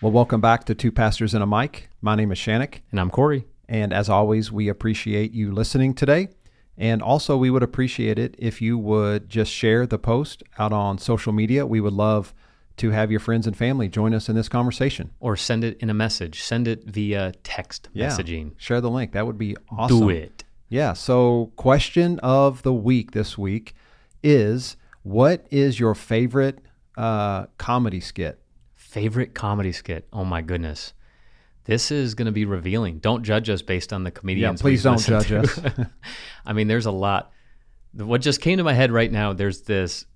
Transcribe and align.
Well, 0.00 0.12
welcome 0.12 0.40
back 0.40 0.64
to 0.64 0.74
Two 0.74 0.90
Pastors 0.92 1.34
and 1.34 1.42
a 1.42 1.46
Mic. 1.46 1.90
My 2.00 2.14
name 2.14 2.32
is 2.32 2.38
Shannick. 2.38 2.80
And 2.90 2.98
I'm 2.98 3.10
Corey. 3.10 3.44
And 3.68 3.92
as 3.92 4.08
always, 4.08 4.50
we 4.50 4.68
appreciate 4.68 5.32
you 5.32 5.52
listening 5.52 5.94
today. 5.94 6.28
And 6.78 7.02
also, 7.02 7.36
we 7.36 7.50
would 7.50 7.62
appreciate 7.62 8.18
it 8.18 8.34
if 8.38 8.62
you 8.62 8.78
would 8.78 9.28
just 9.28 9.52
share 9.52 9.86
the 9.86 9.98
post 9.98 10.42
out 10.58 10.72
on 10.72 10.96
social 10.96 11.32
media. 11.34 11.66
We 11.66 11.80
would 11.82 11.92
love 11.92 12.32
to 12.78 12.90
have 12.92 13.10
your 13.10 13.20
friends 13.20 13.46
and 13.46 13.54
family 13.54 13.88
join 13.88 14.14
us 14.14 14.30
in 14.30 14.36
this 14.36 14.48
conversation. 14.48 15.10
Or 15.20 15.36
send 15.36 15.64
it 15.64 15.76
in 15.80 15.90
a 15.90 15.94
message. 15.94 16.42
Send 16.42 16.66
it 16.66 16.84
via 16.86 17.34
text 17.42 17.90
Yeah. 17.92 18.08
messaging. 18.08 18.52
Share 18.56 18.80
the 18.80 18.90
link. 18.90 19.12
That 19.12 19.26
would 19.26 19.36
be 19.36 19.54
awesome. 19.68 19.98
Do 19.98 20.08
it. 20.08 20.44
Yeah. 20.70 20.94
So, 20.94 21.52
question 21.56 22.18
of 22.20 22.62
the 22.62 22.72
week 22.72 23.10
this 23.10 23.36
week 23.36 23.74
is 24.22 24.78
what 25.02 25.46
is 25.50 25.78
your 25.78 25.94
favorite 25.94 26.60
uh, 26.96 27.46
comedy 27.58 28.00
skit? 28.00 28.39
Favorite 28.90 29.34
comedy 29.34 29.70
skit? 29.70 30.08
Oh 30.12 30.24
my 30.24 30.42
goodness. 30.42 30.94
This 31.64 31.92
is 31.92 32.14
going 32.14 32.26
to 32.26 32.32
be 32.32 32.44
revealing. 32.44 32.98
Don't 32.98 33.22
judge 33.22 33.48
us 33.48 33.62
based 33.62 33.92
on 33.92 34.02
the 34.02 34.10
comedians. 34.10 34.60
Yeah, 34.60 34.62
please 34.62 34.82
don't 34.82 34.98
judge 34.98 35.28
to. 35.28 35.90
I 36.44 36.52
mean, 36.52 36.66
there's 36.66 36.86
a 36.86 36.90
lot. 36.90 37.30
What 37.92 38.20
just 38.20 38.40
came 38.40 38.58
to 38.58 38.64
my 38.64 38.72
head 38.72 38.90
right 38.90 39.12
now, 39.12 39.32
there's 39.32 39.62
this 39.62 40.06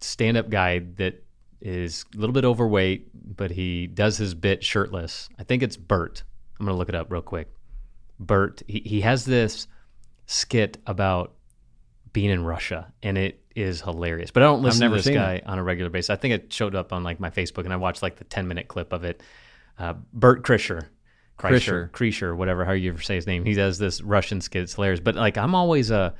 stand 0.00 0.36
up 0.36 0.50
guy 0.50 0.80
that 0.98 1.24
is 1.60 2.04
a 2.14 2.18
little 2.18 2.32
bit 2.32 2.44
overweight, 2.44 3.08
but 3.36 3.50
he 3.50 3.88
does 3.88 4.18
his 4.18 4.34
bit 4.34 4.62
shirtless. 4.62 5.28
I 5.36 5.42
think 5.42 5.64
it's 5.64 5.76
Bert. 5.76 6.22
I'm 6.60 6.66
going 6.66 6.74
to 6.74 6.78
look 6.78 6.88
it 6.88 6.94
up 6.94 7.10
real 7.10 7.22
quick. 7.22 7.48
Bert, 8.20 8.62
he, 8.68 8.82
he 8.84 9.00
has 9.00 9.24
this 9.24 9.66
skit 10.26 10.78
about 10.86 11.34
being 12.16 12.30
in 12.30 12.42
Russia, 12.42 12.90
and 13.02 13.18
it 13.18 13.42
is 13.54 13.82
hilarious. 13.82 14.30
But 14.30 14.42
I 14.42 14.46
don't 14.46 14.62
listen 14.62 14.90
to 14.90 14.96
this 14.96 15.06
guy 15.06 15.42
on 15.44 15.58
a 15.58 15.62
regular 15.62 15.90
basis. 15.90 16.08
I 16.08 16.16
think 16.16 16.32
it 16.32 16.50
showed 16.50 16.74
up 16.74 16.90
on 16.94 17.04
like 17.04 17.20
my 17.20 17.28
Facebook, 17.28 17.64
and 17.64 17.72
I 17.74 17.76
watched 17.76 18.02
like 18.02 18.16
the 18.16 18.24
10 18.24 18.48
minute 18.48 18.68
clip 18.68 18.94
of 18.94 19.04
it. 19.04 19.22
Uh, 19.78 19.92
Bert 20.14 20.42
Krischer. 20.42 20.86
Krischer. 21.38 21.90
Krischer, 21.90 21.90
Krischer, 21.90 22.34
whatever, 22.34 22.64
how 22.64 22.72
you 22.72 22.90
ever 22.90 23.02
say 23.02 23.16
his 23.16 23.26
name. 23.26 23.44
He 23.44 23.52
does 23.52 23.76
this 23.76 24.00
Russian 24.00 24.40
skit. 24.40 24.62
It's 24.62 24.72
hilarious. 24.76 25.00
But 25.00 25.14
like, 25.16 25.36
I'm 25.36 25.54
always 25.54 25.90
a, 25.90 26.14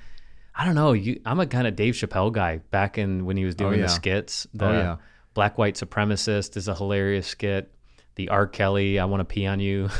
I 0.55 0.67
don't 0.67 0.75
know, 0.75 0.93
you, 0.93 1.23
I'm 1.25 1.41
a 1.41 1.47
kind 1.47 1.67
of 1.67 1.75
Dave 1.77 1.95
Chappelle 1.95 2.31
guy 2.31 2.59
back 2.70 2.98
in 2.98 3.25
when 3.25 3.39
he 3.39 3.47
was 3.47 3.55
doing 3.55 3.73
Oh, 3.73 3.77
yeah. 3.77 3.83
the 3.85 3.89
skits. 3.89 4.47
The 4.53 4.67
Oh, 4.67 4.73
yeah. 4.73 4.97
Black 5.33 5.57
White 5.57 5.77
Supremacist 5.77 6.59
is 6.59 6.69
a 6.69 6.75
hilarious 6.75 7.27
skit. 7.27 7.73
The 8.17 8.28
R. 8.31 8.47
Kelly, 8.47 8.98
I 8.98 9.05
want 9.05 9.20
to 9.20 9.25
pee 9.25 9.47
on 9.47 9.61
you. 9.61 9.89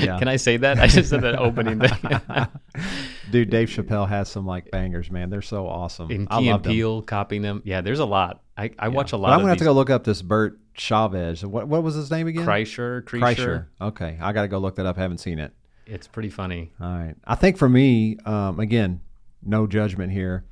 Yeah. 0.00 0.18
Can 0.18 0.26
I 0.28 0.36
say 0.36 0.56
that? 0.58 0.78
I 0.80 0.88
just 0.88 1.08
said 1.08 1.22
that 1.22 1.36
opening 1.38 1.78
thing. 1.78 2.46
Dude, 3.30 3.50
Dave 3.50 3.68
Chappelle 3.68 4.06
has 4.06 4.28
some 4.28 4.44
like 4.44 4.70
bangers, 4.70 5.10
man. 5.10 5.30
They're 5.30 5.40
so 5.42 5.66
awesome. 5.68 6.10
and 6.10 6.26
I 6.30 6.40
Key 6.40 6.46
love 6.50 6.56
and 6.56 6.64
them. 6.64 6.72
Peele 6.72 7.02
copying 7.02 7.40
them. 7.42 7.62
Yeah, 7.64 7.80
there's 7.80 8.00
a 8.00 8.04
lot. 8.04 8.42
I, 8.58 8.72
I 8.78 8.88
watch 8.88 9.12
a 9.12 9.16
But 9.16 9.22
lot 9.22 9.32
I'm 9.32 9.38
gonna 9.38 9.50
have 9.50 9.58
these. 9.58 9.60
to 9.66 9.70
go 9.70 9.72
look 9.72 9.90
up 9.90 10.04
this 10.04 10.22
Bert 10.22 10.58
Chavez. 10.74 11.46
What 11.46 11.68
what 11.68 11.82
was 11.84 11.94
his 11.94 12.10
name 12.10 12.26
again? 12.26 12.44
Kreischer, 12.44 13.02
Kreischer. 13.04 13.20
Kreischer. 13.36 13.66
Okay, 13.80 14.18
I 14.20 14.32
got 14.32 14.42
to 14.42 14.48
go 14.48 14.58
look 14.58 14.74
that 14.74 14.86
up. 14.86 14.96
haven't 14.96 15.18
seen 15.18 15.38
it. 15.38 15.52
It's 15.86 16.08
pretty 16.08 16.30
funny. 16.30 16.72
All 16.80 16.88
right. 16.92 17.14
I 17.24 17.36
think 17.36 17.56
for 17.56 17.68
me, 17.68 18.18
um, 18.26 18.58
again, 18.58 19.00
no 19.42 19.66
judgment 19.68 20.12
here, 20.12 20.44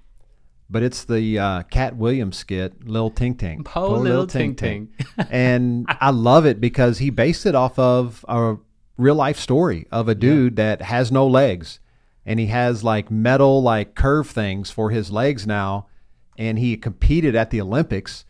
but 0.73 0.83
it's 0.83 1.05
the 1.05 1.39
uh, 1.39 1.63
Katt 1.65 1.97
Williams 1.97 2.39
skit, 2.39 2.89
Lil 2.89 3.11
Ting 3.11 3.35
Ting. 3.35 3.63
Po 3.65 3.93
Lil 3.93 4.27
Ting 4.27 4.55
Ting. 4.55 4.89
and 5.31 5.87
I 5.89 6.11
love 6.11 6.47
it 6.47 6.61
because 6.61 6.99
he 6.99 7.11
based 7.11 7.45
it 7.45 7.55
off 7.55 7.79
of 7.79 8.25
a 8.27 8.57
real 8.97 9.15
life 9.15 9.39
story 9.39 9.87
of 9.93 10.09
a 10.09 10.15
dude 10.15 10.57
that 10.57 10.81
has 10.81 11.13
no 11.13 11.27
legs, 11.27 11.79
and 12.25 12.41
he 12.41 12.47
has 12.47 12.83
like 12.83 13.11
metal 13.11 13.63
like 13.63 13.95
curve 13.95 14.31
things 14.31 14.71
for 14.71 14.91
his 14.91 15.13
legs 15.13 15.47
now, 15.47 15.89
and 16.39 16.59
he 16.59 16.77
competed 16.79 17.37
at 17.37 17.51
the 17.51 17.61
Olympics. 17.61 18.25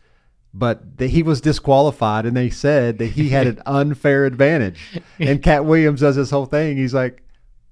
But 0.55 0.97
that 0.97 1.09
he 1.09 1.23
was 1.23 1.41
disqualified, 1.41 2.27
and 2.27 2.37
they 2.37 2.51
said 2.51 2.99
that 2.99 3.07
he 3.07 3.29
had 3.29 3.47
an 3.47 3.61
unfair 3.65 4.25
advantage. 4.25 5.01
And 5.17 5.41
Katt 5.41 5.65
Williams 5.65 6.01
does 6.01 6.15
this 6.15 6.29
whole 6.29 6.45
thing. 6.45 6.77
He's 6.77 6.93
like, 6.93 7.23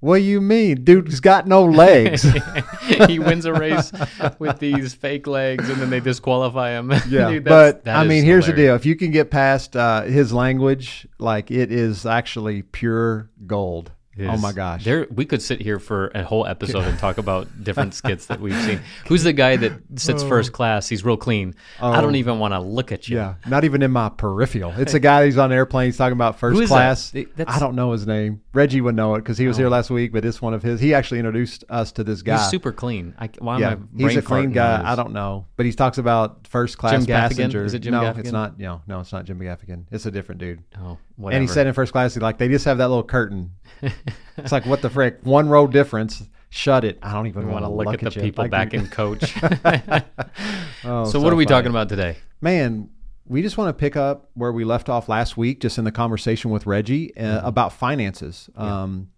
"What 0.02 0.18
do 0.18 0.24
you 0.24 0.40
mean, 0.40 0.82
dude's 0.82 1.20
got 1.20 1.46
no 1.46 1.64
legs?" 1.64 2.26
he 3.06 3.20
wins 3.20 3.44
a 3.44 3.52
race 3.52 3.92
with 4.40 4.58
these 4.58 4.94
fake 4.94 5.28
legs, 5.28 5.68
and 5.68 5.80
then 5.80 5.90
they 5.90 6.00
disqualify 6.00 6.72
him. 6.72 6.90
Yeah, 7.08 7.30
Dude, 7.30 7.44
but 7.44 7.86
I 7.86 8.04
mean, 8.04 8.24
here's 8.24 8.46
the 8.46 8.52
deal: 8.52 8.74
if 8.74 8.84
you 8.84 8.96
can 8.96 9.12
get 9.12 9.30
past 9.30 9.76
uh, 9.76 10.02
his 10.02 10.32
language, 10.32 11.06
like 11.20 11.52
it 11.52 11.70
is 11.70 12.04
actually 12.04 12.62
pure 12.62 13.30
gold. 13.46 13.92
Oh 14.20 14.36
my 14.36 14.52
gosh! 14.52 14.84
There, 14.84 15.06
we 15.10 15.24
could 15.24 15.40
sit 15.40 15.60
here 15.60 15.78
for 15.78 16.08
a 16.08 16.22
whole 16.22 16.46
episode 16.46 16.84
and 16.84 16.98
talk 16.98 17.16
about 17.16 17.64
different 17.64 17.94
skits 17.94 18.26
that 18.26 18.40
we've 18.40 18.60
seen. 18.62 18.80
Who's 19.06 19.22
the 19.22 19.32
guy 19.32 19.56
that 19.56 19.72
sits 19.96 20.22
first 20.22 20.50
oh. 20.50 20.52
class? 20.52 20.86
He's 20.86 21.02
real 21.02 21.16
clean. 21.16 21.54
I 21.80 22.02
don't 22.02 22.14
oh. 22.14 22.18
even 22.18 22.38
want 22.38 22.52
to 22.52 22.60
look 22.60 22.92
at 22.92 23.08
you. 23.08 23.18
Oh. 23.18 23.20
yeah, 23.20 23.34
not 23.48 23.64
even 23.64 23.82
in 23.82 23.90
my 23.90 24.10
peripheral. 24.10 24.72
It's 24.76 24.92
a 24.92 25.00
guy 25.00 25.24
who's 25.24 25.38
on 25.38 25.50
an 25.50 25.56
airplane. 25.56 25.86
He's 25.86 25.96
talking 25.96 26.12
about 26.12 26.38
first 26.38 26.60
is 26.60 26.68
that? 26.68 26.74
class. 26.74 27.10
Th- 27.10 27.28
that's- 27.36 27.56
I 27.56 27.58
don't 27.58 27.74
know 27.74 27.92
his 27.92 28.06
name. 28.06 28.42
Reggie 28.52 28.82
would 28.82 28.94
know 28.94 29.14
it 29.14 29.20
because 29.20 29.38
he 29.38 29.46
was 29.46 29.56
here 29.56 29.68
oh. 29.68 29.70
last 29.70 29.88
week. 29.88 30.12
But 30.12 30.26
it's 30.26 30.42
one 30.42 30.52
of 30.52 30.62
his. 30.62 30.78
He 30.78 30.92
actually 30.92 31.18
introduced 31.18 31.64
us 31.70 31.92
to 31.92 32.04
this 32.04 32.20
guy. 32.20 32.36
He's 32.36 32.50
super 32.50 32.72
clean. 32.72 33.14
I, 33.18 33.30
why 33.38 33.60
yeah, 33.60 33.72
am 33.72 33.88
I 33.98 34.02
he's 34.02 34.16
a 34.16 34.22
clean 34.22 34.52
guy. 34.52 34.82
I 34.84 34.94
don't 34.94 35.12
know, 35.12 35.46
but 35.56 35.64
he 35.64 35.72
talks 35.72 35.96
about 35.96 36.46
first 36.48 36.76
class 36.76 37.06
passenger. 37.06 37.64
Is 37.64 37.72
it 37.72 37.78
Jim 37.78 37.92
no, 37.92 38.02
Gaffigan? 38.02 38.18
it's 38.18 38.32
not. 38.32 38.58
No, 38.58 38.82
no, 38.86 39.00
it's 39.00 39.12
not 39.12 39.24
Jim 39.24 39.40
Gaffigan. 39.40 39.86
It's 39.90 40.04
a 40.04 40.10
different 40.10 40.42
dude. 40.42 40.62
Oh, 40.78 40.98
whatever. 41.16 41.40
And 41.40 41.48
he 41.48 41.52
said 41.52 41.66
in 41.66 41.72
first 41.72 41.92
class, 41.92 42.12
he 42.12 42.20
like 42.20 42.36
they 42.36 42.48
just 42.48 42.66
have 42.66 42.76
that 42.78 42.88
little 42.88 43.04
curtain. 43.04 43.52
it's 44.36 44.52
like 44.52 44.66
what 44.66 44.82
the 44.82 44.90
frick, 44.90 45.18
one 45.22 45.48
row 45.48 45.66
difference. 45.66 46.22
Shut 46.50 46.84
it. 46.84 46.98
I 47.02 47.14
don't 47.14 47.26
even 47.28 47.50
want 47.50 47.64
to 47.64 47.70
look, 47.70 47.94
at 47.94 48.00
the 48.00 48.10
you. 48.10 48.20
people 48.20 48.46
back 48.48 48.74
in 48.74 48.86
coach. 48.88 49.34
oh, 50.84 51.04
so, 51.06 51.18
what 51.18 51.32
are 51.32 51.36
we 51.36 51.44
funny. 51.44 51.46
talking 51.46 51.70
about 51.70 51.88
today? 51.88 52.18
Man, 52.42 52.90
we 53.26 53.40
just 53.40 53.56
want 53.56 53.70
to 53.70 53.80
pick 53.80 53.96
up 53.96 54.30
where 54.34 54.52
we 54.52 54.64
left 54.64 54.90
off 54.90 55.08
last 55.08 55.36
week, 55.38 55.60
just 55.60 55.78
in 55.78 55.84
the 55.84 55.92
conversation 55.92 56.50
with 56.50 56.66
Reggie 56.66 57.16
uh, 57.16 57.22
Mm-hmm. 57.22 57.46
about 57.46 57.72
finances. 57.72 58.50
Um, 58.54 59.08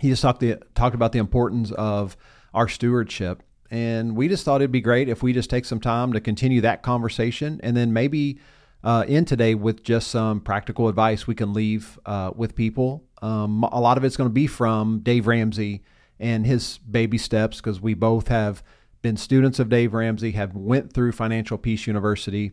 he 0.00 0.08
just 0.08 0.22
talked 0.22 0.40
the, 0.40 0.56
talked 0.74 0.94
about 0.94 1.12
the 1.12 1.18
importance 1.18 1.72
of 1.72 2.16
our 2.54 2.68
stewardship, 2.68 3.42
and 3.70 4.16
we 4.16 4.28
just 4.28 4.44
thought 4.44 4.62
it'd 4.62 4.72
be 4.72 4.80
great 4.80 5.08
if 5.10 5.22
we 5.22 5.34
just 5.34 5.50
take 5.50 5.66
some 5.66 5.80
time 5.80 6.14
to 6.14 6.20
continue 6.20 6.62
that 6.62 6.82
conversation, 6.82 7.60
and 7.62 7.76
then 7.76 7.92
maybe 7.92 8.38
uh, 8.84 9.04
in 9.08 9.24
today 9.24 9.54
with 9.54 9.82
just 9.82 10.08
some 10.08 10.40
practical 10.40 10.88
advice 10.88 11.26
we 11.26 11.34
can 11.34 11.52
leave 11.52 11.98
uh, 12.06 12.30
with 12.34 12.54
people. 12.54 13.04
Um, 13.22 13.64
a 13.64 13.80
lot 13.80 13.98
of 13.98 14.04
it's 14.04 14.16
going 14.16 14.30
to 14.30 14.34
be 14.34 14.46
from 14.46 15.00
Dave 15.00 15.26
Ramsey 15.26 15.82
and 16.20 16.46
his 16.46 16.78
baby 16.78 17.18
steps 17.18 17.58
because 17.58 17.80
we 17.80 17.94
both 17.94 18.28
have 18.28 18.62
been 19.02 19.16
students 19.16 19.58
of 19.58 19.68
Dave 19.68 19.94
Ramsey, 19.94 20.32
have 20.32 20.54
went 20.54 20.92
through 20.92 21.12
Financial 21.12 21.56
Peace 21.56 21.86
University 21.86 22.52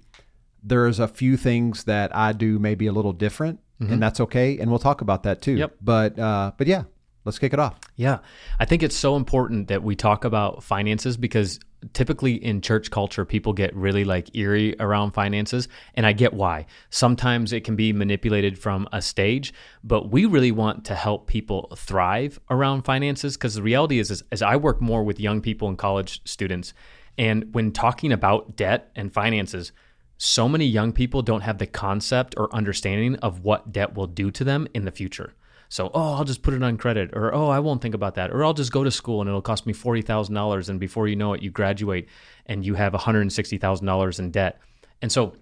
there's 0.65 0.99
a 0.99 1.07
few 1.07 1.37
things 1.37 1.83
that 1.83 2.13
I 2.15 2.33
do 2.33 2.57
maybe 2.59 2.87
a 2.87 2.91
little 2.91 3.13
different, 3.13 3.59
and 3.79 4.01
that's 4.01 4.19
okay. 4.19 4.57
And 4.57 4.69
we'll 4.69 4.79
talk 4.79 5.01
about 5.01 5.23
that 5.23 5.41
too. 5.41 5.53
Yep. 5.53 5.75
But 5.79 6.17
uh, 6.17 6.51
but 6.57 6.65
yeah, 6.65 6.83
let's 7.23 7.37
kick 7.37 7.53
it 7.53 7.59
off. 7.59 7.79
Yeah. 7.95 8.19
I 8.59 8.65
think 8.65 8.81
it's 8.81 8.95
so 8.95 9.15
important 9.15 9.67
that 9.67 9.83
we 9.83 9.95
talk 9.95 10.25
about 10.25 10.63
finances 10.63 11.17
because 11.17 11.59
typically 11.93 12.33
in 12.35 12.61
church 12.61 12.91
culture, 12.91 13.25
people 13.25 13.53
get 13.53 13.75
really 13.75 14.03
like 14.03 14.35
eerie 14.35 14.75
around 14.79 15.11
finances. 15.11 15.67
And 15.93 16.05
I 16.05 16.13
get 16.13 16.33
why. 16.33 16.65
Sometimes 16.89 17.53
it 17.53 17.63
can 17.63 17.75
be 17.75 17.93
manipulated 17.93 18.57
from 18.57 18.87
a 18.91 19.01
stage, 19.01 19.53
but 19.83 20.11
we 20.11 20.25
really 20.25 20.51
want 20.51 20.85
to 20.85 20.95
help 20.95 21.27
people 21.27 21.73
thrive 21.77 22.39
around 22.49 22.83
finances 22.83 23.37
because 23.37 23.55
the 23.55 23.63
reality 23.63 23.99
is, 23.99 24.11
is, 24.11 24.23
is 24.31 24.41
I 24.41 24.55
work 24.55 24.81
more 24.81 25.03
with 25.03 25.19
young 25.19 25.41
people 25.41 25.67
and 25.67 25.77
college 25.77 26.21
students. 26.25 26.73
And 27.17 27.53
when 27.53 27.71
talking 27.71 28.11
about 28.11 28.55
debt 28.55 28.91
and 28.95 29.13
finances, 29.13 29.71
so 30.17 30.47
many 30.47 30.65
young 30.65 30.93
people 30.93 31.21
don't 31.21 31.41
have 31.41 31.57
the 31.57 31.67
concept 31.67 32.35
or 32.37 32.53
understanding 32.55 33.15
of 33.17 33.43
what 33.43 33.71
debt 33.71 33.95
will 33.95 34.07
do 34.07 34.31
to 34.31 34.43
them 34.43 34.67
in 34.73 34.85
the 34.85 34.91
future. 34.91 35.33
So, 35.69 35.89
oh, 35.93 36.13
I'll 36.13 36.23
just 36.23 36.43
put 36.43 36.53
it 36.53 36.63
on 36.63 36.77
credit, 36.77 37.11
or 37.13 37.33
oh, 37.33 37.49
I 37.49 37.59
won't 37.59 37.81
think 37.81 37.95
about 37.95 38.15
that, 38.15 38.31
or 38.31 38.45
I'll 38.45 38.53
just 38.53 38.71
go 38.71 38.83
to 38.83 38.91
school 38.91 39.21
and 39.21 39.27
it'll 39.27 39.41
cost 39.41 39.65
me 39.65 39.73
forty 39.73 40.01
thousand 40.01 40.35
dollars, 40.35 40.69
and 40.69 40.79
before 40.79 41.07
you 41.07 41.15
know 41.15 41.33
it, 41.33 41.41
you 41.41 41.49
graduate 41.51 42.07
and 42.45 42.65
you 42.65 42.75
have 42.75 42.93
one 42.93 43.01
hundred 43.01 43.21
and 43.21 43.33
sixty 43.33 43.57
thousand 43.57 43.85
dollars 43.87 44.19
in 44.19 44.31
debt. 44.31 44.59
And 45.01 45.11
so, 45.11 45.35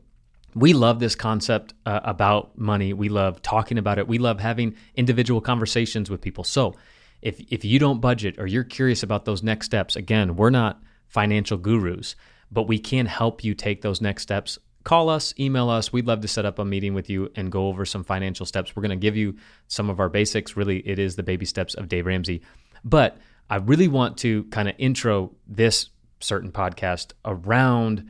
we 0.56 0.74
love 0.74 1.00
this 1.00 1.16
concept 1.16 1.74
uh, 1.86 2.00
about 2.04 2.58
money. 2.58 2.94
We 2.94 3.10
love 3.10 3.42
talking 3.42 3.78
about 3.78 3.98
it. 3.98 4.08
We 4.08 4.18
love 4.18 4.40
having 4.40 4.76
individual 4.96 5.42
conversations 5.42 6.10
with 6.10 6.22
people. 6.22 6.44
So, 6.44 6.76
if 7.22 7.40
if 7.50 7.66
you 7.66 7.80
don't 7.80 8.02
budget 8.02 8.40
or 8.40 8.48
you're 8.48 8.64
curious 8.64 9.04
about 9.04 9.26
those 9.26 9.44
next 9.44 9.66
steps, 9.66 9.96
again, 9.96 10.36
we're 10.36 10.50
not 10.50 10.82
financial 11.08 11.58
gurus, 11.58 12.16
but 12.52 12.68
we 12.68 12.80
can 12.80 13.06
help 13.06 13.44
you 13.44 13.54
take 13.54 13.82
those 13.82 14.02
next 14.02 14.24
steps. 14.24 14.58
Call 14.84 15.10
us, 15.10 15.34
email 15.40 15.70
us. 15.70 15.94
We'd 15.94 16.08
love 16.08 16.22
to 16.22 16.28
set 16.28 16.46
up 16.46 16.60
a 16.60 16.66
meeting 16.66 16.94
with 16.94 17.10
you 17.10 17.32
and 17.36 17.52
go 17.52 17.68
over 17.68 17.86
some 17.86 18.04
financial 18.04 18.46
steps. 18.46 18.76
We're 18.76 18.82
going 18.82 18.90
to 18.90 18.96
give 19.02 19.16
you 19.16 19.38
some 19.68 19.90
of 19.90 20.00
our 20.00 20.10
basics. 20.10 20.58
Really, 20.58 20.80
it 20.88 21.00
is 21.00 21.16
the 21.16 21.24
baby 21.24 21.46
steps 21.46 21.74
of 21.74 21.88
Dave 21.88 22.06
Ramsey. 22.06 22.42
But 22.84 23.18
I 23.50 23.58
really 23.58 23.88
want 23.88 24.18
to 24.20 24.44
kind 24.46 24.68
of 24.68 24.76
intro 24.78 25.36
this 25.48 25.90
certain 26.20 26.52
podcast 26.52 27.14
around 27.24 28.10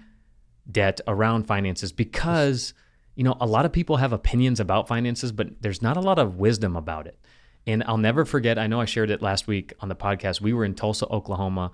debt, 0.72 1.02
around 1.08 1.46
finances, 1.46 1.92
because 1.92 2.74
you 3.16 3.24
know 3.24 3.38
a 3.40 3.46
lot 3.46 3.66
of 3.66 3.72
people 3.72 3.98
have 3.98 4.14
opinions 4.14 4.60
about 4.60 4.88
finances, 4.88 5.32
but 5.32 5.62
there's 5.62 5.82
not 5.82 5.98
a 5.98 6.02
lot 6.02 6.18
of 6.18 6.38
wisdom 6.38 6.76
about 6.76 7.06
it. 7.06 7.20
And 7.68 7.84
I'll 7.86 7.98
never 7.98 8.26
forget. 8.26 8.58
I 8.58 8.68
know 8.68 8.82
I 8.82 8.86
shared 8.86 9.10
it 9.10 9.22
last 9.22 9.48
week 9.48 9.74
on 9.80 9.90
the 9.90 9.96
podcast. 9.96 10.42
We 10.42 10.54
were 10.54 10.66
in 10.66 10.74
Tulsa, 10.74 11.08
Oklahoma, 11.08 11.72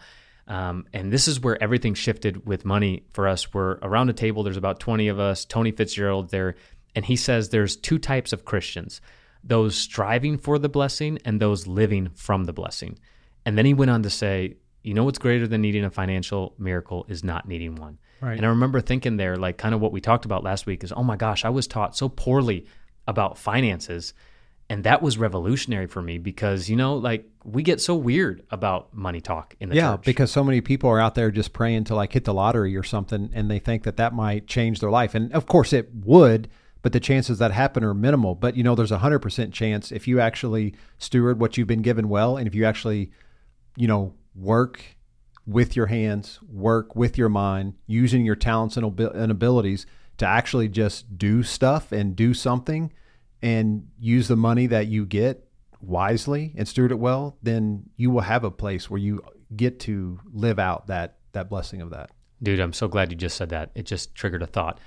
um, 0.49 0.87
and 0.93 1.13
this 1.13 1.27
is 1.27 1.39
where 1.39 1.61
everything 1.61 1.93
shifted 1.93 2.45
with 2.45 2.65
money 2.65 3.03
for 3.13 3.27
us. 3.27 3.53
We're 3.53 3.77
around 3.83 4.09
a 4.09 4.13
table. 4.13 4.41
There's 4.41 4.57
about 4.57 4.79
20 4.79 5.07
of 5.07 5.19
us. 5.19 5.45
Tony 5.45 5.71
Fitzgerald 5.71 6.31
there. 6.31 6.55
And 6.95 7.05
he 7.05 7.15
says 7.15 7.49
there's 7.49 7.77
two 7.77 7.99
types 7.99 8.33
of 8.33 8.43
Christians 8.43 8.99
those 9.41 9.73
striving 9.77 10.37
for 10.37 10.59
the 10.59 10.67
blessing 10.67 11.17
and 11.23 11.39
those 11.39 11.65
living 11.65 12.09
from 12.13 12.43
the 12.43 12.51
blessing. 12.51 12.99
And 13.45 13.57
then 13.57 13.65
he 13.65 13.73
went 13.73 13.89
on 13.89 14.03
to 14.03 14.09
say, 14.09 14.57
you 14.83 14.93
know 14.93 15.05
what's 15.05 15.17
greater 15.17 15.47
than 15.47 15.61
needing 15.61 15.85
a 15.85 15.89
financial 15.89 16.55
miracle 16.57 17.05
is 17.07 17.23
not 17.23 17.47
needing 17.47 17.75
one. 17.75 17.99
Right. 18.19 18.35
And 18.35 18.45
I 18.45 18.49
remember 18.49 18.81
thinking 18.81 19.15
there, 19.15 19.37
like 19.37 19.57
kind 19.57 19.73
of 19.73 19.79
what 19.79 19.93
we 19.93 20.01
talked 20.01 20.25
about 20.25 20.43
last 20.43 20.65
week 20.65 20.83
is, 20.83 20.91
oh 20.91 21.03
my 21.03 21.15
gosh, 21.15 21.45
I 21.45 21.49
was 21.49 21.67
taught 21.67 21.95
so 21.95 22.09
poorly 22.09 22.65
about 23.07 23.37
finances. 23.37 24.13
And 24.71 24.83
that 24.83 25.01
was 25.01 25.17
revolutionary 25.17 25.87
for 25.87 26.01
me 26.01 26.19
because, 26.19 26.69
you 26.69 26.75
know, 26.75 26.95
like 26.95 27.27
we 27.43 27.63
get 27.63 27.81
so 27.81 27.95
weird 27.95 28.45
about 28.51 28.93
money 28.93 29.19
talk 29.19 29.55
in 29.59 29.69
the 29.69 29.75
yeah, 29.75 29.95
church. 29.95 30.05
because 30.05 30.31
so 30.31 30.43
many 30.43 30.61
people 30.61 30.89
are 30.91 30.99
out 30.99 31.15
there 31.15 31.31
just 31.31 31.53
praying 31.53 31.85
to 31.85 31.95
like 31.95 32.13
hit 32.13 32.25
the 32.25 32.33
lottery 32.33 32.77
or 32.77 32.83
something, 32.83 33.31
and 33.33 33.49
they 33.49 33.57
think 33.57 33.83
that 33.83 33.97
that 33.97 34.13
might 34.13 34.45
change 34.45 34.79
their 34.79 34.91
life. 34.91 35.15
And 35.15 35.33
of 35.33 35.47
course, 35.47 35.73
it 35.73 35.89
would, 36.05 36.49
but 36.83 36.93
the 36.93 36.99
chances 36.99 37.39
that 37.39 37.51
happen 37.51 37.83
are 37.83 37.95
minimal. 37.95 38.35
But 38.35 38.55
you 38.55 38.63
know, 38.63 38.75
there's 38.75 38.91
a 38.91 38.99
hundred 38.99 39.19
percent 39.19 39.55
chance 39.55 39.91
if 39.91 40.07
you 40.07 40.19
actually 40.19 40.75
steward 40.99 41.39
what 41.39 41.57
you've 41.57 41.67
been 41.67 41.81
given 41.81 42.07
well, 42.07 42.37
and 42.37 42.45
if 42.45 42.53
you 42.53 42.65
actually, 42.65 43.11
you 43.75 43.87
know, 43.87 44.13
work 44.35 44.97
with 45.47 45.75
your 45.75 45.87
hands, 45.87 46.39
work 46.47 46.95
with 46.95 47.17
your 47.17 47.29
mind, 47.29 47.73
using 47.87 48.23
your 48.23 48.35
talents 48.35 48.77
and, 48.77 48.85
abil- 48.85 49.11
and 49.11 49.31
abilities 49.31 49.87
to 50.19 50.27
actually 50.27 50.67
just 50.67 51.17
do 51.17 51.41
stuff 51.41 51.91
and 51.91 52.15
do 52.15 52.35
something, 52.35 52.93
and 53.41 53.87
use 53.99 54.27
the 54.27 54.35
money 54.35 54.67
that 54.67 54.87
you 54.87 55.05
get 55.05 55.47
wisely 55.81 56.53
and 56.57 56.67
steward 56.67 56.91
it 56.91 56.99
well, 56.99 57.37
then 57.41 57.83
you 57.95 58.09
will 58.11 58.21
have 58.21 58.43
a 58.43 58.51
place 58.51 58.89
where 58.89 58.99
you 58.99 59.23
get 59.55 59.79
to 59.81 60.19
live 60.31 60.59
out 60.59 60.87
that 60.87 61.15
that 61.31 61.49
blessing 61.49 61.81
of 61.81 61.91
that. 61.91 62.09
Dude, 62.41 62.59
I'm 62.59 62.73
so 62.73 62.87
glad 62.87 63.11
you 63.11 63.17
just 63.17 63.37
said 63.37 63.49
that. 63.49 63.71
It 63.75 63.85
just 63.85 64.15
triggered 64.15 64.41
a 64.41 64.47
thought. 64.47 64.79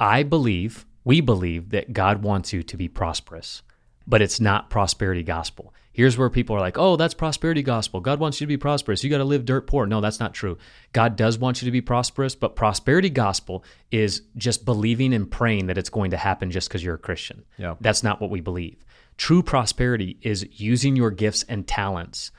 I 0.00 0.22
believe, 0.22 0.86
we 1.04 1.20
believe 1.20 1.70
that 1.70 1.92
God 1.92 2.22
wants 2.22 2.52
you 2.52 2.62
to 2.62 2.76
be 2.76 2.88
prosperous, 2.88 3.62
but 4.06 4.22
it's 4.22 4.40
not 4.40 4.70
prosperity 4.70 5.22
gospel. 5.22 5.74
Here's 5.94 6.18
where 6.18 6.28
people 6.28 6.56
are 6.56 6.60
like, 6.60 6.76
oh, 6.76 6.96
that's 6.96 7.14
prosperity 7.14 7.62
gospel. 7.62 8.00
God 8.00 8.18
wants 8.18 8.40
you 8.40 8.46
to 8.46 8.48
be 8.48 8.56
prosperous. 8.56 9.02
You 9.02 9.10
got 9.10 9.18
to 9.18 9.24
live 9.24 9.44
dirt 9.44 9.68
poor. 9.68 9.86
No, 9.86 10.00
that's 10.00 10.18
not 10.18 10.34
true. 10.34 10.58
God 10.92 11.14
does 11.14 11.38
want 11.38 11.62
you 11.62 11.66
to 11.66 11.72
be 11.72 11.80
prosperous, 11.80 12.34
but 12.34 12.56
prosperity 12.56 13.08
gospel 13.08 13.64
is 13.92 14.22
just 14.36 14.64
believing 14.64 15.14
and 15.14 15.30
praying 15.30 15.68
that 15.68 15.78
it's 15.78 15.90
going 15.90 16.10
to 16.10 16.16
happen 16.16 16.50
just 16.50 16.68
because 16.68 16.82
you're 16.82 16.96
a 16.96 16.98
Christian. 16.98 17.44
Yeah. 17.58 17.76
That's 17.80 18.02
not 18.02 18.20
what 18.20 18.30
we 18.30 18.40
believe. 18.40 18.84
True 19.16 19.40
prosperity 19.40 20.18
is 20.20 20.44
using 20.50 20.96
your 20.96 21.12
gifts 21.12 21.44
and 21.48 21.66
talents 21.66 22.32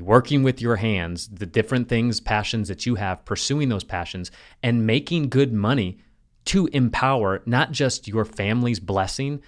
working 0.00 0.42
with 0.42 0.62
your 0.62 0.76
hands, 0.76 1.28
the 1.28 1.44
different 1.44 1.88
things, 1.88 2.20
passions 2.20 2.68
that 2.68 2.86
you 2.86 2.94
have, 2.94 3.24
pursuing 3.24 3.68
those 3.68 3.84
passions, 3.84 4.30
and 4.62 4.86
making 4.86 5.28
good 5.28 5.52
money 5.52 5.98
to 6.44 6.66
empower 6.68 7.42
not 7.46 7.72
just 7.72 8.08
your 8.08 8.24
family's 8.24 8.80
blessing, 8.80 9.42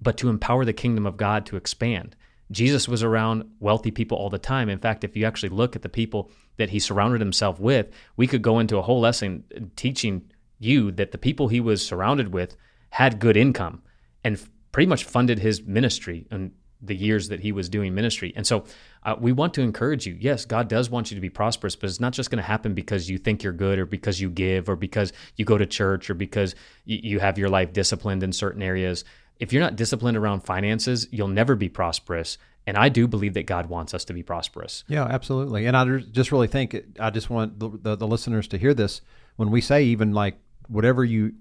but 0.00 0.16
to 0.18 0.28
empower 0.28 0.64
the 0.64 0.72
kingdom 0.72 1.06
of 1.06 1.16
God 1.16 1.46
to 1.46 1.56
expand. 1.56 2.14
Jesus 2.50 2.88
was 2.88 3.02
around 3.02 3.44
wealthy 3.60 3.90
people 3.90 4.16
all 4.18 4.30
the 4.30 4.38
time. 4.38 4.68
In 4.68 4.78
fact, 4.78 5.04
if 5.04 5.16
you 5.16 5.24
actually 5.24 5.48
look 5.48 5.74
at 5.74 5.82
the 5.82 5.88
people 5.88 6.30
that 6.56 6.70
he 6.70 6.78
surrounded 6.78 7.20
himself 7.20 7.58
with, 7.58 7.88
we 8.16 8.26
could 8.26 8.42
go 8.42 8.58
into 8.58 8.78
a 8.78 8.82
whole 8.82 9.00
lesson 9.00 9.44
teaching 9.76 10.30
you 10.58 10.90
that 10.92 11.12
the 11.12 11.18
people 11.18 11.48
he 11.48 11.60
was 11.60 11.84
surrounded 11.84 12.32
with 12.32 12.56
had 12.90 13.18
good 13.18 13.36
income 13.36 13.82
and 14.24 14.40
pretty 14.72 14.88
much 14.88 15.04
funded 15.04 15.38
his 15.38 15.62
ministry 15.62 16.26
and 16.30 16.52
the 16.82 16.94
years 16.94 17.28
that 17.28 17.40
he 17.40 17.52
was 17.52 17.68
doing 17.68 17.94
ministry. 17.94 18.32
And 18.36 18.46
so 18.46 18.64
uh, 19.02 19.16
we 19.18 19.32
want 19.32 19.54
to 19.54 19.62
encourage 19.62 20.06
you. 20.06 20.16
Yes, 20.18 20.44
God 20.44 20.68
does 20.68 20.90
want 20.90 21.10
you 21.10 21.14
to 21.14 21.20
be 21.20 21.30
prosperous, 21.30 21.74
but 21.74 21.88
it's 21.88 22.00
not 22.00 22.12
just 22.12 22.30
going 22.30 22.38
to 22.38 22.46
happen 22.46 22.74
because 22.74 23.08
you 23.08 23.18
think 23.18 23.42
you're 23.42 23.52
good 23.52 23.78
or 23.78 23.86
because 23.86 24.20
you 24.20 24.30
give 24.30 24.68
or 24.68 24.76
because 24.76 25.12
you 25.36 25.44
go 25.44 25.58
to 25.58 25.66
church 25.66 26.10
or 26.10 26.14
because 26.14 26.54
you, 26.84 26.98
you 27.02 27.18
have 27.20 27.38
your 27.38 27.48
life 27.48 27.72
disciplined 27.72 28.22
in 28.22 28.32
certain 28.32 28.62
areas. 28.62 29.04
If 29.38 29.52
you're 29.52 29.62
not 29.62 29.76
disciplined 29.76 30.16
around 30.16 30.40
finances, 30.40 31.08
you'll 31.10 31.28
never 31.28 31.54
be 31.54 31.68
prosperous. 31.68 32.38
And 32.66 32.76
I 32.76 32.88
do 32.88 33.06
believe 33.06 33.34
that 33.34 33.46
God 33.46 33.66
wants 33.66 33.94
us 33.94 34.04
to 34.06 34.12
be 34.12 34.22
prosperous. 34.22 34.82
Yeah, 34.88 35.04
absolutely. 35.04 35.66
And 35.66 35.76
I 35.76 35.84
just 35.98 36.32
really 36.32 36.48
think 36.48 36.76
I 36.98 37.10
just 37.10 37.30
want 37.30 37.58
the, 37.60 37.70
the, 37.70 37.96
the 37.96 38.06
listeners 38.06 38.48
to 38.48 38.58
hear 38.58 38.74
this 38.74 39.02
when 39.36 39.50
we 39.50 39.60
say 39.60 39.84
even 39.84 40.12
like 40.12 40.38
whatever 40.68 41.04
you 41.04 41.34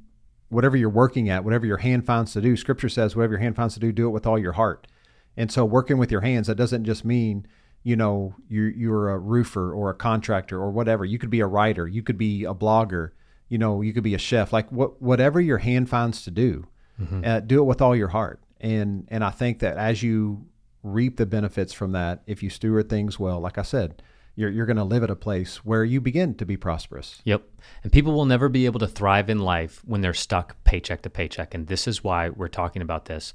whatever 0.49 0.77
you're 0.77 0.89
working 0.89 1.29
at, 1.29 1.43
whatever 1.43 1.65
your 1.65 1.77
hand 1.77 2.05
finds 2.05 2.33
to 2.33 2.41
do, 2.41 2.55
scripture 2.55 2.89
says 2.89 3.15
whatever 3.15 3.33
your 3.33 3.41
hand 3.41 3.55
finds 3.55 3.73
to 3.73 3.79
do, 3.79 3.91
do 3.91 4.07
it 4.07 4.11
with 4.11 4.27
all 4.27 4.37
your 4.37 4.53
heart. 4.53 4.87
And 5.35 5.51
so 5.51 5.65
working 5.65 5.97
with 5.97 6.11
your 6.11 6.21
hands, 6.21 6.47
that 6.47 6.55
doesn't 6.55 6.85
just 6.85 7.03
mean, 7.03 7.47
you 7.83 7.95
know, 7.95 8.35
you're, 8.47 8.69
you're 8.69 9.09
a 9.09 9.17
roofer 9.17 9.73
or 9.73 9.89
a 9.89 9.95
contractor 9.95 10.59
or 10.59 10.69
whatever. 10.71 11.03
You 11.03 11.17
could 11.17 11.29
be 11.29 11.39
a 11.39 11.47
writer, 11.47 11.87
you 11.87 12.03
could 12.03 12.17
be 12.17 12.45
a 12.45 12.53
blogger, 12.53 13.11
you 13.49 13.57
know, 13.57 13.81
you 13.81 13.91
could 13.91 14.03
be 14.03 14.15
a 14.15 14.19
chef, 14.19 14.53
like 14.53 14.71
what, 14.71 15.01
whatever 15.01 15.41
your 15.41 15.57
hand 15.57 15.89
finds 15.89 16.23
to 16.23 16.31
do, 16.31 16.67
mm-hmm. 16.99 17.21
uh, 17.23 17.39
do 17.41 17.59
it 17.59 17.65
with 17.65 17.81
all 17.81 17.95
your 17.95 18.09
heart. 18.09 18.41
And, 18.59 19.07
and 19.09 19.23
I 19.23 19.31
think 19.31 19.59
that 19.59 19.77
as 19.77 20.01
you 20.01 20.45
reap 20.83 21.17
the 21.17 21.25
benefits 21.25 21.73
from 21.73 21.91
that, 21.93 22.23
if 22.27 22.41
you 22.41 22.49
steward 22.49 22.89
things 22.89 23.19
well, 23.19 23.39
like 23.39 23.57
I 23.57 23.63
said, 23.63 24.01
you're, 24.35 24.49
you're 24.49 24.65
going 24.65 24.77
to 24.77 24.83
live 24.83 25.03
at 25.03 25.09
a 25.09 25.15
place 25.15 25.63
where 25.65 25.83
you 25.83 26.01
begin 26.01 26.35
to 26.35 26.45
be 26.45 26.57
prosperous. 26.57 27.21
Yep. 27.23 27.43
And 27.83 27.91
people 27.91 28.13
will 28.13 28.25
never 28.25 28.49
be 28.49 28.65
able 28.65 28.79
to 28.81 28.87
thrive 28.87 29.29
in 29.29 29.39
life 29.39 29.81
when 29.85 30.01
they're 30.01 30.13
stuck 30.13 30.61
paycheck 30.63 31.01
to 31.03 31.09
paycheck. 31.09 31.53
And 31.53 31.67
this 31.67 31.87
is 31.87 32.03
why 32.03 32.29
we're 32.29 32.47
talking 32.47 32.81
about 32.81 33.05
this. 33.05 33.33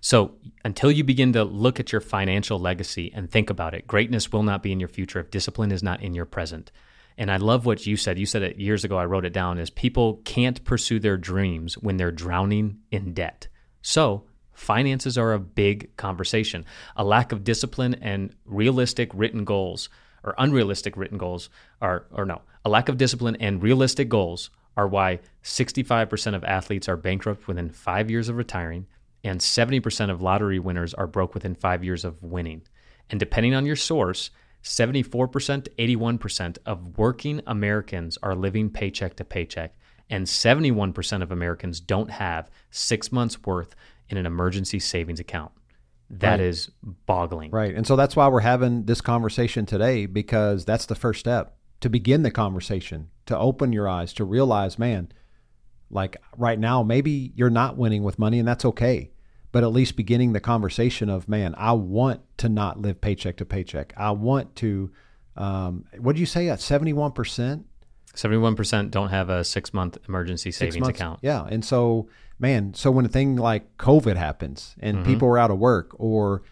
So, 0.00 0.32
until 0.64 0.90
you 0.90 1.04
begin 1.04 1.34
to 1.34 1.44
look 1.44 1.78
at 1.78 1.92
your 1.92 2.00
financial 2.00 2.58
legacy 2.58 3.12
and 3.14 3.30
think 3.30 3.50
about 3.50 3.74
it, 3.74 3.86
greatness 3.86 4.32
will 4.32 4.42
not 4.42 4.62
be 4.62 4.72
in 4.72 4.80
your 4.80 4.88
future 4.88 5.20
if 5.20 5.30
discipline 5.30 5.70
is 5.70 5.82
not 5.82 6.02
in 6.02 6.14
your 6.14 6.24
present. 6.24 6.72
And 7.20 7.30
I 7.30 7.36
love 7.36 7.66
what 7.66 7.86
you 7.86 7.98
said. 7.98 8.18
You 8.18 8.24
said 8.24 8.42
it 8.42 8.56
years 8.56 8.82
ago. 8.82 8.96
I 8.96 9.04
wrote 9.04 9.26
it 9.26 9.34
down 9.34 9.58
is 9.58 9.68
people 9.68 10.22
can't 10.24 10.64
pursue 10.64 10.98
their 10.98 11.18
dreams 11.18 11.74
when 11.74 11.98
they're 11.98 12.10
drowning 12.10 12.78
in 12.90 13.12
debt. 13.12 13.46
So, 13.82 14.24
finances 14.54 15.18
are 15.18 15.34
a 15.34 15.38
big 15.38 15.94
conversation. 15.98 16.64
A 16.96 17.04
lack 17.04 17.30
of 17.30 17.44
discipline 17.44 17.92
and 18.00 18.34
realistic 18.46 19.10
written 19.12 19.44
goals 19.44 19.90
or 20.24 20.34
unrealistic 20.38 20.96
written 20.96 21.18
goals 21.18 21.50
are 21.82 22.06
or 22.10 22.24
no, 22.24 22.40
a 22.64 22.70
lack 22.70 22.88
of 22.88 22.96
discipline 22.96 23.36
and 23.36 23.62
realistic 23.62 24.08
goals 24.08 24.48
are 24.74 24.88
why 24.88 25.20
65% 25.44 26.34
of 26.34 26.42
athletes 26.44 26.88
are 26.88 26.96
bankrupt 26.96 27.46
within 27.46 27.68
5 27.68 28.10
years 28.10 28.30
of 28.30 28.36
retiring 28.38 28.86
and 29.22 29.40
70% 29.40 30.10
of 30.10 30.22
lottery 30.22 30.58
winners 30.58 30.94
are 30.94 31.06
broke 31.06 31.34
within 31.34 31.54
five 31.54 31.84
years 31.84 32.06
of 32.06 32.22
winning. 32.22 32.62
And 33.10 33.20
depending 33.20 33.54
on 33.54 33.66
your 33.66 33.76
source, 33.76 34.30
74% 34.62 35.64
to 35.64 35.70
81% 35.70 36.58
of 36.66 36.98
working 36.98 37.40
Americans 37.46 38.18
are 38.22 38.34
living 38.34 38.70
paycheck 38.70 39.16
to 39.16 39.24
paycheck, 39.24 39.74
and 40.08 40.26
71% 40.26 41.22
of 41.22 41.30
Americans 41.32 41.80
don't 41.80 42.10
have 42.10 42.50
six 42.70 43.10
months' 43.12 43.42
worth 43.44 43.74
in 44.08 44.16
an 44.16 44.26
emergency 44.26 44.78
savings 44.78 45.20
account. 45.20 45.52
That 46.10 46.32
right. 46.32 46.40
is 46.40 46.70
boggling. 46.82 47.52
Right. 47.52 47.74
And 47.74 47.86
so 47.86 47.94
that's 47.94 48.16
why 48.16 48.26
we're 48.28 48.40
having 48.40 48.84
this 48.84 49.00
conversation 49.00 49.64
today 49.64 50.06
because 50.06 50.64
that's 50.64 50.86
the 50.86 50.96
first 50.96 51.20
step 51.20 51.56
to 51.80 51.88
begin 51.88 52.22
the 52.22 52.30
conversation, 52.30 53.08
to 53.26 53.38
open 53.38 53.72
your 53.72 53.88
eyes, 53.88 54.12
to 54.14 54.24
realize, 54.24 54.78
man, 54.78 55.12
like 55.90 56.16
right 56.36 56.58
now, 56.58 56.82
maybe 56.82 57.32
you're 57.34 57.50
not 57.50 57.76
winning 57.76 58.02
with 58.02 58.18
money, 58.18 58.38
and 58.38 58.46
that's 58.46 58.64
okay. 58.64 59.12
But 59.52 59.64
at 59.64 59.72
least 59.72 59.96
beginning 59.96 60.32
the 60.32 60.40
conversation 60.40 61.08
of, 61.08 61.28
man, 61.28 61.54
I 61.58 61.72
want 61.72 62.20
to 62.38 62.48
not 62.48 62.80
live 62.80 63.00
paycheck 63.00 63.36
to 63.38 63.44
paycheck. 63.44 63.92
I 63.96 64.12
want 64.12 64.54
to. 64.56 64.90
Um, 65.36 65.84
what 65.98 66.12
did 66.14 66.20
you 66.20 66.26
say? 66.26 66.48
At 66.48 66.60
seventy 66.60 66.92
one 66.92 67.12
percent. 67.12 67.66
Seventy-one 68.12 68.56
percent 68.56 68.90
don't 68.90 69.10
have 69.10 69.30
a 69.30 69.44
six-month 69.44 69.98
emergency 70.08 70.50
savings 70.50 70.80
months, 70.80 70.98
account. 70.98 71.20
Yeah, 71.22 71.46
and 71.48 71.64
so, 71.64 72.08
man, 72.40 72.74
so 72.74 72.90
when 72.90 73.04
a 73.04 73.08
thing 73.08 73.36
like 73.36 73.76
COVID 73.76 74.16
happens 74.16 74.74
and 74.80 74.96
mm-hmm. 74.98 75.06
people 75.06 75.28
are 75.28 75.38
out 75.38 75.52
of 75.52 75.58
work, 75.58 75.92
or 75.94 76.42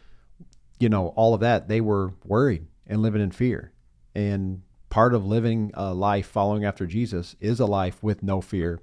you 0.78 0.88
know, 0.88 1.08
all 1.08 1.34
of 1.34 1.40
that, 1.40 1.66
they 1.66 1.80
were 1.80 2.14
worried 2.24 2.66
and 2.86 3.02
living 3.02 3.20
in 3.20 3.32
fear. 3.32 3.72
And 4.14 4.62
part 4.88 5.14
of 5.14 5.26
living 5.26 5.72
a 5.74 5.92
life 5.92 6.28
following 6.28 6.64
after 6.64 6.86
Jesus 6.86 7.34
is 7.40 7.58
a 7.58 7.66
life 7.66 8.00
with 8.04 8.22
no 8.22 8.40
fear 8.40 8.80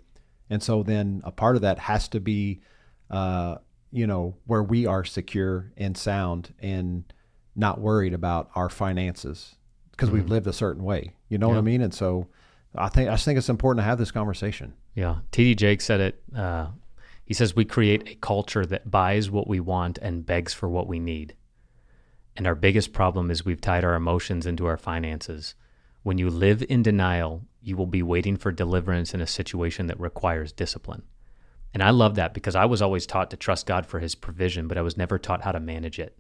and 0.50 0.62
so 0.62 0.84
then 0.84 1.22
a 1.24 1.32
part 1.32 1.56
of 1.56 1.62
that 1.64 1.80
has 1.80 2.08
to 2.10 2.20
be, 2.20 2.62
uh, 3.10 3.56
you 3.96 4.06
know, 4.06 4.36
where 4.46 4.62
we 4.62 4.86
are 4.86 5.06
secure 5.06 5.72
and 5.78 5.98
sound 5.98 6.54
and 6.60 7.06
not 7.56 7.80
worried 7.80 8.14
about 8.14 8.50
our 8.54 8.70
finances 8.70 9.56
because 9.92 10.10
mm-hmm. 10.10 10.18
we've 10.18 10.30
lived 10.30 10.48
a 10.48 10.54
certain 10.54 10.84
way. 10.84 11.14
You 11.30 11.38
know 11.38 11.48
yeah. 11.48 11.54
what 11.54 11.60
I 11.60 11.64
mean? 11.64 11.82
And 11.82 11.94
so 11.94 12.28
I 12.76 12.90
think 12.90 13.10
I 13.10 13.14
just 13.14 13.24
think 13.24 13.38
it's 13.38 13.48
important 13.48 13.80
to 13.84 13.88
have 13.88 13.98
this 13.98 14.12
conversation. 14.12 14.74
Yeah, 14.96 15.20
TD 15.32 15.56
Jake 15.56 15.80
said 15.80 16.02
it. 16.02 16.22
Uh, 16.36 16.68
he 17.24 17.34
says 17.34 17.56
we 17.56 17.64
create 17.64 18.10
a 18.10 18.16
culture 18.16 18.66
that 18.66 18.92
buys 18.92 19.32
what 19.32 19.48
we 19.48 19.62
want 19.62 19.98
and 20.00 20.26
begs 20.26 20.54
for 20.54 20.68
what 20.68 20.88
we 20.88 21.00
need. 21.00 21.34
And 22.36 22.46
our 22.46 22.56
biggest 22.56 22.92
problem 22.92 23.32
is 23.32 23.46
we've 23.46 23.62
tied 23.62 23.86
our 23.86 23.96
emotions 23.96 24.46
into 24.46 24.66
our 24.66 24.78
finances. 24.78 25.56
When 26.04 26.18
you 26.18 26.30
live 26.30 26.64
in 26.68 26.84
denial, 26.84 27.44
you 27.64 27.78
will 27.78 27.88
be 27.88 28.04
waiting 28.04 28.36
for 28.36 28.52
deliverance 28.52 29.14
in 29.14 29.22
a 29.22 29.28
situation 29.28 29.88
that 29.88 30.00
requires 30.00 30.52
discipline. 30.52 31.04
And 31.76 31.84
I 31.84 31.90
love 31.90 32.16
that 32.16 32.34
because 32.34 32.56
I 32.56 32.64
was 32.64 32.82
always 32.82 33.06
taught 33.06 33.32
to 33.32 33.38
trust 33.38 33.66
God 33.66 33.86
for 33.86 34.00
his 34.00 34.16
provision, 34.16 34.70
but 34.70 34.78
I 34.78 34.82
was 34.82 34.96
never 34.96 35.20
taught 35.20 35.42
how 35.42 35.52
to 35.52 35.60
manage 35.60 36.00
it. 36.00 36.18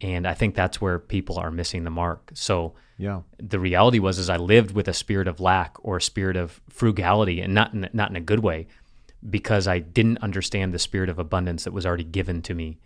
And 0.00 0.26
I 0.26 0.32
think 0.32 0.54
that's 0.54 0.80
where 0.80 0.98
people 0.98 1.38
are 1.38 1.50
missing 1.50 1.84
the 1.84 1.90
mark. 1.90 2.30
So 2.32 2.72
yeah. 2.96 3.20
the 3.36 3.60
reality 3.60 3.98
was 3.98 4.18
is 4.18 4.30
I 4.30 4.38
lived 4.38 4.70
with 4.70 4.88
a 4.88 4.94
spirit 4.94 5.28
of 5.28 5.38
lack 5.38 5.76
or 5.82 5.98
a 5.98 6.02
spirit 6.02 6.38
of 6.38 6.62
frugality 6.70 7.42
and 7.42 7.52
not 7.52 7.74
in, 7.74 7.90
not 7.92 8.08
in 8.08 8.16
a 8.16 8.22
good 8.22 8.40
way, 8.40 8.68
because 9.28 9.68
I 9.68 9.80
didn't 9.80 10.22
understand 10.22 10.72
the 10.72 10.78
spirit 10.78 11.10
of 11.10 11.18
abundance 11.18 11.64
that 11.64 11.74
was 11.74 11.84
already 11.84 12.04
given 12.04 12.40
to 12.40 12.54
me 12.54 12.78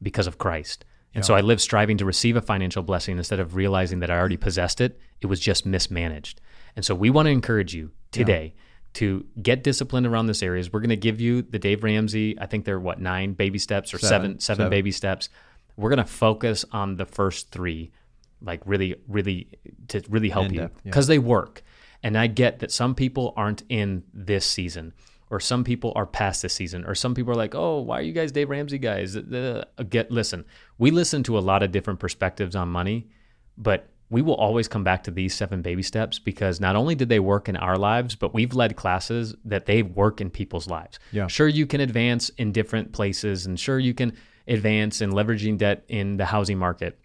because 0.00 0.28
of 0.28 0.38
Christ. 0.38 0.84
And 1.16 1.24
so 1.24 1.34
I 1.34 1.40
lived 1.40 1.60
striving 1.60 1.98
to 1.98 2.04
receive 2.04 2.36
a 2.36 2.40
financial 2.40 2.84
blessing 2.84 3.18
instead 3.18 3.40
of 3.40 3.56
realizing 3.56 3.98
that 3.98 4.10
I 4.12 4.16
already 4.16 4.36
possessed 4.36 4.80
it. 4.80 5.00
It 5.20 5.26
was 5.26 5.40
just 5.40 5.66
mismanaged. 5.66 6.40
And 6.76 6.84
so 6.84 6.94
we 6.94 7.10
want 7.10 7.26
to 7.26 7.32
encourage 7.32 7.74
you 7.74 7.90
today 8.12 8.54
to 8.94 9.24
get 9.40 9.62
disciplined 9.62 10.06
around 10.06 10.26
this 10.26 10.42
areas. 10.42 10.72
We're 10.72 10.80
going 10.80 10.90
to 10.90 10.96
give 10.96 11.20
you 11.20 11.42
the 11.42 11.58
Dave 11.58 11.84
Ramsey, 11.84 12.36
I 12.40 12.46
think 12.46 12.64
they're 12.64 12.80
what, 12.80 13.00
nine 13.00 13.34
baby 13.34 13.58
steps 13.58 13.94
or 13.94 13.98
seven, 13.98 14.38
Seven. 14.38 14.40
seven 14.40 14.70
baby 14.70 14.90
steps. 14.90 15.28
We're 15.76 15.90
going 15.90 16.04
to 16.04 16.12
focus 16.12 16.64
on 16.72 16.96
the 16.96 17.06
first 17.06 17.50
three, 17.50 17.92
like 18.42 18.60
really, 18.66 18.96
really, 19.06 19.48
to 19.88 20.02
really 20.08 20.28
help 20.28 20.46
In 20.46 20.54
you 20.54 20.60
depth, 20.60 20.80
yeah. 20.84 20.90
because 20.90 21.06
they 21.06 21.18
work. 21.18 21.62
And 22.02 22.18
I 22.18 22.26
get 22.26 22.58
that 22.60 22.70
some 22.72 22.94
people 22.94 23.32
aren't 23.36 23.62
in 23.68 24.02
this 24.12 24.44
season, 24.44 24.92
or 25.28 25.38
some 25.38 25.62
people 25.64 25.92
are 25.94 26.06
past 26.06 26.42
this 26.42 26.54
season, 26.54 26.84
or 26.84 26.94
some 26.94 27.14
people 27.14 27.32
are 27.32 27.36
like, 27.36 27.54
"Oh, 27.54 27.80
why 27.80 27.98
are 27.98 28.02
you 28.02 28.12
guys 28.12 28.32
Dave 28.32 28.50
Ramsey 28.50 28.78
guys?" 28.78 29.16
Uh, 29.16 29.64
Get 29.88 30.10
listen. 30.10 30.44
We 30.78 30.90
listen 30.90 31.22
to 31.24 31.38
a 31.38 31.40
lot 31.40 31.62
of 31.62 31.70
different 31.72 32.00
perspectives 32.00 32.56
on 32.56 32.68
money, 32.68 33.08
but 33.56 33.88
we 34.10 34.22
will 34.22 34.34
always 34.34 34.66
come 34.68 34.82
back 34.84 35.04
to 35.04 35.10
these 35.10 35.34
seven 35.34 35.62
baby 35.62 35.82
steps 35.82 36.18
because 36.18 36.60
not 36.60 36.74
only 36.76 36.94
did 36.96 37.08
they 37.08 37.20
work 37.20 37.48
in 37.48 37.56
our 37.56 37.76
lives, 37.78 38.16
but 38.16 38.34
we've 38.34 38.52
led 38.54 38.76
classes 38.76 39.34
that 39.44 39.66
they 39.66 39.82
work 39.82 40.20
in 40.20 40.28
people's 40.30 40.66
lives. 40.66 40.98
Yeah. 41.12 41.28
Sure, 41.28 41.46
you 41.48 41.64
can 41.66 41.80
advance 41.80 42.28
in 42.30 42.50
different 42.52 42.92
places, 42.92 43.46
and 43.46 43.58
sure, 43.58 43.78
you 43.78 43.94
can 43.94 44.12
advance 44.48 45.00
in 45.00 45.12
leveraging 45.12 45.58
debt 45.58 45.84
in 45.88 46.16
the 46.16 46.24
housing 46.26 46.58
market. 46.58 46.98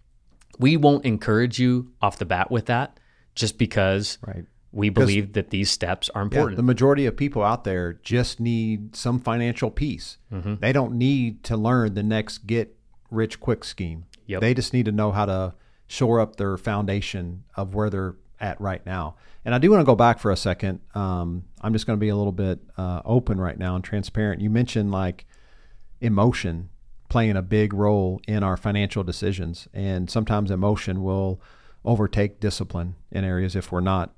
We 0.58 0.78
won't 0.78 1.06
encourage 1.06 1.60
you 1.60 1.92
off 2.02 2.18
the 2.18 2.26
bat 2.26 2.50
with 2.50 2.66
that 2.68 3.00
just 3.36 3.58
because 3.58 4.18
Right. 4.26 4.46
we 4.72 4.90
believe 4.90 5.34
that 5.34 5.50
these 5.52 5.70
steps 5.70 6.10
are 6.16 6.22
important. 6.24 6.54
Yeah, 6.54 6.58
the 6.58 6.64
majority 6.64 7.06
of 7.06 7.16
people 7.16 7.44
out 7.44 7.66
there 7.66 7.94
just 8.04 8.40
need 8.40 8.96
some 8.96 9.20
financial 9.20 9.70
peace. 9.70 10.18
Mm-hmm. 10.34 10.56
They 10.60 10.72
don't 10.74 10.94
need 10.94 11.44
to 11.44 11.58
learn 11.58 11.94
the 11.94 12.04
next 12.04 12.48
get 12.48 12.76
rich 13.12 13.40
quick 13.40 13.64
scheme. 13.64 14.06
Yep. 14.28 14.42
They 14.42 14.54
just 14.56 14.74
need 14.74 14.86
to 14.86 14.92
know 14.92 15.12
how 15.12 15.26
to 15.26 15.54
shore 15.88 16.20
up 16.20 16.36
their 16.36 16.58
foundation 16.58 17.44
of 17.56 17.76
where 17.76 17.90
they're 17.90 18.16
at 18.40 18.60
right 18.60 18.86
now. 18.86 19.16
And 19.44 19.54
I 19.54 19.60
do 19.60 19.70
want 19.70 19.82
to 19.82 19.86
go 19.86 19.96
back 19.96 20.20
for 20.20 20.32
a 20.32 20.38
second. 20.38 20.80
Um, 20.94 21.46
I'm 21.62 21.74
just 21.74 21.86
going 21.86 21.98
to 21.98 22.02
be 22.02 22.10
a 22.10 22.16
little 22.16 22.32
bit 22.32 22.60
uh, 22.78 23.02
open 23.06 23.40
right 23.40 23.58
now 23.58 23.76
and 23.76 23.84
transparent. 23.84 24.42
You 24.42 24.50
mentioned 24.50 24.92
like 24.92 25.26
emotion 26.02 26.70
playing 27.10 27.38
a 27.38 27.42
big 27.42 27.74
role 27.74 28.20
in 28.28 28.44
our 28.44 28.58
financial 28.58 29.04
decisions, 29.04 29.68
and 29.74 30.10
sometimes 30.10 30.52
emotion 30.52 31.04
will 31.04 31.40
overtake 31.84 32.40
discipline 32.40 32.96
in 33.12 33.24
areas 33.24 33.56
if 33.56 33.72
we're 33.72 33.80
not 33.80 34.14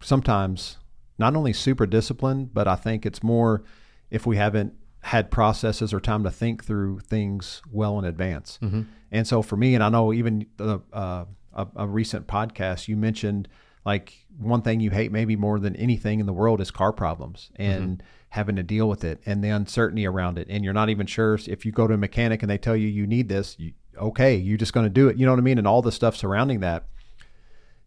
sometimes 0.00 0.78
not 1.18 1.34
only 1.34 1.52
super 1.52 1.86
disciplined, 1.86 2.52
but 2.52 2.68
I 2.68 2.74
think 2.74 3.06
it's 3.06 3.22
more 3.22 3.62
if 4.10 4.26
we 4.26 4.36
haven't 4.36 4.74
had 5.06 5.30
processes 5.30 5.94
or 5.94 6.00
time 6.00 6.24
to 6.24 6.30
think 6.32 6.64
through 6.64 6.98
things 6.98 7.62
well 7.70 7.96
in 8.00 8.04
advance. 8.04 8.58
Mm-hmm. 8.60 8.82
And 9.12 9.24
so 9.24 9.40
for 9.40 9.56
me, 9.56 9.76
and 9.76 9.84
I 9.84 9.88
know 9.88 10.12
even 10.12 10.46
the, 10.56 10.80
uh, 10.92 11.26
a, 11.54 11.66
a 11.76 11.86
recent 11.86 12.26
podcast, 12.26 12.88
you 12.88 12.96
mentioned 12.96 13.46
like 13.84 14.26
one 14.36 14.62
thing 14.62 14.80
you 14.80 14.90
hate 14.90 15.12
maybe 15.12 15.36
more 15.36 15.60
than 15.60 15.76
anything 15.76 16.18
in 16.18 16.26
the 16.26 16.32
world 16.32 16.60
is 16.60 16.72
car 16.72 16.92
problems 16.92 17.52
and 17.54 17.98
mm-hmm. 17.98 18.06
having 18.30 18.56
to 18.56 18.64
deal 18.64 18.88
with 18.88 19.04
it 19.04 19.20
and 19.24 19.44
the 19.44 19.48
uncertainty 19.48 20.04
around 20.08 20.38
it. 20.38 20.48
And 20.50 20.64
you're 20.64 20.74
not 20.74 20.88
even 20.88 21.06
sure 21.06 21.38
if 21.46 21.64
you 21.64 21.70
go 21.70 21.86
to 21.86 21.94
a 21.94 21.98
mechanic 21.98 22.42
and 22.42 22.50
they 22.50 22.58
tell 22.58 22.74
you 22.74 22.88
you 22.88 23.06
need 23.06 23.28
this, 23.28 23.54
you, 23.60 23.74
okay, 23.96 24.34
you're 24.34 24.58
just 24.58 24.72
going 24.72 24.86
to 24.86 24.90
do 24.90 25.06
it. 25.08 25.16
You 25.16 25.24
know 25.24 25.30
what 25.30 25.38
I 25.38 25.42
mean? 25.42 25.58
And 25.58 25.68
all 25.68 25.82
the 25.82 25.92
stuff 25.92 26.16
surrounding 26.16 26.58
that. 26.60 26.86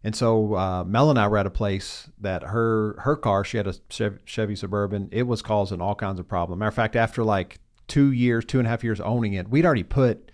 And 0.02 0.16
so 0.16 0.54
uh, 0.54 0.84
Mel 0.84 1.10
and 1.10 1.18
I 1.18 1.28
were 1.28 1.36
at 1.36 1.46
a 1.46 1.50
place 1.50 2.08
that 2.20 2.42
her 2.42 2.96
her 3.00 3.16
car, 3.16 3.44
she 3.44 3.58
had 3.58 3.66
a 3.66 3.74
Chevy 4.24 4.56
Suburban, 4.56 5.08
it 5.12 5.24
was 5.24 5.42
causing 5.42 5.80
all 5.80 5.94
kinds 5.94 6.18
of 6.18 6.26
problems. 6.26 6.58
Matter 6.58 6.68
of 6.68 6.74
fact, 6.74 6.96
after 6.96 7.22
like 7.22 7.58
two 7.86 8.10
years, 8.10 8.44
two 8.44 8.58
and 8.58 8.66
a 8.66 8.70
half 8.70 8.82
years 8.82 9.00
owning 9.00 9.34
it, 9.34 9.48
we'd 9.48 9.66
already 9.66 9.82
put 9.82 10.30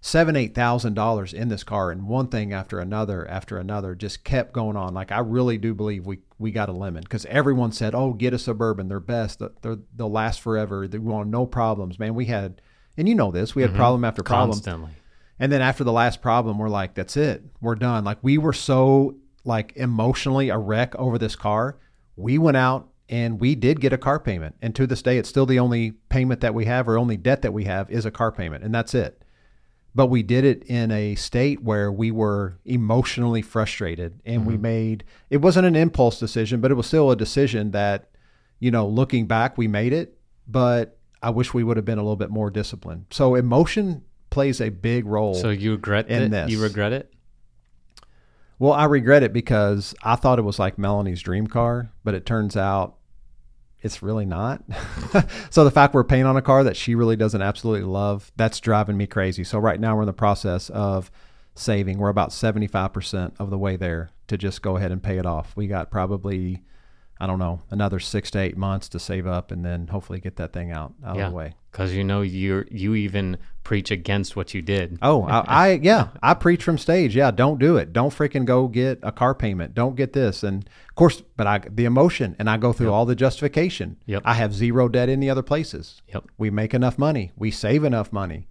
seven, 0.00 0.36
eight 0.36 0.54
thousand 0.54 0.94
dollars 0.94 1.32
in 1.32 1.48
this 1.48 1.64
car, 1.64 1.90
and 1.90 2.06
one 2.06 2.28
thing 2.28 2.52
after 2.52 2.78
another 2.78 3.26
after 3.26 3.56
another 3.58 3.94
just 3.94 4.22
kept 4.22 4.52
going 4.52 4.76
on. 4.76 4.94
Like 4.94 5.10
I 5.10 5.18
really 5.18 5.58
do 5.58 5.74
believe 5.74 6.06
we 6.06 6.18
we 6.38 6.52
got 6.52 6.68
a 6.68 6.72
lemon 6.72 7.02
because 7.02 7.24
everyone 7.26 7.72
said, 7.72 7.94
"Oh, 7.94 8.12
get 8.12 8.34
a 8.34 8.38
Suburban, 8.38 8.88
they're 8.88 9.00
best, 9.00 9.40
they're, 9.62 9.78
they'll 9.96 10.10
last 10.10 10.40
forever, 10.40 10.86
they 10.86 10.98
want 10.98 11.30
no 11.30 11.46
problems." 11.46 11.98
Man, 11.98 12.14
we 12.14 12.26
had, 12.26 12.60
and 12.96 13.08
you 13.08 13.14
know 13.14 13.30
this, 13.30 13.54
we 13.54 13.62
had 13.62 13.74
problem 13.74 14.04
after 14.04 14.22
problem. 14.22 14.50
Constantly. 14.50 14.90
And 15.38 15.50
then 15.50 15.62
after 15.62 15.84
the 15.84 15.92
last 15.92 16.22
problem, 16.22 16.58
we're 16.58 16.68
like, 16.68 16.94
that's 16.94 17.16
it. 17.16 17.42
We're 17.60 17.74
done. 17.74 18.04
Like 18.04 18.18
we 18.22 18.38
were 18.38 18.52
so 18.52 19.16
like 19.44 19.72
emotionally 19.76 20.48
a 20.48 20.58
wreck 20.58 20.94
over 20.96 21.18
this 21.18 21.36
car. 21.36 21.78
We 22.16 22.38
went 22.38 22.56
out 22.56 22.88
and 23.08 23.40
we 23.40 23.54
did 23.54 23.80
get 23.80 23.92
a 23.92 23.98
car 23.98 24.18
payment. 24.18 24.56
And 24.62 24.74
to 24.76 24.86
this 24.86 25.02
day, 25.02 25.18
it's 25.18 25.28
still 25.28 25.46
the 25.46 25.58
only 25.58 25.92
payment 26.08 26.40
that 26.40 26.54
we 26.54 26.64
have 26.64 26.88
or 26.88 26.96
only 26.96 27.16
debt 27.16 27.42
that 27.42 27.52
we 27.52 27.64
have 27.64 27.90
is 27.90 28.06
a 28.06 28.10
car 28.10 28.32
payment. 28.32 28.64
And 28.64 28.74
that's 28.74 28.94
it. 28.94 29.20
But 29.94 30.06
we 30.06 30.22
did 30.22 30.44
it 30.44 30.64
in 30.64 30.90
a 30.90 31.14
state 31.14 31.62
where 31.62 31.92
we 31.92 32.10
were 32.10 32.58
emotionally 32.64 33.42
frustrated 33.42 34.20
and 34.24 34.44
we 34.44 34.54
mm-hmm. 34.54 34.62
made 34.62 35.04
it 35.30 35.36
wasn't 35.36 35.66
an 35.66 35.76
impulse 35.76 36.18
decision, 36.18 36.60
but 36.60 36.70
it 36.70 36.74
was 36.74 36.86
still 36.86 37.10
a 37.10 37.16
decision 37.16 37.70
that, 37.72 38.10
you 38.58 38.70
know, 38.70 38.88
looking 38.88 39.26
back, 39.26 39.56
we 39.56 39.68
made 39.68 39.92
it. 39.92 40.18
But 40.48 40.98
I 41.22 41.30
wish 41.30 41.54
we 41.54 41.62
would 41.62 41.76
have 41.76 41.86
been 41.86 41.98
a 41.98 42.02
little 42.02 42.16
bit 42.16 42.30
more 42.30 42.50
disciplined. 42.50 43.06
So 43.10 43.34
emotion 43.34 44.02
plays 44.34 44.60
a 44.60 44.68
big 44.68 45.06
role. 45.06 45.34
So 45.34 45.48
you 45.48 45.72
regret 45.72 46.08
in 46.08 46.22
it? 46.24 46.30
this. 46.30 46.50
You 46.50 46.60
regret 46.60 46.92
it? 46.92 47.10
Well, 48.58 48.72
I 48.72 48.84
regret 48.84 49.22
it 49.22 49.32
because 49.32 49.94
I 50.02 50.16
thought 50.16 50.38
it 50.38 50.42
was 50.42 50.58
like 50.58 50.76
Melanie's 50.76 51.22
dream 51.22 51.46
car, 51.46 51.90
but 52.02 52.14
it 52.14 52.26
turns 52.26 52.56
out 52.56 52.96
it's 53.80 54.02
really 54.02 54.26
not. 54.26 54.62
so 55.50 55.64
the 55.64 55.70
fact 55.70 55.94
we're 55.94 56.04
paying 56.04 56.26
on 56.26 56.36
a 56.36 56.42
car 56.42 56.64
that 56.64 56.76
she 56.76 56.94
really 56.94 57.16
doesn't 57.16 57.42
absolutely 57.42 57.86
love, 57.86 58.32
that's 58.36 58.60
driving 58.60 58.96
me 58.96 59.06
crazy. 59.06 59.44
So 59.44 59.58
right 59.58 59.78
now 59.78 59.94
we're 59.94 60.02
in 60.02 60.06
the 60.06 60.12
process 60.12 60.68
of 60.70 61.10
saving. 61.54 61.98
We're 61.98 62.08
about 62.08 62.30
75% 62.30 63.34
of 63.38 63.50
the 63.50 63.58
way 63.58 63.76
there 63.76 64.10
to 64.26 64.36
just 64.36 64.62
go 64.62 64.76
ahead 64.76 64.90
and 64.90 65.02
pay 65.02 65.18
it 65.18 65.26
off. 65.26 65.56
We 65.56 65.68
got 65.68 65.90
probably 65.90 66.62
I 67.24 67.26
don't 67.26 67.38
know, 67.38 67.62
another 67.70 67.98
6 67.98 68.30
to 68.32 68.38
8 68.38 68.58
months 68.58 68.86
to 68.90 68.98
save 68.98 69.26
up 69.26 69.50
and 69.50 69.64
then 69.64 69.86
hopefully 69.88 70.20
get 70.20 70.36
that 70.36 70.52
thing 70.52 70.70
out 70.72 70.92
out 71.02 71.16
Yeah. 71.16 71.24
of 71.26 71.30
the 71.32 71.36
way. 71.36 71.54
Because 71.72 71.94
you 71.94 72.04
know 72.04 72.20
you 72.20 72.66
you 72.70 72.94
even 72.94 73.38
preach 73.64 73.90
against 73.90 74.36
what 74.36 74.52
you 74.52 74.60
did. 74.60 74.98
Oh, 75.00 75.22
I, 75.24 75.38
I 75.48 75.80
yeah, 75.82 76.08
I 76.22 76.34
preach 76.34 76.62
from 76.62 76.76
stage. 76.76 77.16
Yeah, 77.16 77.30
don't 77.30 77.58
do 77.58 77.78
it. 77.78 77.94
Don't 77.94 78.12
freaking 78.14 78.44
go 78.44 78.68
get 78.68 78.98
a 79.02 79.10
car 79.10 79.34
payment. 79.34 79.72
Don't 79.74 79.96
get 79.96 80.12
this. 80.12 80.42
And 80.42 80.68
of 80.88 80.94
course, 80.96 81.22
but 81.36 81.46
I 81.46 81.60
the 81.70 81.86
emotion 81.86 82.36
and 82.38 82.50
I 82.50 82.58
go 82.58 82.72
through 82.74 82.92
all 82.92 83.06
the 83.06 83.16
justification. 83.16 83.96
Yep. 84.04 84.22
I 84.26 84.34
have 84.34 84.52
zero 84.54 84.88
debt 84.88 85.08
in 85.08 85.18
the 85.20 85.30
other 85.30 85.42
places. 85.42 86.02
Yep. 86.12 86.24
We 86.36 86.50
make 86.50 86.74
enough 86.74 86.98
money. 86.98 87.32
We 87.36 87.50
save 87.50 87.84
enough 87.84 88.12
money 88.12 88.48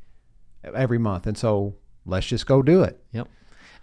every 0.64 0.98
month, 0.98 1.28
and 1.28 1.38
so 1.38 1.76
let's 2.06 2.26
just 2.28 2.46
go 2.48 2.62
do 2.64 2.82
it. 2.84 3.00
Yep. 3.12 3.28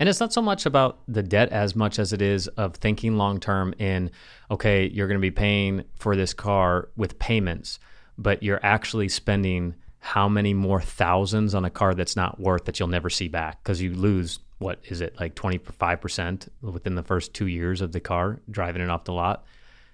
And 0.01 0.09
it's 0.09 0.19
not 0.19 0.33
so 0.33 0.41
much 0.43 0.65
about 0.67 0.99
the 1.07 1.23
debt 1.23 1.51
as 1.51 1.77
much 1.77 1.99
as 1.99 2.13
it 2.15 2.23
is 2.23 2.49
of 2.49 2.75
thinking 2.75 3.17
long 3.19 3.39
term 3.39 3.75
in, 3.79 4.11
okay, 4.51 4.89
you're 4.89 5.07
going 5.07 5.19
to 5.21 5.23
be 5.23 5.31
paying 5.31 5.85
for 5.97 6.17
this 6.17 6.33
car 6.35 6.89
with 6.97 7.19
payments, 7.19 7.79
but 8.19 8.43
you're 8.43 8.61
actually 8.65 9.09
spending 9.11 9.75
how 9.99 10.27
many 10.29 10.55
more 10.55 10.81
thousands 10.81 11.55
on 11.55 11.67
a 11.67 11.71
car 11.71 11.95
that's 11.95 12.17
not 12.17 12.41
worth 12.41 12.65
that 12.65 12.81
you'll 12.81 12.89
never 12.89 13.11
see 13.11 13.29
back 13.29 13.63
because 13.63 13.83
you 13.83 13.93
lose, 13.95 14.39
what 14.59 14.81
is 14.89 15.03
it, 15.03 15.15
like 15.21 15.35
25% 15.35 16.49
within 16.63 16.95
the 16.95 17.03
first 17.03 17.35
two 17.35 17.47
years 17.47 17.83
of 17.83 17.93
the 17.93 18.01
car 18.01 18.41
driving 18.51 18.81
it 18.81 18.89
off 18.89 19.05
the 19.05 19.13
lot. 19.13 19.45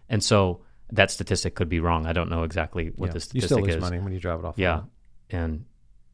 And 0.09 0.23
so 0.23 0.61
that 0.93 1.11
statistic 1.11 1.57
could 1.57 1.69
be 1.69 1.81
wrong. 1.81 2.07
I 2.07 2.13
don't 2.13 2.31
know 2.31 2.45
exactly 2.45 2.93
what 2.95 3.09
Yeah. 3.09 3.13
the 3.15 3.17
you 3.17 3.21
statistic 3.21 3.49
still 3.49 3.61
lose 3.65 3.75
is. 3.75 3.81
money 3.81 3.99
when 3.99 4.13
you 4.13 4.21
drive 4.21 4.39
it 4.39 4.45
off. 4.45 4.55
the 4.55 4.63
Yeah. 4.63 4.83
And 5.31 5.65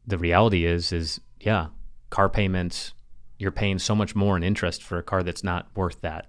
the 0.07 0.17
reality 0.17 0.65
is, 0.65 0.91
is 0.91 1.21
yeah, 1.39 1.67
car 2.09 2.29
payments, 2.29 2.93
you're 3.39 3.51
paying 3.51 3.79
so 3.79 3.95
much 3.95 4.15
more 4.15 4.37
in 4.37 4.43
interest 4.43 4.83
for 4.83 4.97
a 4.97 5.03
car 5.03 5.23
that's 5.23 5.43
not 5.43 5.67
worth 5.75 6.01
that. 6.01 6.27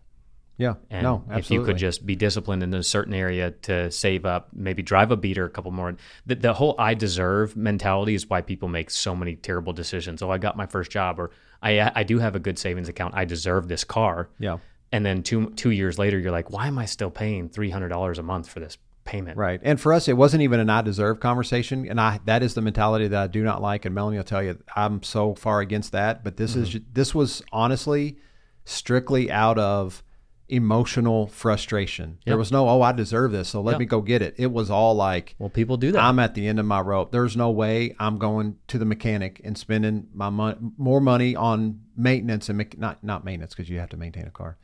yeah. 0.56 0.74
And 0.90 1.02
no, 1.02 1.24
if 1.30 1.50
you 1.50 1.64
could 1.64 1.76
just 1.76 2.06
be 2.06 2.16
disciplined 2.16 2.62
in 2.62 2.72
a 2.74 2.82
certain 2.82 3.14
area 3.14 3.50
to 3.62 3.90
save 3.90 4.24
up, 4.24 4.48
maybe 4.52 4.82
drive 4.82 5.10
a 5.10 5.16
beater 5.16 5.44
a 5.44 5.50
couple 5.50 5.70
more. 5.70 5.96
The, 6.26 6.34
the 6.36 6.52
whole 6.54 6.74
I 6.78 6.94
deserve 6.94 7.56
mentality 7.56 8.14
is 8.14 8.28
why 8.30 8.40
people 8.40 8.68
make 8.68 8.90
so 8.90 9.14
many 9.14 9.36
terrible 9.36 9.72
decisions. 9.72 10.22
Oh, 10.22 10.30
I 10.30 10.38
got 10.38 10.56
my 10.56 10.66
first 10.66 10.90
job, 10.90 11.18
or 11.18 11.30
I, 11.62 11.90
I 11.94 12.02
do 12.04 12.18
have 12.18 12.36
a 12.36 12.38
good 12.40 12.58
savings 12.58 12.88
account. 12.88 13.14
I 13.14 13.24
deserve 13.24 13.68
this 13.68 13.84
car. 13.84 14.28
yeah. 14.38 14.58
And 14.92 15.04
then 15.04 15.24
two, 15.24 15.50
two 15.56 15.70
years 15.70 15.98
later, 15.98 16.20
you're 16.20 16.30
like, 16.30 16.50
why 16.52 16.68
am 16.68 16.78
I 16.78 16.84
still 16.84 17.10
paying 17.10 17.48
$300 17.48 18.18
a 18.18 18.22
month 18.22 18.48
for 18.48 18.60
this 18.60 18.78
payment? 19.04 19.36
Right. 19.36 19.60
And 19.62 19.80
for 19.80 19.92
us, 19.92 20.08
it 20.08 20.16
wasn't 20.16 20.42
even 20.42 20.60
an 20.60 20.70
I 20.70 20.82
deserve 20.82 21.20
conversation. 21.20 21.88
And 21.88 22.00
I 22.00 22.20
that 22.24 22.42
is 22.42 22.54
the 22.54 22.62
mentality 22.62 23.08
that 23.08 23.22
I 23.22 23.26
do 23.26 23.42
not 23.42 23.62
like. 23.62 23.84
And 23.84 23.94
Melanie 23.94 24.16
will 24.16 24.24
tell 24.24 24.42
you, 24.42 24.58
I'm 24.74 25.02
so 25.02 25.34
far 25.34 25.60
against 25.60 25.92
that. 25.92 26.24
But 26.24 26.36
this 26.36 26.56
is 26.56 26.70
mm-hmm. 26.70 26.84
this 26.92 27.14
was 27.14 27.42
honestly 27.52 28.18
strictly 28.64 29.30
out 29.30 29.58
of 29.58 30.02
emotional 30.48 31.26
frustration. 31.28 32.18
There 32.26 32.36
was 32.36 32.52
no, 32.52 32.68
oh, 32.68 32.82
I 32.82 32.92
deserve 32.92 33.32
this, 33.32 33.48
so 33.48 33.62
let 33.62 33.72
Yep. 33.72 33.78
me 33.80 33.86
go 33.86 34.00
get 34.02 34.20
it. 34.20 34.34
It 34.36 34.52
was 34.52 34.70
all 34.70 34.94
like 34.94 35.34
Well, 35.38 35.48
people 35.48 35.76
do 35.76 35.92
that. 35.92 36.02
I'm 36.02 36.18
at 36.18 36.34
the 36.34 36.46
end 36.46 36.60
of 36.60 36.66
my 36.66 36.80
rope. 36.80 37.12
There's 37.12 37.36
no 37.36 37.50
way 37.50 37.96
I'm 37.98 38.18
going 38.18 38.58
to 38.68 38.78
the 38.78 38.84
mechanic 38.84 39.40
and 39.42 39.56
spending 39.56 40.08
my 40.12 40.28
money, 40.28 40.58
more 40.76 41.00
money 41.00 41.34
on 41.34 41.80
maintenance 41.96 42.48
and 42.48 42.58
mech- 42.58 42.78
not 42.78 43.02
not 43.02 43.24
maintenance 43.24 43.54
because 43.54 43.70
you 43.70 43.78
have 43.78 43.88
to 43.90 43.96
maintain 43.96 44.26
a 44.26 44.30
car. 44.30 44.58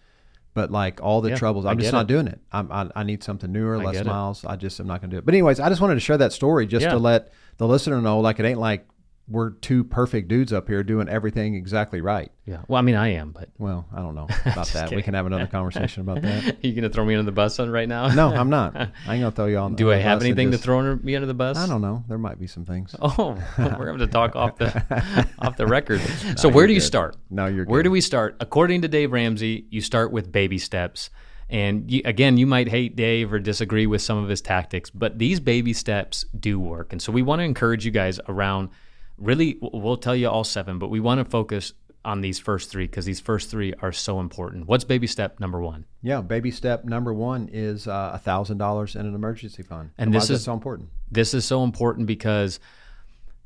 But 0.52 0.70
like 0.72 1.00
all 1.02 1.20
the 1.20 1.30
Yeah, 1.30 1.36
troubles, 1.36 1.64
I'm 1.64 1.78
just 1.78 1.92
not 1.92 2.06
it. 2.06 2.08
doing 2.08 2.26
it. 2.26 2.40
I'm, 2.50 2.72
I, 2.72 2.90
I 2.96 3.02
need 3.04 3.22
something 3.22 3.52
newer, 3.52 3.76
I 3.80 3.84
less 3.84 3.94
get 3.94 4.06
it. 4.06 4.10
miles. 4.10 4.44
I 4.44 4.56
just 4.56 4.80
am 4.80 4.86
not 4.88 5.00
going 5.00 5.10
to 5.10 5.14
do 5.14 5.18
it. 5.18 5.24
But 5.24 5.34
anyways, 5.34 5.60
I 5.60 5.68
just 5.68 5.80
wanted 5.80 5.94
to 5.94 6.00
share 6.00 6.18
that 6.18 6.32
story 6.32 6.66
just 6.66 6.82
Yeah. 6.84 6.90
to 6.92 6.98
let 6.98 7.32
the 7.58 7.68
listener 7.68 8.00
know, 8.00 8.18
like 8.20 8.40
it 8.40 8.44
ain't 8.44 8.58
like 8.58 8.84
we're 9.30 9.50
two 9.50 9.84
perfect 9.84 10.26
dudes 10.28 10.52
up 10.52 10.66
here 10.68 10.82
doing 10.82 11.08
everything 11.08 11.54
exactly 11.54 12.00
right. 12.00 12.32
Yeah. 12.44 12.62
Well, 12.66 12.78
I 12.78 12.82
mean, 12.82 12.96
I 12.96 13.08
am, 13.12 13.30
but 13.30 13.48
Well, 13.58 13.86
I 13.94 14.00
don't 14.00 14.14
know 14.16 14.26
about 14.44 14.66
that. 14.68 14.90
We 14.90 15.02
can 15.02 15.14
have 15.14 15.24
another 15.26 15.46
conversation 15.52 16.02
about 16.02 16.22
that. 16.22 16.64
you 16.64 16.74
gonna 16.74 16.88
throw 16.90 17.04
me 17.04 17.14
under 17.14 17.22
the 17.24 17.32
bus 17.32 17.58
on 17.60 17.70
right 17.70 17.88
now? 17.88 18.08
No, 18.08 18.34
I'm 18.34 18.50
not. 18.50 18.74
I 18.76 18.82
ain't 18.82 18.90
gonna 19.06 19.30
throw 19.30 19.46
you 19.46 19.58
on. 19.58 19.76
Do 19.76 19.88
on 19.88 19.94
I 19.94 19.96
the 19.98 20.02
have 20.02 20.20
anything 20.20 20.50
just- 20.50 20.62
to 20.62 20.66
throw 20.66 20.80
under, 20.80 20.96
me 20.96 21.14
under 21.14 21.26
the 21.26 21.34
bus? 21.34 21.56
I 21.56 21.66
don't 21.68 21.80
know. 21.80 22.04
There 22.08 22.18
might 22.18 22.40
be 22.40 22.48
some 22.48 22.64
things. 22.64 22.94
Oh, 23.00 23.38
we're 23.56 23.86
going 23.86 23.98
to 24.00 24.06
talk 24.08 24.34
off 24.36 24.56
the 24.58 25.26
off 25.38 25.56
the 25.56 25.66
record. 25.66 26.00
So 26.36 26.48
where 26.48 26.66
do 26.66 26.72
you 26.72 26.80
good. 26.80 26.86
start? 26.86 27.16
No, 27.30 27.46
you're 27.46 27.64
Where 27.66 27.80
good. 27.80 27.84
do 27.84 27.90
we 27.92 28.00
start? 28.00 28.36
According 28.40 28.82
to 28.82 28.88
Dave 28.88 29.12
Ramsey, 29.12 29.66
you 29.70 29.80
start 29.80 30.10
with 30.12 30.32
baby 30.32 30.58
steps. 30.58 31.10
And 31.48 31.90
you, 31.90 32.02
again, 32.04 32.36
you 32.36 32.46
might 32.46 32.68
hate 32.68 32.94
Dave 32.94 33.32
or 33.32 33.40
disagree 33.40 33.84
with 33.86 34.00
some 34.02 34.18
of 34.18 34.28
his 34.28 34.40
tactics, 34.40 34.88
but 34.88 35.18
these 35.18 35.40
baby 35.40 35.72
steps 35.72 36.24
do 36.38 36.60
work. 36.60 36.92
And 36.92 37.02
so 37.02 37.10
we 37.10 37.22
want 37.22 37.40
to 37.40 37.44
encourage 37.44 37.84
you 37.84 37.90
guys 37.90 38.20
around 38.28 38.68
really, 39.20 39.58
we'll 39.60 39.96
tell 39.96 40.16
you 40.16 40.28
all 40.28 40.44
seven, 40.44 40.78
but 40.78 40.88
we 40.88 40.98
want 40.98 41.18
to 41.18 41.24
focus 41.24 41.72
on 42.04 42.22
these 42.22 42.38
first 42.38 42.70
three 42.70 42.86
because 42.86 43.04
these 43.04 43.20
first 43.20 43.50
three 43.50 43.74
are 43.82 43.92
so 43.92 44.20
important. 44.20 44.66
What's 44.66 44.84
baby 44.84 45.06
step 45.06 45.38
number 45.38 45.60
one? 45.60 45.84
Yeah, 46.02 46.22
baby 46.22 46.50
step 46.50 46.84
number 46.84 47.12
one 47.12 47.50
is 47.52 47.86
uh, 47.86 48.12
a 48.14 48.18
thousand 48.18 48.58
dollars 48.58 48.96
in 48.96 49.06
an 49.06 49.14
emergency 49.14 49.62
fund. 49.62 49.90
And 49.98 50.12
why 50.12 50.20
this 50.20 50.30
is 50.30 50.44
so 50.44 50.54
important. 50.54 50.88
This 51.10 51.34
is 51.34 51.44
so 51.44 51.62
important 51.62 52.06
because, 52.06 52.58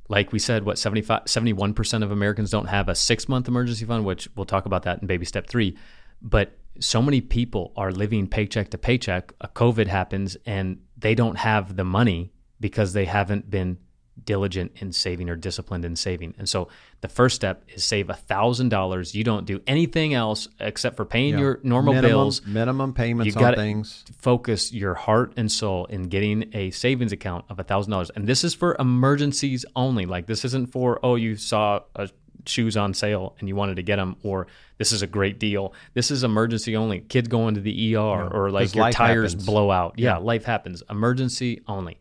like 0.09 0.33
we 0.33 0.39
said, 0.39 0.65
what 0.65 0.79
75, 0.79 1.25
71% 1.25 2.03
of 2.03 2.13
Americans 2.13 2.51
don't 2.51 2.67
have 2.67 2.89
a 2.89 2.95
six 2.95 3.29
month 3.29 3.49
emergency 3.49 3.85
fund, 3.85 4.05
which 4.05 4.29
we'll 4.37 4.47
talk 4.47 4.67
about 4.67 4.85
that 4.85 5.01
in 5.01 5.09
baby 5.09 5.25
step 5.25 5.49
three. 5.49 5.77
But 6.23 6.57
so 6.81 7.03
many 7.03 7.21
people 7.21 7.73
are 7.77 7.91
living 7.91 8.29
paycheck 8.29 8.71
to 8.71 8.79
paycheck. 8.79 9.33
A 9.41 9.49
COVID 9.49 9.89
happens 9.89 10.37
and 10.47 10.81
they 10.97 11.15
don't 11.15 11.37
have 11.37 11.77
the 11.77 11.85
money 11.85 12.33
because 12.61 12.93
they 12.93 13.05
haven't 13.05 13.51
been 13.51 13.79
diligent 14.25 14.73
in 14.77 14.93
saving 14.93 15.29
or 15.29 15.37
disciplined 15.37 15.85
in 15.85 15.97
saving. 15.97 16.35
And 16.39 16.49
so 16.49 16.69
the 17.01 17.09
first 17.09 17.35
step 17.35 17.65
is 17.69 17.85
save 17.85 18.11
a 18.11 18.15
thousand 18.15 18.69
dollars. 18.69 19.15
You 19.15 19.25
don't 19.25 19.45
do 19.45 19.61
anything 19.67 20.15
else 20.15 20.47
except 20.61 20.97
for 20.97 21.05
paying 21.05 21.35
Yeah. 21.35 21.41
your 21.41 21.61
normal 21.63 21.95
minimum, 21.95 22.11
bills 22.11 22.47
minimum 22.47 22.93
payments 22.95 23.35
You 23.35 23.45
on 23.45 23.55
things. 23.55 24.05
focus 24.17 24.73
your 24.73 24.95
heart 24.95 25.33
and 25.37 25.51
soul 25.51 25.87
in 25.87 26.05
getting 26.05 26.51
a 26.55 26.71
savings 26.71 27.13
account 27.13 27.45
of 27.49 27.59
a 27.59 27.65
$1,000. 27.65 28.11
And 28.15 28.27
this 28.27 28.45
is 28.45 28.55
for 28.55 28.77
emergencies 28.79 29.65
only. 29.75 30.07
Like, 30.07 30.27
this 30.27 30.45
isn't 30.45 30.67
for, 30.67 31.01
oh, 31.03 31.17
you 31.17 31.37
saw 31.37 31.81
a 31.97 32.09
shoes 32.47 32.77
on 32.77 32.93
sale 32.93 33.35
and 33.41 33.49
you 33.49 33.57
wanted 33.57 33.77
to 33.77 33.83
get 33.83 33.97
them, 33.97 34.17
or 34.23 34.47
this 34.79 34.93
is 34.93 35.01
a 35.03 35.07
great 35.07 35.41
deal. 35.41 35.73
This 35.95 36.11
is 36.11 36.25
emergency 36.25 36.77
only. 36.77 37.01
Kids 37.01 37.27
going 37.27 37.55
to 37.55 37.61
the 37.61 37.95
ER, 37.97 38.29
or 38.31 38.51
like 38.51 38.75
your 38.75 38.91
tires 38.91 39.33
happens. 39.33 39.47
blow 39.47 39.71
out. 39.71 39.95
Yeah, 39.99 40.19
life 40.19 40.45
happens. 40.45 40.83
Emergency 40.91 41.63
only. 41.67 41.99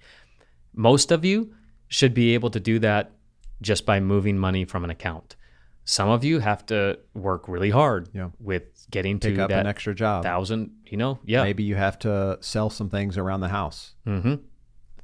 Most 0.73 1.11
of 1.11 1.23
you 1.23 1.53
should 1.93 2.13
be 2.13 2.33
able 2.33 2.49
to 2.49 2.59
do 2.59 2.79
that 2.79 3.11
just 3.61 3.85
by 3.85 3.99
moving 3.99 4.37
money 4.37 4.65
from 4.65 4.83
an 4.83 4.89
account. 4.89 5.35
Some 5.85 6.09
of 6.09 6.23
you 6.23 6.39
have 6.39 6.65
to 6.67 6.97
work 7.13 7.47
really 7.47 7.69
hard 7.69 8.09
Yeah. 8.13 8.29
with 8.39 8.63
getting 8.89 9.19
Pick 9.19 9.35
to 9.35 9.43
up 9.43 9.49
that 9.49 9.59
an 9.59 9.67
extra 9.67 9.93
job. 9.93 10.23
thousand, 10.23 10.71
you 10.89 10.97
know, 10.97 11.19
yeah, 11.25 11.43
Maybe 11.43 11.63
you 11.63 11.75
have 11.75 11.99
to 11.99 12.37
sell 12.41 12.69
some 12.69 12.89
things 12.89 13.17
around 13.17 13.41
the 13.41 13.49
house. 13.49 13.93
Mm-hmm. 14.07 14.35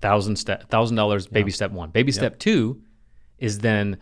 Thousand 0.02 0.38
step, 0.38 0.70
thousand 0.70 0.96
dollars. 0.96 1.28
Baby 1.28 1.52
step 1.52 1.72
one. 1.72 1.90
Baby 1.92 2.12
step 2.12 2.40
two 2.40 2.82
is 3.38 3.60
then 3.60 3.98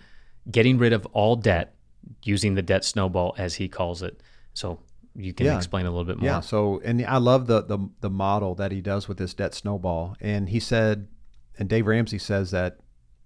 getting 0.50 0.78
rid 0.78 0.94
of 0.94 1.06
all 1.08 1.36
debt 1.36 1.76
using 2.24 2.54
the 2.56 2.62
debt 2.62 2.86
snowball, 2.86 3.36
as 3.38 3.56
he 3.56 3.68
calls 3.68 4.02
it. 4.02 4.22
So 4.54 4.80
you 5.16 5.34
can 5.34 5.48
Yeah. 5.48 5.58
explain 5.58 5.86
a 5.88 5.90
little 5.90 6.06
bit 6.06 6.18
more. 6.20 6.26
Yeah. 6.30 6.40
So, 6.42 6.80
and 6.86 7.04
I 7.06 7.18
love 7.18 7.48
the, 7.48 7.64
the 7.64 7.80
the 8.02 8.10
model 8.10 8.56
that 8.56 8.72
he 8.72 8.80
does 8.82 9.08
with 9.10 9.18
this 9.18 9.34
debt 9.34 9.54
snowball. 9.56 10.16
And 10.22 10.48
he 10.50 10.60
said, 10.60 11.08
and 11.58 11.68
Dave 11.70 11.88
Ramsey 11.88 12.18
says 12.20 12.52
that 12.52 12.80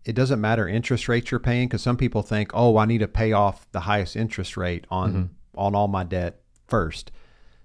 it 0.06 0.14
doesn't 0.14 0.42
matter 0.42 0.68
interest 0.68 1.08
rates 1.08 1.30
you're 1.32 1.40
paying 1.40 1.68
because 1.68 1.82
some 1.84 1.98
people 1.98 2.22
think, 2.24 2.52
oh, 2.54 2.78
I 2.78 2.86
need 2.86 3.00
to 3.00 3.08
pay 3.08 3.34
off 3.34 3.68
the 3.72 3.82
highest 3.82 4.16
interest 4.16 4.58
rate 4.58 4.86
on 4.90 5.14
Mm-hmm. 5.14 5.24
on 5.60 5.76
all 5.76 5.88
my 5.88 6.04
debt 6.04 6.42
first. 6.68 7.12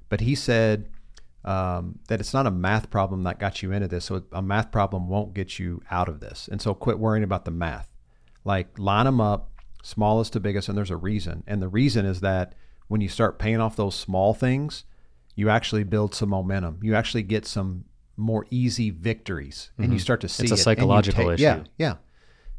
But 0.09 0.21
he 0.21 0.35
said 0.35 0.89
um, 1.45 1.99
that 2.09 2.21
it's 2.21 2.35
not 2.35 2.47
a 2.47 2.51
math 2.51 2.91
problem 2.91 3.23
that 3.23 3.39
got 3.39 3.63
you 3.63 3.73
into 3.73 3.89
this. 3.89 4.05
So 4.07 4.25
a 4.33 4.43
math 4.43 4.71
problem 4.71 5.09
won't 5.09 5.33
get 5.35 5.59
you 5.59 5.81
out 5.91 6.09
of 6.09 6.21
this. 6.21 6.49
And 6.51 6.61
so 6.61 6.75
quit 6.75 6.99
worrying 6.99 7.25
about 7.25 7.45
the 7.45 7.51
math. 7.53 7.89
Like 8.45 8.79
line 8.79 9.07
them 9.07 9.21
up, 9.21 9.51
smallest 9.83 10.33
to 10.35 10.41
biggest, 10.41 10.69
and 10.69 10.77
there's 10.77 10.91
a 10.91 10.97
reason. 10.97 11.43
And 11.47 11.63
the 11.63 11.69
reason 11.69 12.05
is 12.05 12.21
that 12.21 12.55
when 12.89 13.01
you 13.01 13.09
start 13.09 13.39
paying 13.39 13.61
off 13.61 13.77
those 13.77 13.95
small 13.95 14.35
things, 14.35 14.85
you 15.37 15.49
actually 15.49 15.85
build 15.85 16.15
some 16.15 16.29
momentum. 16.31 16.81
You 16.83 16.95
actually 16.95 17.23
get 17.23 17.47
some 17.47 17.85
more 18.17 18.47
easy 18.51 18.91
victories, 18.91 19.71
and 19.79 19.93
you 19.93 19.99
start 19.99 20.21
to 20.23 20.29
see 20.29 20.45
Mm-hmm. 20.45 20.53
It's 20.55 20.61
a 20.61 20.63
it, 20.63 20.65
psychological 20.65 21.25
ta- 21.25 21.31
issue. 21.31 21.43
Yeah, 21.43 21.65
yeah. 21.79 21.95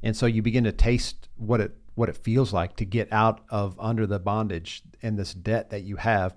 And 0.04 0.15
so 0.15 0.26
you 0.26 0.41
begin 0.41 0.63
to 0.65 0.72
taste 0.72 1.30
what 1.36 1.62
it 1.62 1.76
what 1.96 2.10
it 2.10 2.17
feels 2.17 2.54
like 2.54 2.76
to 2.76 2.86
get 2.86 3.12
out 3.12 3.41
of 3.50 3.76
under 3.80 4.06
the 4.06 4.20
bondage 4.20 4.84
and 5.02 5.17
this 5.17 5.34
debt 5.34 5.72
that 5.72 5.84
you 5.84 5.96
have, 5.96 6.36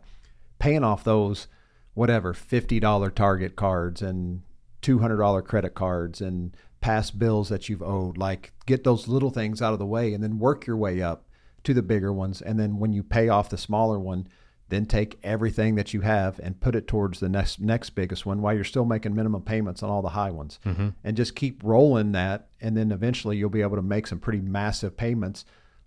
paying 0.59 0.83
off 0.85 1.05
those 1.05 1.49
whatever 1.95 2.33
fifty 2.33 2.81
dollar 2.81 3.11
Target 3.11 3.57
cards 3.57 4.01
and 4.01 4.43
two 4.81 5.01
hundred 5.01 5.19
dollar 5.19 5.43
credit 5.43 5.75
cards 5.75 6.21
and 6.21 6.57
past 6.81 7.19
bills 7.19 7.51
that 7.51 7.69
you've 7.69 7.83
owed. 7.83 8.17
Like 8.17 8.53
get 8.65 8.85
those 8.85 9.07
little 9.07 9.31
things 9.31 9.61
out 9.61 9.75
of 9.75 9.79
the 9.79 9.87
way 9.87 10.15
and 10.15 10.25
then 10.25 10.39
work 10.39 10.67
your 10.67 10.79
way 10.79 11.03
up 11.03 11.27
to 11.65 11.75
the 11.75 11.83
bigger 11.83 12.13
ones. 12.13 12.41
And 12.41 12.59
then 12.59 12.79
when 12.79 12.95
you 12.95 13.03
pay 13.03 13.29
off 13.29 13.51
the 13.51 13.59
smaller 13.59 13.99
one, 13.99 14.29
then 14.71 14.87
take 14.87 15.19
everything 15.23 15.75
that 15.75 15.93
you 15.93 16.01
have 16.01 16.39
and 16.41 16.61
put 16.61 16.75
it 16.75 16.87
towards 16.87 17.21
the 17.21 17.29
next 17.29 17.61
next 17.61 17.91
biggest 17.91 18.25
one 18.25 18.41
while 18.41 18.55
you're 18.55 18.65
still 18.65 18.85
making 18.85 19.15
minimum 19.15 19.43
payments 19.43 19.83
on 19.83 19.91
all 19.91 20.03
the 20.03 20.11
high 20.11 20.31
ones. 20.31 20.59
Mm-hmm. 20.65 20.89
And 21.05 21.17
just 21.17 21.35
keep 21.35 21.61
rolling 21.63 22.13
that 22.13 22.49
and 22.61 22.77
then 22.77 22.93
eventually 22.93 23.37
you'll 23.37 23.51
be 23.51 23.63
able 23.63 23.77
to 23.77 23.83
make 23.83 24.07
some 24.07 24.19
pretty 24.19 24.41
massive 24.41 24.97
payments 24.97 25.45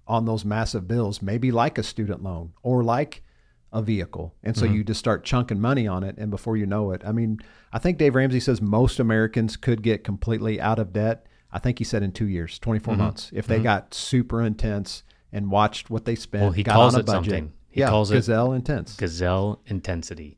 on 0.07 0.25
those 0.25 0.43
massive 0.43 0.87
bills, 0.87 1.21
maybe 1.21 1.51
like 1.51 1.77
a 1.77 1.83
student 1.83 2.21
loan 2.21 2.53
or 2.61 2.83
like 2.83 3.23
a 3.71 3.81
vehicle. 3.81 4.35
And 4.43 4.55
so 4.55 4.65
mm-hmm. 4.65 4.75
you 4.75 4.83
just 4.83 4.99
start 4.99 5.23
chunking 5.23 5.59
money 5.59 5.87
on 5.87 6.03
it 6.03 6.17
and 6.17 6.29
before 6.29 6.57
you 6.57 6.65
know 6.65 6.91
it. 6.91 7.01
I 7.05 7.11
mean, 7.11 7.39
I 7.71 7.79
think 7.79 7.97
Dave 7.97 8.15
Ramsey 8.15 8.39
says 8.39 8.61
most 8.61 8.99
Americans 8.99 9.57
could 9.57 9.81
get 9.81 10.03
completely 10.03 10.61
out 10.61 10.77
of 10.77 10.93
debt. 10.93 11.25
I 11.51 11.59
think 11.59 11.79
he 11.79 11.83
said 11.83 12.03
in 12.03 12.11
2 12.11 12.27
years, 12.27 12.59
24 12.59 12.93
mm-hmm. 12.93 13.03
months 13.03 13.31
if 13.33 13.47
they 13.47 13.59
got 13.59 13.93
super 13.93 14.41
intense 14.41 15.03
and 15.31 15.49
watched 15.49 15.89
what 15.89 16.05
they 16.05 16.15
spent, 16.15 16.43
Well, 16.43 16.51
he 16.51 16.63
got 16.63 16.73
calls 16.73 16.93
on 16.93 16.99
a 16.99 17.03
it 17.03 17.05
budget. 17.07 17.23
something. 17.31 17.53
He 17.73 17.79
yeah, 17.79 17.89
calls 17.89 18.11
it 18.11 18.15
gazelle 18.15 18.53
intense. 18.53 18.95
Gazelle 18.95 19.59
intensity. 19.65 20.37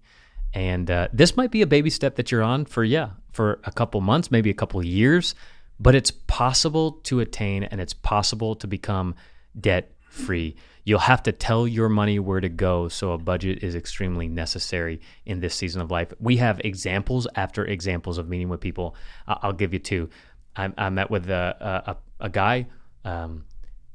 And 0.54 0.90
uh, 0.90 1.10
this 1.12 1.36
might 1.36 1.52
be 1.52 1.62
a 1.62 1.68
baby 1.68 1.90
step 1.90 2.16
that 2.16 2.32
you're 2.32 2.42
on 2.42 2.64
for, 2.64 2.86
yeah, 2.86 3.10
for 3.34 3.60
a 3.66 3.72
couple 3.74 4.00
months, 4.00 4.32
maybe 4.32 4.50
a 4.50 4.54
couple 4.54 4.82
years, 4.86 5.36
but 5.78 5.96
it's 5.96 6.12
possible 6.12 6.94
to 7.04 7.20
attain 7.20 7.66
and 7.66 7.82
it's 7.82 7.94
possible 7.94 8.56
to 8.56 8.68
become 8.68 9.16
debt 9.60 9.92
free. 10.10 10.56
You'll 10.86 11.00
have 11.00 11.24
to 11.24 11.34
tell 11.34 11.68
your 11.68 11.90
money 11.90 12.20
where 12.20 12.40
to 12.40 12.48
go, 12.48 12.88
so 12.88 13.12
a 13.12 13.18
budget 13.18 13.64
is 13.64 13.76
extremely 13.76 14.30
necessary 14.30 15.02
in 15.26 15.42
this 15.42 15.56
season 15.56 15.82
of 15.82 15.92
life. 15.92 16.14
We 16.22 16.38
have 16.38 16.62
examples 16.64 17.28
after 17.36 17.66
examples 17.66 18.18
of 18.18 18.30
meeting 18.30 18.48
with 18.48 18.62
people. 18.62 18.96
I'll 19.28 19.52
give 19.52 19.74
you 19.74 19.80
two. 19.80 20.10
I, 20.56 20.72
I 20.78 20.90
met 20.90 21.12
with 21.12 21.30
a, 21.30 21.84
a, 21.86 21.98
a 22.28 22.30
guy. 22.30 22.68
Um, 23.04 23.44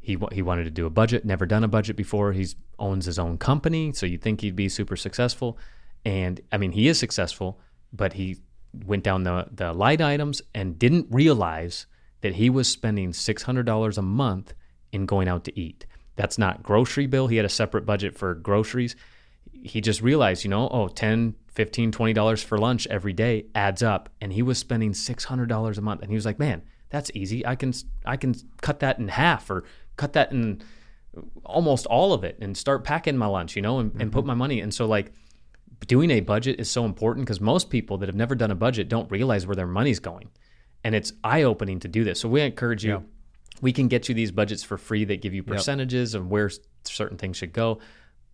he 0.01 0.19
he 0.33 0.43
wanted 0.43 0.65
to 0.65 0.71
do 0.71 0.87
a 0.87 0.91
budget, 0.91 1.25
never 1.25 1.47
done 1.47 1.63
a 1.63 1.69
budget 1.69 1.97
before. 1.97 2.33
He's 2.33 2.57
owns 2.81 3.05
his 3.07 3.19
own 3.19 3.39
company, 3.39 3.93
so 3.93 4.07
you'd 4.07 4.23
think 4.23 4.41
he'd 4.41 4.57
be 4.57 4.69
super 4.69 4.97
successful. 4.97 5.59
And 6.05 6.41
I 6.51 6.57
mean, 6.57 6.73
he 6.73 6.89
is 6.89 6.99
successful, 6.99 7.61
but 7.93 8.15
he 8.15 8.39
went 8.87 9.05
down 9.05 9.25
the 9.25 9.47
the 9.53 9.73
light 9.73 10.01
items 10.01 10.43
and 10.55 10.79
didn't 10.79 11.07
realize 11.11 11.87
that 12.23 12.35
he 12.35 12.51
was 12.51 12.69
spending 12.69 13.13
six 13.13 13.43
hundred 13.43 13.67
dollars 13.67 13.99
a 13.99 14.03
month 14.03 14.55
in 14.93 15.07
going 15.07 15.29
out 15.29 15.45
to 15.45 15.59
eat. 15.59 15.87
That's 16.17 16.39
not 16.39 16.63
grocery 16.63 17.07
bill. 17.07 17.29
He 17.29 17.37
had 17.37 17.47
a 17.47 17.51
separate 17.51 17.87
budget 17.87 18.17
for 18.17 18.35
groceries. 18.35 18.97
He 19.53 19.81
just 19.81 20.03
realized, 20.03 20.45
you 20.45 20.51
know, 20.51 20.69
oh, 20.69 20.89
10, 20.89 21.35
15, 21.49 21.93
20 21.93 22.13
dollars 22.13 22.43
for 22.43 22.59
lunch 22.59 22.87
every 22.89 23.13
day 23.13 23.47
adds 23.55 23.83
up 23.83 24.09
and 24.21 24.33
he 24.33 24.43
was 24.43 24.59
spending 24.59 24.93
$600 24.93 25.79
a 25.79 25.81
month 25.81 26.03
and 26.03 26.11
he 26.11 26.15
was 26.15 26.27
like, 26.27 26.39
"Man, 26.39 26.63
that's 26.91 27.11
easy. 27.15 27.47
I 27.47 27.55
can 27.55 27.73
I 28.05 28.17
can 28.17 28.35
cut 28.61 28.81
that 28.81 28.99
in 28.99 29.09
half 29.09 29.51
or 29.51 29.65
cut 29.97 30.13
that 30.13 30.33
in 30.33 30.61
almost 31.45 31.87
all 31.87 32.13
of 32.13 32.25
it 32.25 32.39
and 32.41 32.57
start 32.57 32.85
packing 32.85 33.17
my 33.17 33.27
lunch, 33.27 33.57
you 33.57 33.63
know, 33.63 33.79
and, 33.79 33.93
and 34.01 34.13
put 34.13 34.21
mm-hmm. 34.21 34.29
my 34.29 34.35
money. 34.35 34.61
And 34.61 34.73
so 34.73 34.87
like 34.87 35.13
doing 35.87 36.11
a 36.11 36.21
budget 36.21 36.61
is 36.61 36.71
so 36.71 36.85
important 36.85 37.27
because 37.27 37.41
most 37.41 37.71
people 37.71 37.99
that 37.99 38.09
have 38.09 38.17
never 38.17 38.35
done 38.35 38.51
a 38.51 38.55
budget 38.55 38.89
don't 38.89 39.11
realize 39.11 39.47
where 39.47 39.57
their 39.57 39.67
money's 39.67 39.99
going. 39.99 40.31
And 40.85 40.95
it's 40.95 41.13
eye 41.25 41.43
opening 41.43 41.81
to 41.81 41.89
do 41.89 42.05
this. 42.05 42.21
So 42.21 42.29
we 42.29 42.41
encourage 42.41 42.85
you. 42.85 43.05
We 43.61 43.73
can 43.73 43.89
get 43.89 44.09
you 44.09 44.15
these 44.15 44.31
budgets 44.31 44.63
for 44.63 44.79
free 44.79 45.05
that 45.05 45.21
give 45.21 45.35
you 45.35 45.43
percentages 45.43 46.15
of 46.15 46.31
where 46.31 46.51
certain 46.85 47.19
things 47.19 47.37
should 47.37 47.53
go. 47.53 47.81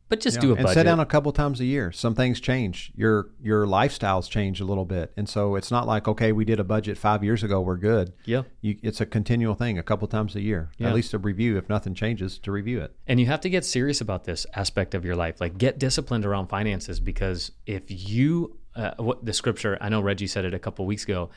But 0.08 0.20
just 0.20 0.36
Yeah, 0.36 0.40
do 0.42 0.50
a 0.52 0.54
and 0.54 0.62
budget. 0.64 0.74
sit 0.74 0.84
down 0.84 1.00
a 1.00 1.06
couple 1.06 1.32
times 1.32 1.60
a 1.60 1.64
year. 1.64 1.90
Some 1.92 2.14
things 2.14 2.40
change. 2.40 2.92
Your 2.94 3.30
your 3.42 3.66
lifestyles 3.66 4.30
change 4.30 4.60
a 4.60 4.64
little 4.64 4.84
bit, 4.84 5.12
and 5.16 5.28
so 5.28 5.54
it's 5.56 5.70
not 5.70 5.86
like 5.86 6.06
okay, 6.08 6.32
we 6.32 6.44
did 6.44 6.60
a 6.60 6.64
budget 6.64 6.96
five 6.98 7.24
years 7.24 7.42
ago, 7.42 7.60
we're 7.60 7.76
good. 7.76 8.12
yeah. 8.24 8.42
You, 8.60 8.76
it's 8.82 9.00
a 9.00 9.06
continual 9.06 9.54
thing, 9.54 9.78
a 9.78 9.82
couple 9.82 10.06
times 10.08 10.34
a 10.36 10.40
year, 10.40 10.70
Yeah. 10.78 10.88
at 10.88 10.94
least 10.94 11.12
a 11.14 11.18
review. 11.18 11.56
If 11.58 11.68
nothing 11.68 11.94
changes, 11.94 12.38
to 12.40 12.52
review 12.52 12.80
it. 12.80 12.94
And 13.06 13.18
you 13.20 13.26
have 13.26 13.40
to 13.40 13.50
get 13.50 13.64
serious 13.64 14.00
about 14.00 14.24
this 14.24 14.46
aspect 14.54 14.94
of 14.94 15.04
your 15.04 15.16
life. 15.16 15.40
Like, 15.40 15.58
get 15.58 15.78
disciplined 15.78 16.24
around 16.24 16.48
finances 16.48 17.00
because 17.00 17.52
if 17.66 17.84
you, 17.88 18.56
uh, 18.74 18.92
what 18.98 19.24
the 19.24 19.32
scripture, 19.32 19.76
I 19.80 19.88
know 19.88 20.00
Reggie 20.00 20.26
said 20.26 20.44
it 20.44 20.54
a 20.54 20.58
couple 20.58 20.86
weeks 20.86 21.04
ago. 21.04 21.30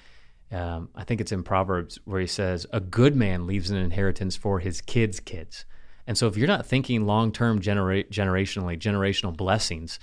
Um, 0.51 0.89
I 0.95 1.03
think 1.03 1.21
it's 1.21 1.32
in 1.32 1.43
Proverbs 1.43 1.99
where 2.05 2.19
he 2.19 2.25
says, 2.27 2.65
"A 2.73 2.79
good 2.79 3.15
man 3.15 3.45
leaves 3.45 3.69
an 3.69 3.77
inheritance 3.77 4.36
for 4.36 4.60
his 4.60 4.82
kids' 4.82 5.19
kids." 5.19 5.65
And 6.10 6.17
so, 6.17 6.26
if 6.26 6.36
you're 6.36 6.48
not 6.48 6.65
thinking 6.65 7.06
long 7.06 7.32
term, 7.32 7.62
genera- 7.62 8.04
generationally, 8.06 8.80
generational 8.80 9.38
blessings, 9.38 10.00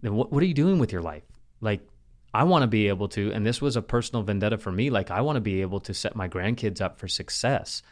then 0.00 0.16
what, 0.16 0.32
what 0.32 0.42
are 0.42 0.46
you 0.46 0.54
doing 0.54 0.80
with 0.80 0.90
your 0.90 1.02
life? 1.02 1.22
Like, 1.60 1.86
I 2.34 2.42
want 2.42 2.64
to 2.64 2.66
be 2.66 2.88
able 2.88 3.06
to, 3.10 3.30
and 3.30 3.46
this 3.46 3.62
was 3.62 3.76
a 3.76 3.80
personal 3.80 4.24
vendetta 4.24 4.58
for 4.58 4.72
me. 4.72 4.90
Like, 4.90 5.12
I 5.12 5.20
want 5.20 5.36
to 5.36 5.40
be 5.40 5.60
able 5.60 5.78
to 5.82 5.94
set 5.94 6.16
my 6.16 6.28
grandkids 6.28 6.80
up 6.80 6.98
for 6.98 7.06
success 7.06 7.82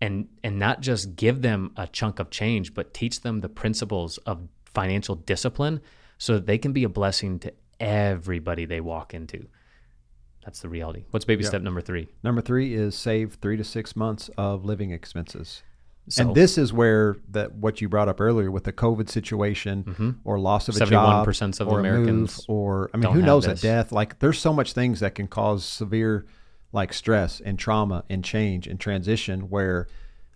and 0.00 0.28
and 0.44 0.60
not 0.60 0.82
just 0.82 1.16
give 1.16 1.42
them 1.42 1.72
a 1.76 1.88
chunk 1.88 2.20
of 2.20 2.30
change, 2.30 2.74
but 2.74 2.94
teach 2.94 3.22
them 3.22 3.40
the 3.40 3.48
principles 3.48 4.18
of 4.18 4.46
financial 4.72 5.16
discipline 5.16 5.80
so 6.16 6.34
that 6.34 6.46
they 6.46 6.58
can 6.58 6.72
be 6.72 6.84
a 6.84 6.88
blessing 6.88 7.40
to 7.40 7.52
everybody 7.80 8.66
they 8.66 8.80
walk 8.80 9.14
into. 9.14 9.48
That's 10.44 10.60
the 10.60 10.68
reality. 10.68 11.06
What's 11.10 11.24
baby 11.24 11.42
step 11.42 11.62
number 11.62 11.80
three? 11.80 12.06
Number 12.22 12.40
three 12.40 12.72
is 12.72 12.94
save 12.94 13.34
three 13.42 13.56
to 13.56 13.64
six 13.64 13.96
months 13.96 14.30
of 14.38 14.64
living 14.64 14.92
expenses. 14.92 15.64
So 16.10 16.22
and 16.24 16.34
this 16.34 16.58
is 16.58 16.72
where 16.72 17.16
that 17.30 17.52
what 17.54 17.80
you 17.80 17.88
brought 17.88 18.08
up 18.08 18.20
earlier 18.20 18.50
with 18.50 18.64
the 18.64 18.72
COVID 18.72 19.08
situation 19.08 20.18
or 20.24 20.38
loss 20.38 20.68
of 20.68 20.76
a 20.76 20.80
71% 20.80 20.88
job, 20.90 21.66
of 21.66 21.72
or 21.72 21.78
Americans 21.80 22.38
move, 22.48 22.56
or 22.56 22.90
I 22.92 22.96
mean, 22.98 23.12
who 23.12 23.22
knows 23.22 23.46
this. 23.46 23.60
a 23.60 23.62
death? 23.62 23.92
Like, 23.92 24.18
there's 24.18 24.38
so 24.38 24.52
much 24.52 24.72
things 24.72 25.00
that 25.00 25.14
can 25.14 25.26
cause 25.28 25.64
severe, 25.64 26.26
like 26.72 26.92
stress 26.92 27.40
and 27.40 27.58
trauma 27.58 28.04
and 28.10 28.24
change 28.24 28.66
and 28.66 28.78
transition. 28.80 29.48
Where, 29.50 29.86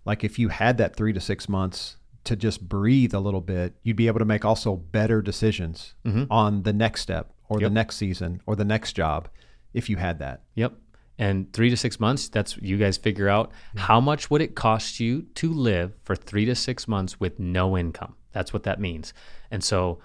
like, 0.04 0.24
if 0.24 0.38
you 0.38 0.48
had 0.48 0.78
that 0.78 0.96
three 0.96 1.12
to 1.12 1.20
six 1.20 1.48
months 1.48 1.96
to 2.24 2.36
just 2.36 2.66
breathe 2.68 3.12
a 3.12 3.20
little 3.20 3.40
bit, 3.42 3.74
you'd 3.82 3.96
be 3.96 4.06
able 4.06 4.18
to 4.20 4.24
make 4.24 4.44
also 4.44 4.76
better 4.76 5.20
decisions 5.20 5.94
on 6.30 6.62
the 6.62 6.72
next 6.72 7.00
step 7.02 7.32
or 7.48 7.56
Mm-hmm. 7.56 7.60
Yep. 7.62 7.70
the 7.70 7.74
next 7.74 7.96
season 7.96 8.40
or 8.46 8.56
the 8.56 8.64
next 8.64 8.94
job 8.94 9.28
if 9.74 9.90
you 9.90 9.96
had 9.98 10.18
that. 10.20 10.40
Yep. 10.54 10.72
And 11.18 11.52
three 11.52 11.70
to 11.70 11.76
six 11.76 12.00
months, 12.00 12.28
that's 12.28 12.56
you 12.56 12.76
guys 12.76 12.96
figure 12.96 13.28
out 13.28 13.52
how 13.76 14.00
much 14.00 14.30
would 14.30 14.40
it 14.42 14.54
cost 14.56 14.98
you 14.98 15.22
to 15.36 15.52
live 15.52 15.92
for 16.02 16.16
three 16.16 16.44
to 16.46 16.54
six 16.56 16.88
months 16.88 17.20
with 17.20 17.38
no 17.38 17.78
income. 17.78 18.16
That's 18.32 18.52
what 18.52 18.64
that 18.64 18.80
means. 18.80 19.14
And 19.50 19.62
so 19.62 20.00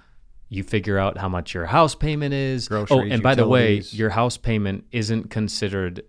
you 0.49 0.63
figure 0.63 0.99
out 0.99 1.17
how 1.17 1.27
much 1.29 1.53
your 1.55 1.65
house 1.65 1.95
payment 1.95 2.33
is. 2.33 2.67
oh, 2.67 2.85
Groceries, 2.85 3.11
and 3.13 3.23
by 3.23 3.33
the 3.35 3.47
way, 3.47 3.81
your 3.89 4.11
house 4.11 4.37
payment 4.37 4.85
isn't 4.91 5.29
considered 5.31 6.03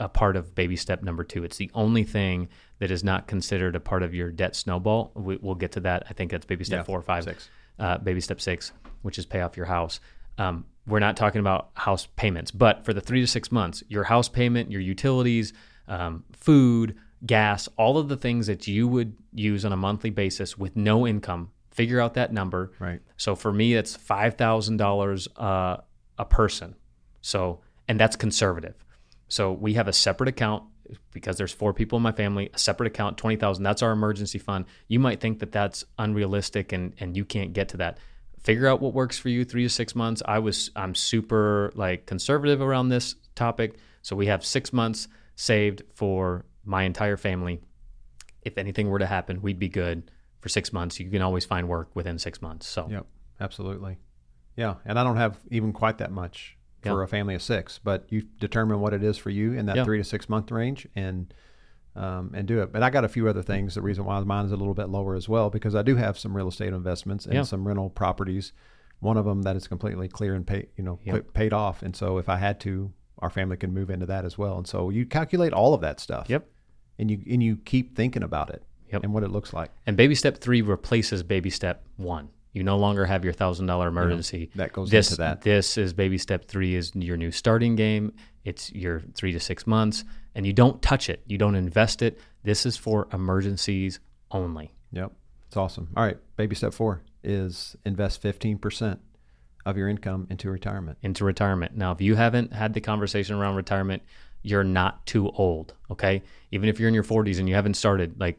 a 0.00 0.08
part 0.08 0.36
of 0.36 0.54
baby 0.54 0.76
step 0.76 1.02
number 1.02 1.24
two. 1.24 1.44
It's 1.44 1.58
the 1.58 1.70
only 1.74 2.02
thing 2.04 2.48
that 2.78 2.90
is 2.90 3.04
not 3.04 3.26
considered 3.26 3.76
a 3.76 3.80
part 3.80 4.02
of 4.02 4.14
your 4.14 4.30
debt 4.32 4.56
snowball. 4.56 5.12
We, 5.14 5.36
we'll 5.36 5.54
get 5.54 5.72
to 5.72 5.80
that. 5.80 6.04
I 6.08 6.14
think 6.14 6.30
that's 6.30 6.46
baby 6.46 6.64
step 6.64 6.78
Yeah, 6.80 6.84
four 6.84 6.98
or 6.98 7.02
five. 7.02 7.24
six. 7.24 7.48
Uh, 7.78 7.98
baby 7.98 8.20
step 8.20 8.40
six, 8.40 8.72
which 9.02 9.18
is 9.18 9.26
pay 9.26 9.42
off 9.42 9.56
your 9.56 9.66
house. 9.66 10.00
Um, 10.38 10.64
we're 10.86 10.98
not 10.98 11.16
talking 11.16 11.40
about 11.40 11.70
house 11.74 12.08
payments, 12.16 12.50
but 12.50 12.84
for 12.84 12.92
the 12.92 13.00
three 13.00 13.20
to 13.20 13.26
six 13.26 13.52
months, 13.52 13.82
your 13.88 14.04
house 14.04 14.28
payment, 14.28 14.70
your 14.70 14.80
utilities, 14.80 15.52
um, 15.88 16.24
food, 16.32 16.96
gas, 17.24 17.68
all 17.76 17.98
of 17.98 18.08
the 18.08 18.16
things 18.16 18.46
that 18.48 18.66
you 18.66 18.88
would 18.88 19.14
use 19.32 19.64
on 19.64 19.72
a 19.72 19.76
monthly 19.76 20.10
basis 20.10 20.58
with 20.58 20.76
no 20.76 21.06
income, 21.06 21.50
figure 21.70 22.00
out 22.00 22.14
that 22.14 22.32
number. 22.32 22.72
Right. 22.78 23.00
So 23.16 23.34
for 23.34 23.52
me, 23.52 23.74
it's 23.74 23.94
five 23.96 24.34
thousand 24.34 24.78
dollars 24.78 25.28
uh, 25.36 25.78
a 26.18 26.24
person. 26.24 26.74
So 27.20 27.60
and 27.88 27.98
that's 27.98 28.16
conservative. 28.16 28.74
So 29.28 29.52
we 29.52 29.74
have 29.74 29.88
a 29.88 29.92
separate 29.92 30.28
account 30.28 30.64
because 31.12 31.36
there's 31.38 31.52
four 31.52 31.72
people 31.72 31.96
in 31.96 32.02
my 32.02 32.12
family. 32.12 32.50
A 32.52 32.58
separate 32.58 32.88
account, 32.88 33.16
twenty 33.16 33.36
thousand. 33.36 33.62
That's 33.62 33.82
our 33.82 33.92
emergency 33.92 34.38
fund. 34.38 34.64
You 34.88 34.98
might 34.98 35.20
think 35.20 35.38
that 35.38 35.52
that's 35.52 35.84
unrealistic 35.98 36.72
and 36.72 36.92
and 36.98 37.16
you 37.16 37.24
can't 37.24 37.52
get 37.52 37.68
to 37.70 37.76
that. 37.78 37.98
Figure 38.44 38.66
out 38.66 38.80
what 38.80 38.92
works 38.92 39.18
for 39.18 39.28
you. 39.28 39.44
Three 39.44 39.62
to 39.62 39.68
six 39.68 39.94
months. 39.94 40.22
I 40.26 40.38
was 40.40 40.70
I'm 40.74 40.94
super 40.94 41.72
like 41.74 42.06
conservative 42.06 42.60
around 42.60 42.88
this 42.88 43.14
topic. 43.34 43.76
So 44.02 44.16
we 44.16 44.26
have 44.26 44.44
six 44.44 44.72
months 44.72 45.08
saved 45.36 45.82
for 45.94 46.44
my 46.64 46.82
entire 46.82 47.16
family. 47.16 47.60
If 48.42 48.58
anything 48.58 48.88
were 48.88 48.98
to 48.98 49.06
happen, 49.06 49.42
we'd 49.42 49.58
be 49.60 49.68
good 49.68 50.10
for 50.40 50.48
six 50.48 50.72
months. 50.72 50.98
You 50.98 51.08
can 51.08 51.22
always 51.22 51.44
find 51.44 51.68
work 51.68 51.94
within 51.94 52.18
six 52.18 52.42
months. 52.42 52.66
So 52.66 52.88
Yep, 52.90 53.06
absolutely. 53.40 53.98
Yeah, 54.56 54.74
and 54.84 54.98
I 54.98 55.04
don't 55.04 55.16
have 55.16 55.38
even 55.50 55.72
quite 55.72 55.98
that 55.98 56.10
much 56.10 56.56
for 56.82 56.98
Yeah. 56.98 57.04
a 57.04 57.06
family 57.06 57.36
of 57.36 57.42
six, 57.42 57.78
but 57.78 58.06
you 58.10 58.22
determine 58.40 58.80
what 58.80 58.92
it 58.92 59.04
is 59.04 59.16
for 59.16 59.30
you 59.30 59.52
in 59.52 59.66
that 59.66 59.76
Yeah. 59.76 59.84
three 59.84 59.98
to 59.98 60.04
six 60.04 60.28
month 60.28 60.50
range, 60.50 60.88
and 60.96 61.32
um, 61.94 62.32
and 62.34 62.46
do 62.48 62.60
it. 62.62 62.72
But 62.72 62.82
I 62.82 62.90
got 62.90 63.04
a 63.04 63.08
few 63.08 63.28
other 63.28 63.42
things. 63.42 63.74
The 63.74 63.82
reason 63.82 64.04
why 64.04 64.18
mine 64.20 64.46
is 64.46 64.52
a 64.52 64.56
little 64.56 64.74
bit 64.74 64.88
lower 64.88 65.14
as 65.14 65.28
well 65.28 65.50
because 65.50 65.74
I 65.74 65.82
do 65.82 65.96
have 65.96 66.18
some 66.18 66.34
real 66.36 66.48
estate 66.48 66.72
investments 66.72 67.26
and 67.26 67.34
Yeah. 67.34 67.42
some 67.42 67.66
rental 67.66 67.90
properties. 67.90 68.52
One 69.00 69.16
of 69.16 69.24
them 69.24 69.42
that 69.42 69.56
is 69.56 69.66
completely 69.68 70.08
clear 70.08 70.34
and 70.34 70.46
paid, 70.46 70.68
you 70.76 70.84
know, 70.84 70.98
Yep. 71.04 71.14
pa- 71.26 71.30
paid 71.34 71.52
off, 71.52 71.82
and 71.82 71.94
so 71.96 72.18
if 72.18 72.28
I 72.28 72.36
had 72.36 72.60
to, 72.60 72.92
our 73.18 73.30
family 73.30 73.56
can 73.56 73.72
move 73.74 73.90
into 73.90 74.06
that 74.06 74.24
as 74.24 74.38
well. 74.38 74.58
And 74.58 74.66
so 74.66 74.90
you 74.90 75.06
calculate 75.06 75.52
all 75.52 75.74
of 75.74 75.80
that 75.82 76.00
stuff. 76.00 76.28
Yep. 76.30 76.48
And 76.98 77.10
you 77.10 77.20
and 77.30 77.42
you 77.42 77.56
keep 77.56 77.96
thinking 77.96 78.22
about 78.22 78.50
it 78.50 78.62
Yep. 78.92 79.02
and 79.04 79.12
what 79.14 79.22
it 79.24 79.30
looks 79.30 79.52
like. 79.52 79.70
And 79.86 79.96
baby 79.96 80.14
step 80.14 80.38
three 80.38 80.62
replaces 80.62 81.22
baby 81.22 81.50
step 81.50 81.84
one. 81.96 82.28
You 82.52 82.62
no 82.62 82.76
longer 82.76 83.06
have 83.06 83.24
your 83.24 83.32
thousand 83.32 83.66
dollar 83.66 83.88
emergency. 83.88 84.50
that 84.56 84.72
goes 84.72 84.90
this, 84.90 85.10
into 85.10 85.22
that. 85.22 85.40
This 85.42 85.78
is 85.78 85.92
baby 85.94 86.18
step 86.18 86.44
three 86.46 86.74
is 86.74 86.92
your 86.94 87.16
new 87.16 87.30
starting 87.30 87.76
game. 87.76 88.12
It's 88.44 88.70
your 88.72 89.00
three 89.14 89.32
to 89.32 89.40
six 89.40 89.66
months, 89.66 90.04
and 90.34 90.46
you 90.46 90.52
don't 90.52 90.80
touch 90.82 91.08
it. 91.08 91.22
You 91.26 91.38
don't 91.38 91.54
invest 91.54 92.02
it. 92.02 92.18
This 92.42 92.64
is 92.66 92.76
for 92.76 93.08
emergencies 93.12 94.00
only. 94.30 94.72
Yep. 94.92 95.12
It's 95.48 95.56
awesome. 95.56 95.88
All 95.96 96.04
right. 96.04 96.18
Baby 96.36 96.54
step 96.54 96.72
four 96.72 97.02
is 97.22 97.76
invest 97.84 98.22
15% 98.22 98.98
of 99.64 99.76
your 99.76 99.88
income 99.88 100.26
into 100.30 100.50
retirement. 100.50 100.98
into 101.02 101.24
retirement. 101.24 101.76
Now, 101.76 101.92
if 101.92 102.00
you 102.00 102.14
haven't 102.16 102.52
had 102.52 102.74
the 102.74 102.80
conversation 102.80 103.36
around 103.36 103.54
retirement, 103.56 104.02
you're 104.42 104.64
not 104.64 105.06
too 105.06 105.30
old, 105.30 105.74
okay? 105.90 106.22
Even 106.50 106.68
if 106.68 106.80
you're 106.80 106.88
in 106.88 106.94
your 106.94 107.04
40s 107.04 107.38
and 107.38 107.48
you 107.48 107.54
haven't 107.54 107.74
started, 107.74 108.18
like 108.18 108.38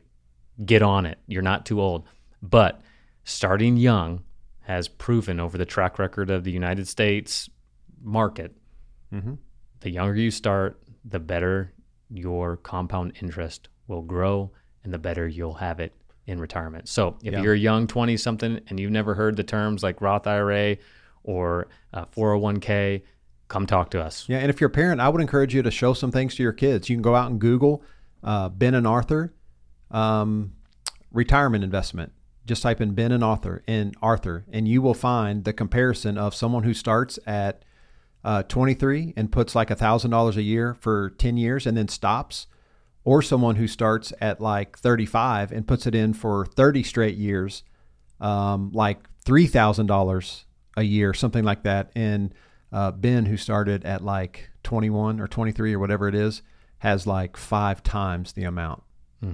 get 0.66 0.82
on 0.82 1.06
it. 1.06 1.18
You're 1.28 1.42
not 1.42 1.66
too 1.66 1.80
old. 1.80 2.04
But 2.42 2.82
starting 3.24 3.78
young 3.78 4.24
has 4.64 4.90
proven 4.90 5.40
over 5.40 5.58
the 5.58 5.66
track 5.66 5.98
record 5.98 6.30
of 6.30 6.44
the 6.44 6.52
United 6.52 6.88
States 6.88 7.50
market, 8.02 8.54
Mm-hmm. 9.14 9.36
the 9.82 9.90
younger 9.92 10.16
you 10.16 10.32
start, 10.32 10.82
the 11.06 11.20
better 11.20 11.72
your 12.14 12.58
compound 12.58 13.14
interest 13.22 13.70
will 13.88 14.02
grow 14.04 14.52
and 14.84 14.94
the 14.94 14.98
better 15.00 15.28
you'll 15.28 15.56
have 15.56 15.80
it 15.80 15.94
in 16.26 16.40
retirement. 16.40 16.88
So 16.88 17.18
if 17.24 17.34
Yeah. 17.34 17.42
you're 17.42 17.54
a 17.54 17.58
young 17.58 17.88
20 17.88 18.16
something 18.18 18.62
and 18.70 18.80
you've 18.80 18.92
never 18.92 19.14
heard 19.16 19.36
the 19.36 19.44
terms 19.44 19.84
like 19.84 20.00
Roth 20.02 20.28
IRA 20.28 20.78
or 21.24 21.68
uh, 21.94 22.06
401k, 22.06 23.02
come 23.48 23.66
talk 23.66 23.90
to 23.92 24.02
us. 24.02 24.26
Yeah. 24.30 24.38
And 24.40 24.50
if 24.50 24.62
you're 24.62 24.70
a 24.70 24.72
parent, 24.72 25.02
I 25.02 25.10
would 25.10 25.22
encourage 25.22 25.54
you 25.54 25.62
to 25.64 25.72
show 25.72 25.94
some 25.94 26.12
things 26.12 26.36
to 26.36 26.44
your 26.44 26.54
kids. 26.54 26.90
You 26.90 26.96
can 26.96 27.02
go 27.02 27.16
out 27.16 27.30
and 27.32 27.40
Google 27.40 27.84
uh, 28.24 28.50
Ben 28.50 28.74
and 28.74 28.88
Arthur 28.88 29.34
um, 29.92 30.54
retirement 31.12 31.64
investment. 31.64 32.12
Just 32.46 32.62
type 32.62 32.82
in 32.82 32.94
Ben 32.94 33.12
and 33.14 33.24
Arthur 33.24 33.64
and 33.68 33.96
Arthur, 34.02 34.46
and 34.52 34.68
you 34.68 34.82
will 34.82 34.94
find 34.94 35.46
the 35.46 35.54
comparison 35.54 36.18
of 36.18 36.36
someone 36.36 36.64
who 36.64 36.74
starts 36.74 37.18
at 37.26 37.64
uh, 38.24 38.44
23 38.44 39.14
and 39.18 39.32
puts 39.32 39.56
like 39.56 39.70
a 39.72 39.76
thousand 39.76 40.12
dollars 40.12 40.38
a 40.38 40.42
year 40.42 40.74
for 40.76 41.10
10 41.18 41.38
years 41.38 41.66
and 41.68 41.76
then 41.78 41.88
stops, 41.88 42.48
or 43.04 43.22
someone 43.22 43.56
who 43.58 43.68
starts 43.68 44.14
at 44.22 44.40
like 44.40 44.78
35 44.78 45.52
and 45.52 45.68
puts 45.68 45.86
it 45.88 45.94
in 45.96 46.14
for 46.14 46.46
30 46.46 46.84
straight 46.84 47.18
years, 47.18 47.64
um, 48.22 48.72
like 48.74 49.00
three 49.26 49.48
thousand 49.48 49.88
dollars 49.88 50.46
a 50.78 50.84
year, 50.84 51.14
something 51.14 51.44
like 51.44 51.64
that. 51.64 51.92
And 51.96 52.34
uh, 52.72 52.92
Ben, 52.92 53.26
who 53.26 53.38
started 53.38 53.86
at 53.86 54.04
like 54.04 54.50
21 54.64 55.20
or 55.20 55.28
23 55.28 55.74
or 55.74 55.80
whatever 55.80 56.08
it 56.08 56.16
is, 56.16 56.42
has 56.80 57.06
like 57.06 57.38
five 57.38 57.84
times 57.84 58.34
the 58.34 58.44
amount. 58.46 58.84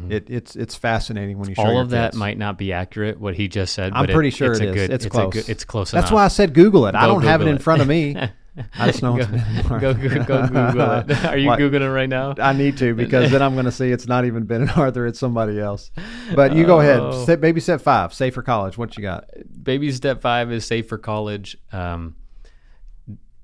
It, 0.10 0.30
it's 0.30 0.56
it's 0.56 0.75
fascinating 0.75 1.39
when 1.39 1.49
you 1.49 1.56
show 1.56 1.63
Mm-hmm. 1.63 1.71
All 1.71 1.82
of 1.82 1.89
that 1.89 2.12
kids. 2.12 2.17
might 2.19 2.38
not 2.38 2.60
be 2.60 2.71
accurate 2.73 3.19
what 3.19 3.34
he 3.34 3.47
just 3.47 3.73
said. 3.73 3.91
I'm 3.95 4.06
but 4.06 4.13
pretty 4.13 4.30
it, 4.30 4.36
sure 4.36 4.52
it's 4.52 4.60
it 4.60 4.65
a 4.65 4.69
is. 4.69 4.75
Good, 4.75 4.89
It's 4.91 5.06
a 5.06 5.10
close. 5.10 5.34
good- 5.34 5.49
it's 5.49 5.65
close 5.65 5.91
enough. 5.93 6.04
That's 6.04 6.12
enough. 6.12 6.17
why 6.19 6.25
I 6.25 6.28
said 6.28 6.54
Google 6.54 6.86
it. 6.86 6.93
I 6.93 7.08
don't 7.08 7.23
have 7.23 7.41
it 7.41 7.47
in 7.47 7.58
front 7.58 7.82
of 7.82 7.88
me. 7.88 8.15
I 8.78 8.88
just 8.88 9.02
know 9.02 9.17
go, 9.17 9.26
it's 9.32 9.67
go, 9.67 9.93
go, 9.93 10.24
go 10.24 10.48
Google 10.48 10.91
it. 11.10 11.26
Are 11.26 11.38
you 11.38 11.48
What? 11.48 11.60
googling 11.60 11.82
it 11.82 11.89
right 11.89 12.10
now? 12.10 12.36
I 12.39 12.54
need 12.54 12.78
to 12.78 12.93
because 12.93 13.32
then 13.34 13.41
I'm 13.41 13.54
going 13.54 13.65
to 13.65 13.72
see 13.72 13.91
it's 13.91 14.08
not 14.08 14.26
even 14.26 14.43
Ben 14.45 14.62
and 14.62 14.72
Arthur. 14.72 15.06
It's 15.08 15.19
somebody 15.19 15.60
else. 15.60 15.91
But 16.36 16.54
you 16.56 16.65
go 16.65 16.80
ahead. 16.80 17.00
Oh. 17.00 17.26
Set, 17.26 17.41
baby 17.41 17.60
step 17.60 17.82
five. 17.82 18.13
Save 18.13 18.34
for 18.34 18.43
college. 18.43 18.78
What 18.78 18.98
you 18.98 19.04
got? 19.04 19.26
baby 19.62 19.91
step 19.91 20.22
five 20.22 20.52
is 20.52 20.65
safe 20.65 20.88
for 20.88 20.98
college. 20.98 21.58
Um, 21.72 22.15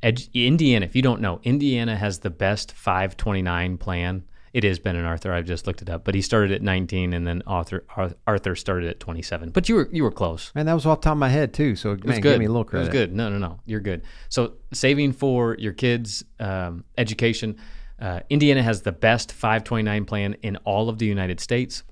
Ed, 0.04 0.22
Indiana, 0.34 0.86
if 0.86 0.96
you 0.96 1.02
don't 1.02 1.20
know, 1.22 1.40
Indiana 1.44 1.96
has 1.96 2.20
the 2.20 2.30
best 2.30 2.72
529 2.74 3.78
plan. 3.78 4.24
It 4.56 4.64
is 4.64 4.80
Ben 4.80 4.96
and 4.96 5.06
Arthur. 5.06 5.34
I've 5.34 5.44
just 5.44 5.68
looked 5.68 5.82
it 5.82 5.90
up, 5.90 6.06
but 6.06 6.16
he 6.16 6.22
started 6.22 6.54
at 6.54 6.62
19, 6.62 7.12
and 7.12 7.28
then 7.28 7.44
Arthur 7.46 7.84
Arthur 8.26 8.56
started 8.56 8.90
at 8.90 9.02
27. 9.02 9.50
But 9.50 9.68
you 9.68 9.76
were 9.76 9.90
you 9.92 10.02
were 10.02 10.12
close. 10.12 10.54
Man, 10.56 10.66
that 10.68 10.74
was 10.74 10.86
off 10.86 11.02
the 11.02 11.06
top 11.06 11.12
of 11.12 11.18
my 11.18 11.28
head 11.28 11.54
too. 11.54 11.76
So 11.76 11.92
It 11.92 12.06
was 12.06 12.12
man, 12.12 12.22
good. 12.22 12.30
give 12.30 12.40
me 12.40 12.46
a 12.46 12.50
little 12.50 12.64
credit. 12.64 12.86
It 12.86 12.88
was 12.88 12.94
good. 12.94 13.14
No, 13.14 13.28
no, 13.28 13.38
no. 13.38 13.60
You're 13.66 13.82
good. 13.82 14.04
So 14.30 14.54
saving 14.72 15.12
for 15.12 15.58
your 15.60 15.74
kids' 15.74 16.24
um, 16.40 16.86
education, 16.98 17.58
uh, 18.00 18.22
Indiana 18.30 18.64
has 18.64 18.84
the 18.84 18.94
best 18.94 19.34
529 19.34 20.06
plan 20.06 20.38
in 20.42 20.56
all 20.64 20.88
of 20.88 21.00
the 21.00 21.06
United 21.06 21.42
States. 21.42 21.84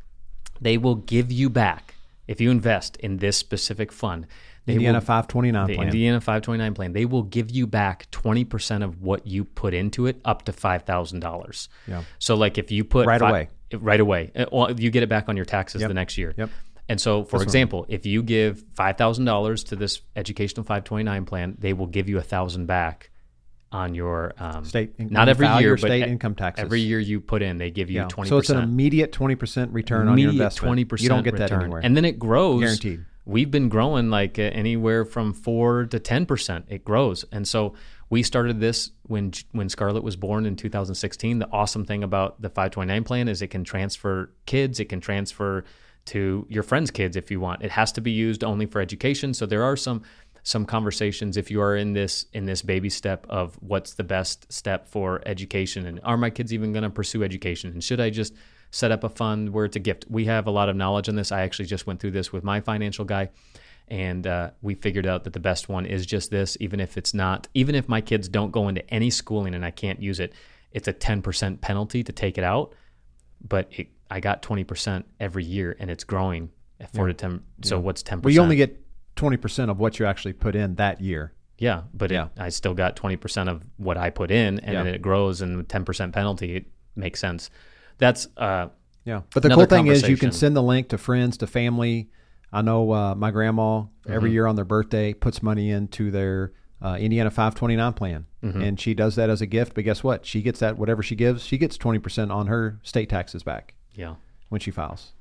They 0.61 0.77
will 0.77 0.95
give 0.95 1.33
you 1.33 1.49
back 1.49 1.95
if 2.29 2.39
you 2.39 2.49
invest 2.49 2.95
in 2.95 3.17
this 3.17 3.35
specific 3.35 3.91
fund. 3.91 4.25
They 4.65 4.73
Indiana 4.73 4.99
will, 4.99 5.05
529 5.05 5.67
the 5.67 5.75
plan. 5.75 5.87
Indiana 5.87 6.21
529 6.21 6.73
plan. 6.73 6.93
They 6.93 7.05
will 7.05 7.23
give 7.23 7.51
you 7.51 7.67
back 7.67 8.09
20% 8.11 8.83
of 8.83 9.01
what 9.01 9.27
you 9.27 9.43
put 9.43 9.73
into 9.73 10.05
it, 10.07 10.21
up 10.23 10.43
to 10.45 10.53
five 10.53 10.83
thousand 10.83 11.19
dollars. 11.19 11.67
Yeah. 11.87 12.03
So 12.19 12.35
like 12.35 12.57
if 12.57 12.71
you 12.71 12.83
put 12.85 13.05
Right 13.05 13.19
fi- 13.19 13.29
away. 13.29 13.49
right 13.77 13.99
away, 13.99 14.31
uh, 14.35 14.45
well, 14.51 14.71
you 14.79 14.89
get 14.89 15.03
it 15.03 15.09
back 15.09 15.27
on 15.27 15.35
your 15.35 15.45
taxes 15.45 15.81
the 15.81 15.93
next 15.93 16.17
year. 16.17 16.33
Yep. 16.37 16.49
And 16.89 16.99
so, 16.99 17.23
for 17.23 17.41
example, 17.43 17.85
if 17.89 18.05
you 18.05 18.21
give 18.23 18.63
five 18.75 18.97
thousand 18.97 19.25
dollars 19.25 19.63
to 19.65 19.75
this 19.75 20.01
educational 20.15 20.63
five 20.65 20.83
twenty 20.85 21.03
nine 21.03 21.25
plan, 21.25 21.55
they 21.59 21.73
will 21.73 21.87
give 21.87 22.07
you 22.09 22.17
a 22.17 22.21
thousand 22.23 22.65
back 22.65 23.09
on 23.71 23.95
your 23.95 24.33
um, 24.37 24.63
State 24.65 24.93
in- 24.99 25.07
not 25.09 25.27
every 25.29 25.47
year, 25.59 25.71
but 25.75 25.87
state 25.87 26.07
e- 26.07 26.11
income 26.11 26.35
taxes. 26.35 26.63
Every 26.63 26.81
year 26.81 26.99
you 26.99 27.19
put 27.19 27.41
in, 27.41 27.57
they 27.57 27.71
give 27.71 27.89
you 27.89 28.01
Yeah. 28.01 28.07
twenty 28.07 28.29
So 28.29 28.37
it's 28.37 28.49
an 28.49 28.57
percent. 28.57 28.69
immediate 28.71 29.11
20% 29.11 29.73
return 29.73 30.07
on 30.07 30.17
your 30.19 30.29
investment. 30.31 30.67
Twenty 30.67 30.85
percent. 30.85 31.03
You 31.03 31.09
don't 31.09 31.23
get 31.23 31.37
that 31.37 31.51
anywhere. 31.51 31.81
and 31.83 31.97
then 31.97 32.05
it 32.05 32.19
grows. 32.19 32.61
Guaranteed. 32.61 33.05
We've 33.25 33.49
been 33.49 33.69
growing 33.69 34.09
like 34.09 34.37
anywhere 34.37 35.05
from 35.05 35.33
four 35.33 35.85
to 35.85 35.99
ten 35.99 36.25
percent. 36.25 36.65
It 36.69 36.83
grows, 36.83 37.23
and 37.31 37.47
so 37.47 37.73
we 38.09 38.21
started 38.21 38.59
this 38.59 38.91
when 39.03 39.33
when 39.53 39.69
Scarlett 39.69 40.03
was 40.03 40.15
born 40.15 40.45
in 40.45 40.55
2016. 40.55 41.39
The 41.39 41.49
awesome 41.51 41.85
thing 41.85 42.03
about 42.03 42.41
the 42.41 42.49
529 42.49 43.03
plan 43.03 43.27
is 43.27 43.41
it 43.41 43.47
can 43.47 43.63
transfer 43.63 44.31
kids. 44.45 44.79
It 44.79 44.85
can 44.85 44.99
transfer 44.99 45.63
to 46.05 46.45
your 46.49 46.63
friends' 46.63 46.91
kids 46.91 47.15
if 47.15 47.31
you 47.31 47.39
want. 47.39 47.63
It 47.63 47.71
has 47.71 47.91
to 47.93 48.01
be 48.01 48.11
used 48.11 48.43
only 48.43 48.65
for 48.65 48.81
education. 48.81 49.33
So 49.33 49.45
there 49.45 49.63
are 49.63 49.77
some 49.77 50.03
some 50.43 50.65
conversations 50.65 51.37
if 51.37 51.49
you 51.49 51.61
are 51.61 51.75
in 51.75 51.93
this 51.93 52.25
in 52.33 52.45
this 52.45 52.61
baby 52.61 52.89
step 52.89 53.25
of 53.29 53.55
what's 53.61 53.93
the 53.93 54.03
best 54.03 54.51
step 54.51 54.85
for 54.85 55.21
education 55.25 55.85
and 55.85 56.01
are 56.03 56.17
my 56.17 56.29
kids 56.29 56.53
even 56.53 56.73
going 56.73 56.83
to 56.83 56.89
pursue 56.89 57.23
education 57.23 57.71
and 57.71 57.81
should 57.81 58.01
I 58.01 58.09
just 58.09 58.33
set 58.73 58.91
up 58.91 59.03
a 59.03 59.09
fund 59.09 59.49
where 59.53 59.65
it's 59.65 59.75
a 59.75 59.79
gift. 59.79 60.05
We 60.09 60.25
have 60.25 60.47
a 60.47 60.51
lot 60.51 60.67
of 60.67 60.75
knowledge 60.75 61.07
on 61.07 61.15
this. 61.15 61.31
I 61.31 61.41
actually 61.41 61.65
just 61.65 61.85
went 61.85 61.99
through 61.99 62.09
this 62.11 62.33
with 62.33 62.43
my 62.43 62.59
financial 62.59 63.05
guy, 63.05 63.29
and 63.87 64.25
uh, 64.25 64.49
we 64.63 64.73
figured 64.73 65.05
out 65.05 65.23
that 65.25 65.33
the 65.33 65.39
best 65.39 65.69
one 65.69 65.85
is 65.85 66.07
just 66.07 66.31
this. 66.31 66.57
Even 66.59 66.79
if 66.79 66.97
it's 66.97 67.13
not, 67.13 67.47
even 67.53 67.75
if 67.75 67.87
my 67.87 68.01
kids 68.01 68.27
don't 68.27 68.49
go 68.51 68.67
into 68.67 68.83
any 68.91 69.11
schooling 69.11 69.53
and 69.53 69.63
I 69.63 69.69
can't 69.69 70.01
use 70.01 70.19
it, 70.19 70.33
it's 70.71 70.87
a 70.87 70.93
ten 70.93 71.21
percent 71.21 71.61
penalty 71.61 72.03
to 72.03 72.11
take 72.11 72.39
it 72.39 72.43
out. 72.43 72.73
But 73.47 73.67
it, 73.71 73.89
I 74.09 74.19
got 74.19 74.41
twenty 74.41 74.63
percent 74.63 75.05
every 75.19 75.43
year, 75.43 75.75
and 75.79 75.91
it's 75.91 76.03
growing 76.03 76.49
at 76.79 76.91
four 76.93 77.05
to 77.07 77.13
ten. 77.13 77.43
So 77.61 77.79
what's 77.79 78.01
ten 78.01 78.17
percent? 78.21 78.25
Well, 78.25 78.33
you 78.33 78.41
only 78.41 78.55
get 78.55 78.79
20% 79.15 79.69
of 79.69 79.77
what 79.79 79.99
you 79.99 80.07
actually 80.07 80.33
put 80.33 80.55
in 80.55 80.73
that 80.75 80.99
year. 80.99 81.31
Yeah, 81.59 81.83
but 81.93 82.09
Yeah. 82.09 82.25
It, 82.35 82.41
I 82.41 82.49
still 82.49 82.73
got 82.73 82.95
20% 82.95 83.47
of 83.47 83.61
what 83.77 83.95
I 83.95 84.09
put 84.09 84.31
in, 84.31 84.57
and 84.61 84.73
Yeah. 84.73 84.83
then 84.83 84.95
it 84.95 85.03
grows, 85.03 85.39
and 85.39 85.55
with 85.55 85.67
10% 85.67 86.11
penalty, 86.11 86.55
it 86.55 86.65
makes 86.95 87.19
sense. 87.19 87.51
That's 87.97 88.27
uh, 88.37 88.67
Yeah. 89.05 89.21
But 89.33 89.43
the 89.43 89.49
cool 89.49 89.65
thing 89.65 89.87
is 89.87 90.07
you 90.07 90.17
can 90.17 90.31
send 90.31 90.55
the 90.55 90.63
link 90.63 90.89
to 90.89 90.97
friends, 90.97 91.37
to 91.37 91.47
family. 91.47 92.09
I 92.51 92.61
know 92.61 92.91
uh, 92.91 93.15
my 93.15 93.31
grandma 93.31 93.83
every 94.07 94.29
Mm-hmm. 94.29 94.33
year 94.33 94.45
on 94.47 94.55
their 94.55 94.65
birthday 94.65 95.13
puts 95.13 95.41
money 95.41 95.71
into 95.71 96.11
their 96.11 96.53
uh, 96.81 96.97
Indiana 96.99 97.31
529 97.31 97.93
plan. 97.93 98.25
Mm-hmm. 98.43 98.61
And 98.61 98.79
she 98.79 98.93
does 98.93 99.15
that 99.15 99.29
as 99.29 99.41
a 99.41 99.45
gift. 99.45 99.73
But 99.73 99.85
guess 99.85 100.03
what? 100.03 100.25
She 100.25 100.41
gets 100.41 100.59
that, 100.59 100.77
whatever 100.77 101.01
she 101.01 101.15
gives, 101.15 101.43
she 101.43 101.57
gets 101.57 101.77
20% 101.77 102.29
on 102.31 102.47
her 102.47 102.79
state 102.83 103.09
taxes 103.09 103.41
back 103.41 103.73
yeah, 103.95 104.15
when 104.49 104.59
she 104.59 104.69
files. 104.69 105.13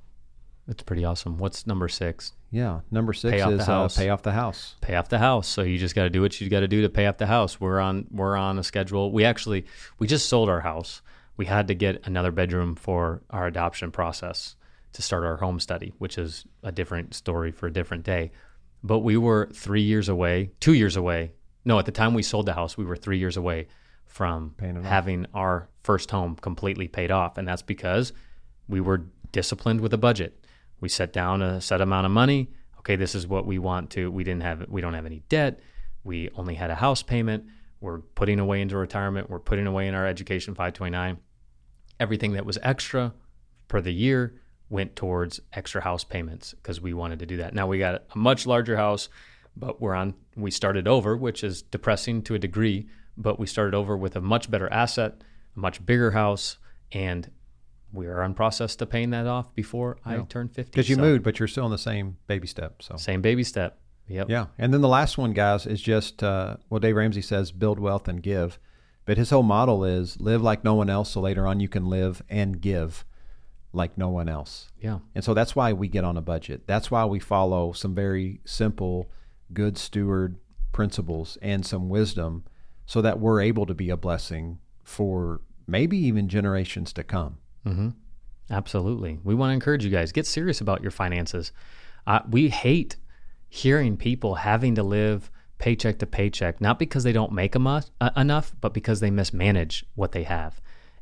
it's 0.68 0.82
pretty 0.82 1.04
awesome. 1.04 1.38
What's 1.38 1.66
number 1.66 1.88
six? 1.88 2.32
Yeah. 2.50 2.80
Number 2.90 3.12
six 3.12 3.32
Pay 3.36 3.40
off 3.40 3.52
is 3.52 3.68
uh, 3.68 3.88
pay 3.96 4.08
off 4.10 4.22
the 4.22 4.32
house. 4.32 4.74
Pay 4.82 4.96
off 4.96 5.08
the 5.08 5.18
house. 5.18 5.46
So 5.48 5.62
you 5.62 5.78
just 5.78 5.94
got 5.94 6.02
to 6.02 6.10
do 6.10 6.20
what 6.20 6.38
you 6.40 6.50
got 6.50 6.60
to 6.60 6.68
do 6.68 6.82
to 6.82 6.88
pay 6.90 7.06
off 7.06 7.16
the 7.16 7.26
house. 7.26 7.58
We're 7.60 7.80
on 7.80 8.06
we're 8.10 8.36
on 8.36 8.58
a 8.58 8.62
schedule. 8.62 9.10
We 9.12 9.24
actually 9.24 9.64
we 9.98 10.06
just 10.06 10.28
sold 10.28 10.48
our 10.50 10.60
house. 10.60 11.00
We 11.36 11.46
had 11.46 11.68
to 11.68 11.74
get 11.74 12.06
another 12.06 12.30
bedroom 12.30 12.74
for 12.74 13.22
our 13.30 13.46
adoption 13.46 13.90
process 13.90 14.56
to 14.92 15.02
start 15.02 15.24
our 15.24 15.38
home 15.38 15.58
study, 15.58 15.92
which 15.98 16.18
is 16.18 16.46
a 16.62 16.72
different 16.72 17.14
story 17.14 17.50
for 17.50 17.66
a 17.66 17.72
different 17.72 18.04
day. 18.04 18.30
But 18.82 19.00
we 19.00 19.16
were 19.16 19.48
three 19.54 19.82
years 19.82 20.08
away, 20.08 20.50
two 20.60 20.74
years 20.74 20.96
away. 20.96 21.32
No, 21.64 21.78
at 21.78 21.86
the 21.86 21.92
time 21.92 22.14
we 22.14 22.22
sold 22.22 22.46
the 22.46 22.52
house, 22.52 22.76
we 22.76 22.84
were 22.84 22.96
three 22.96 23.18
years 23.18 23.36
away 23.36 23.68
from 24.06 24.54
having 24.84 25.26
our 25.32 25.68
first 25.82 26.10
home 26.10 26.36
completely 26.36 26.88
paid 26.88 27.10
off. 27.10 27.38
And 27.38 27.48
that's 27.48 27.62
because 27.62 28.12
we 28.68 28.80
were 28.80 29.06
disciplined 29.30 29.80
with 29.80 29.94
a 29.94 29.98
budget. 29.98 30.44
We 30.80 30.88
set 30.88 31.12
down 31.12 31.40
a 31.40 31.60
set 31.60 31.80
amount 31.80 32.06
of 32.06 32.12
money. 32.12 32.50
Okay, 32.80 32.96
this 32.96 33.14
is 33.14 33.26
what 33.26 33.46
we 33.46 33.58
want 33.58 33.90
to. 33.90 34.10
We 34.10 34.24
didn't 34.24 34.42
have 34.42 34.66
we 34.68 34.80
don't 34.80 34.94
have 34.94 35.06
any 35.06 35.22
debt. 35.28 35.60
We 36.04 36.28
only 36.34 36.54
had 36.54 36.70
a 36.70 36.74
house 36.74 37.02
payment. 37.02 37.46
We're 37.82 37.98
putting 37.98 38.38
away 38.38 38.60
into 38.60 38.76
retirement. 38.76 39.28
We're 39.28 39.40
putting 39.40 39.66
away 39.66 39.88
in 39.88 39.94
our 39.94 40.06
education 40.06 40.54
529. 40.54 41.18
Everything 41.98 42.32
that 42.34 42.46
was 42.46 42.56
extra 42.62 43.12
per 43.66 43.80
the 43.80 43.92
year 43.92 44.40
went 44.70 44.94
towards 44.94 45.40
extra 45.52 45.82
house 45.82 46.04
payments 46.04 46.54
because 46.54 46.80
we 46.80 46.94
wanted 46.94 47.18
to 47.18 47.26
do 47.26 47.38
that. 47.38 47.54
Now 47.54 47.66
we 47.66 47.80
got 47.80 48.04
a 48.14 48.18
much 48.18 48.46
larger 48.46 48.76
house, 48.76 49.08
but 49.56 49.80
we're 49.80 49.94
on 49.94 50.14
we 50.36 50.52
started 50.52 50.86
over, 50.86 51.16
which 51.16 51.42
is 51.42 51.60
depressing 51.60 52.22
to 52.22 52.36
a 52.36 52.38
degree, 52.38 52.86
but 53.16 53.40
we 53.40 53.46
started 53.46 53.74
over 53.74 53.96
with 53.96 54.14
a 54.14 54.20
much 54.20 54.48
better 54.48 54.72
asset, 54.72 55.22
a 55.56 55.58
much 55.58 55.84
bigger 55.84 56.12
house, 56.12 56.58
and 56.92 57.32
we 57.92 58.06
are 58.06 58.22
on 58.22 58.32
process 58.32 58.76
to 58.76 58.86
paying 58.86 59.10
that 59.10 59.26
off 59.26 59.54
before 59.56 59.98
I 60.04 60.18
turn 60.20 60.48
50. 60.48 60.70
Because 60.70 60.88
you 60.88 60.94
So, 60.94 61.02
moved, 61.02 61.24
but 61.24 61.40
you're 61.40 61.48
still 61.48 61.66
in 61.66 61.72
the 61.72 61.78
same 61.78 62.16
baby 62.28 62.46
step. 62.46 62.80
So 62.80 62.96
Same 62.96 63.20
baby 63.20 63.42
step. 63.44 63.78
Yep. 64.12 64.28
Yeah, 64.28 64.46
and 64.58 64.72
then 64.72 64.80
the 64.80 64.88
last 64.88 65.16
one, 65.18 65.32
guys, 65.32 65.66
is 65.66 65.80
just 65.80 66.22
uh, 66.22 66.56
well, 66.68 66.80
Dave 66.80 66.96
Ramsey 66.96 67.22
says, 67.22 67.50
build 67.50 67.78
wealth 67.78 68.08
and 68.08 68.22
give, 68.22 68.58
but 69.04 69.16
his 69.16 69.30
whole 69.30 69.42
model 69.42 69.84
is 69.84 70.20
live 70.20 70.42
like 70.42 70.64
no 70.64 70.74
one 70.74 70.90
else, 70.90 71.10
so 71.10 71.20
later 71.20 71.46
on 71.46 71.60
you 71.60 71.68
can 71.68 71.86
live 71.86 72.22
and 72.28 72.60
give 72.60 73.04
like 73.72 73.96
no 73.96 74.10
one 74.10 74.28
else. 74.28 74.70
Yeah. 74.80 74.98
And 75.14 75.24
so 75.24 75.32
that's 75.32 75.56
why 75.56 75.72
we 75.72 75.88
get 75.88 76.04
on 76.04 76.16
a 76.16 76.22
budget. 76.22 76.66
That's 76.66 76.90
why 76.90 77.06
we 77.06 77.18
follow 77.18 77.72
some 77.72 77.94
very 77.94 78.40
simple, 78.44 79.10
good 79.52 79.78
steward 79.78 80.36
principles 80.72 81.38
and 81.40 81.64
some 81.64 81.88
wisdom, 81.88 82.44
so 82.84 83.00
that 83.00 83.18
we're 83.18 83.40
able 83.40 83.66
to 83.66 83.74
be 83.74 83.88
a 83.88 83.96
blessing 83.96 84.58
for 84.84 85.40
maybe 85.66 85.96
even 85.96 86.28
generations 86.28 86.92
to 86.92 87.02
come. 87.02 87.38
Mm-hmm. 87.66 87.88
Absolutely. 88.50 89.18
We 89.24 89.34
want 89.34 89.50
to 89.50 89.54
encourage 89.54 89.84
you 89.84 89.90
guys 89.90 90.12
get 90.12 90.26
serious 90.26 90.60
about 90.60 90.82
your 90.82 90.90
finances. 90.90 91.52
Uh, 92.06 92.20
we 92.28 92.48
hate 92.48 92.96
hearing 93.54 93.98
people 93.98 94.36
having 94.36 94.74
to 94.74 94.82
live 94.82 95.30
paycheck 95.58 95.98
to 95.98 96.06
paycheck, 96.06 96.58
not 96.58 96.78
because 96.78 97.04
they 97.04 97.12
don't 97.12 97.32
make 97.32 97.54
uh, 97.54 97.82
enough, 98.16 98.54
but 98.62 98.72
because 98.72 99.00
they 99.00 99.10
mismanage 99.10 99.84
what 99.94 100.12
they 100.12 100.22
have. 100.22 100.58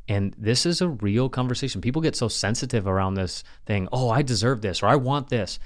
And 0.09 0.35
this 0.37 0.67
is 0.67 0.81
a 0.81 0.89
real 0.89 1.29
conversation. 1.29 1.81
People 1.81 2.03
get 2.03 2.17
so 2.17 2.27
sensitive 2.27 2.89
around 2.89 3.15
this 3.15 3.45
thing. 3.67 3.87
Oh, 3.93 4.11
I 4.11 4.23
deserve 4.23 4.63
this 4.63 4.83
or 4.83 4.89
I 4.89 4.97
want 4.97 5.29
this. 5.29 5.61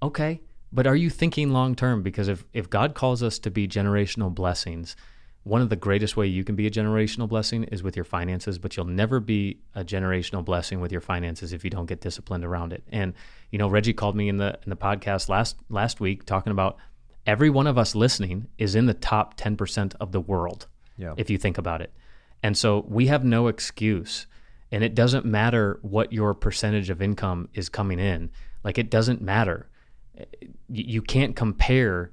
Okay, 0.00 0.40
but 0.72 0.86
are 0.86 0.94
you 0.94 1.10
thinking 1.10 1.50
long 1.50 1.74
term? 1.74 2.04
Because 2.04 2.28
if, 2.28 2.44
if 2.52 2.70
God 2.70 2.94
calls 2.94 3.20
us 3.24 3.40
to 3.40 3.50
be 3.50 3.66
generational 3.66 4.32
blessings, 4.32 4.94
one 5.44 5.60
of 5.60 5.70
the 5.70 5.76
greatest 5.76 6.16
way 6.16 6.26
you 6.26 6.44
can 6.44 6.54
be 6.54 6.66
a 6.66 6.70
generational 6.70 7.28
blessing 7.28 7.64
is 7.64 7.82
with 7.82 7.96
your 7.96 8.04
finances, 8.04 8.58
but 8.58 8.76
you'll 8.76 8.86
never 8.86 9.18
be 9.18 9.58
a 9.74 9.84
generational 9.84 10.44
blessing 10.44 10.80
with 10.80 10.92
your 10.92 11.00
finances 11.00 11.52
if 11.52 11.64
you 11.64 11.70
don't 11.70 11.86
get 11.86 12.00
disciplined 12.00 12.44
around 12.44 12.72
it. 12.72 12.84
And 12.92 13.12
you 13.50 13.58
know, 13.58 13.68
Reggie 13.68 13.92
called 13.92 14.14
me 14.14 14.28
in 14.28 14.36
the 14.36 14.58
in 14.64 14.70
the 14.70 14.76
podcast 14.76 15.28
last 15.28 15.56
last 15.68 16.00
week 16.00 16.24
talking 16.24 16.52
about 16.52 16.76
every 17.26 17.50
one 17.50 17.66
of 17.66 17.76
us 17.76 17.94
listening 17.94 18.46
is 18.58 18.74
in 18.74 18.86
the 18.86 18.94
top 18.94 19.36
10% 19.36 19.94
of 20.00 20.12
the 20.12 20.20
world. 20.20 20.66
Yeah. 20.96 21.14
If 21.16 21.30
you 21.30 21.38
think 21.38 21.58
about 21.58 21.80
it. 21.80 21.92
And 22.42 22.56
so 22.56 22.84
we 22.88 23.06
have 23.06 23.24
no 23.24 23.48
excuse. 23.48 24.26
And 24.70 24.82
it 24.82 24.94
doesn't 24.94 25.24
matter 25.24 25.78
what 25.82 26.12
your 26.12 26.34
percentage 26.34 26.90
of 26.90 27.02
income 27.02 27.48
is 27.54 27.68
coming 27.68 27.98
in. 27.98 28.30
Like 28.64 28.78
it 28.78 28.90
doesn't 28.90 29.20
matter. 29.20 29.68
You 30.68 30.84
you 30.84 31.02
can't 31.02 31.34
compare 31.34 32.12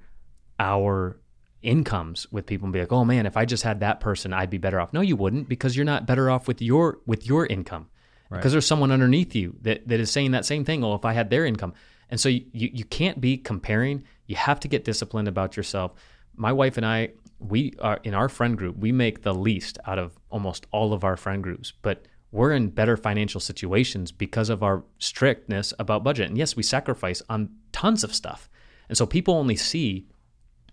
our 0.59 1.19
incomes 1.61 2.27
with 2.31 2.45
people 2.45 2.65
and 2.65 2.73
be 2.73 2.79
like, 2.79 2.91
"Oh 2.91 3.05
man, 3.05 3.25
if 3.25 3.37
I 3.37 3.45
just 3.45 3.63
had 3.63 3.79
that 3.81 3.99
person, 3.99 4.33
I'd 4.33 4.49
be 4.49 4.57
better 4.57 4.79
off." 4.79 4.93
No, 4.93 5.01
you 5.01 5.15
wouldn't 5.15 5.49
because 5.49 5.75
you're 5.75 5.85
not 5.85 6.05
better 6.05 6.29
off 6.29 6.47
with 6.47 6.61
your 6.61 6.99
with 7.05 7.25
your 7.25 7.45
income. 7.45 7.87
Because 8.31 8.51
there's 8.51 8.67
someone 8.67 8.91
underneath 8.91 9.35
you 9.35 9.55
that, 9.61 9.87
that 9.87 9.99
is 9.99 10.11
saying 10.11 10.31
that 10.31 10.45
same 10.45 10.63
thing. 10.63 10.83
Oh, 10.83 10.93
if 10.93 11.03
I 11.03 11.13
had 11.13 11.31
their 11.31 11.45
income. 11.45 11.73
And 12.09 12.19
so 12.19 12.29
you, 12.29 12.45
you, 12.51 12.69
you 12.73 12.83
can't 12.85 13.19
be 13.19 13.37
comparing. 13.37 14.03
You 14.27 14.35
have 14.35 14.59
to 14.61 14.67
get 14.67 14.83
disciplined 14.83 15.27
about 15.27 15.57
yourself. 15.57 15.93
My 16.35 16.51
wife 16.51 16.77
and 16.77 16.85
I, 16.85 17.09
we 17.39 17.73
are 17.79 17.99
in 18.03 18.13
our 18.13 18.29
friend 18.29 18.57
group, 18.57 18.77
we 18.77 18.91
make 18.91 19.23
the 19.23 19.33
least 19.33 19.77
out 19.85 19.97
of 19.97 20.17
almost 20.29 20.67
all 20.71 20.93
of 20.93 21.03
our 21.03 21.17
friend 21.17 21.41
groups, 21.41 21.73
but 21.81 22.05
we're 22.31 22.51
in 22.51 22.69
better 22.69 22.95
financial 22.95 23.41
situations 23.41 24.11
because 24.11 24.49
of 24.49 24.61
our 24.61 24.83
strictness 24.99 25.73
about 25.79 26.03
budget. 26.03 26.29
And 26.29 26.37
yes, 26.37 26.55
we 26.55 26.63
sacrifice 26.63 27.21
on 27.29 27.49
tons 27.71 28.03
of 28.03 28.13
stuff. 28.13 28.49
And 28.87 28.97
so 28.97 29.05
people 29.05 29.33
only 29.33 29.55
see 29.55 30.07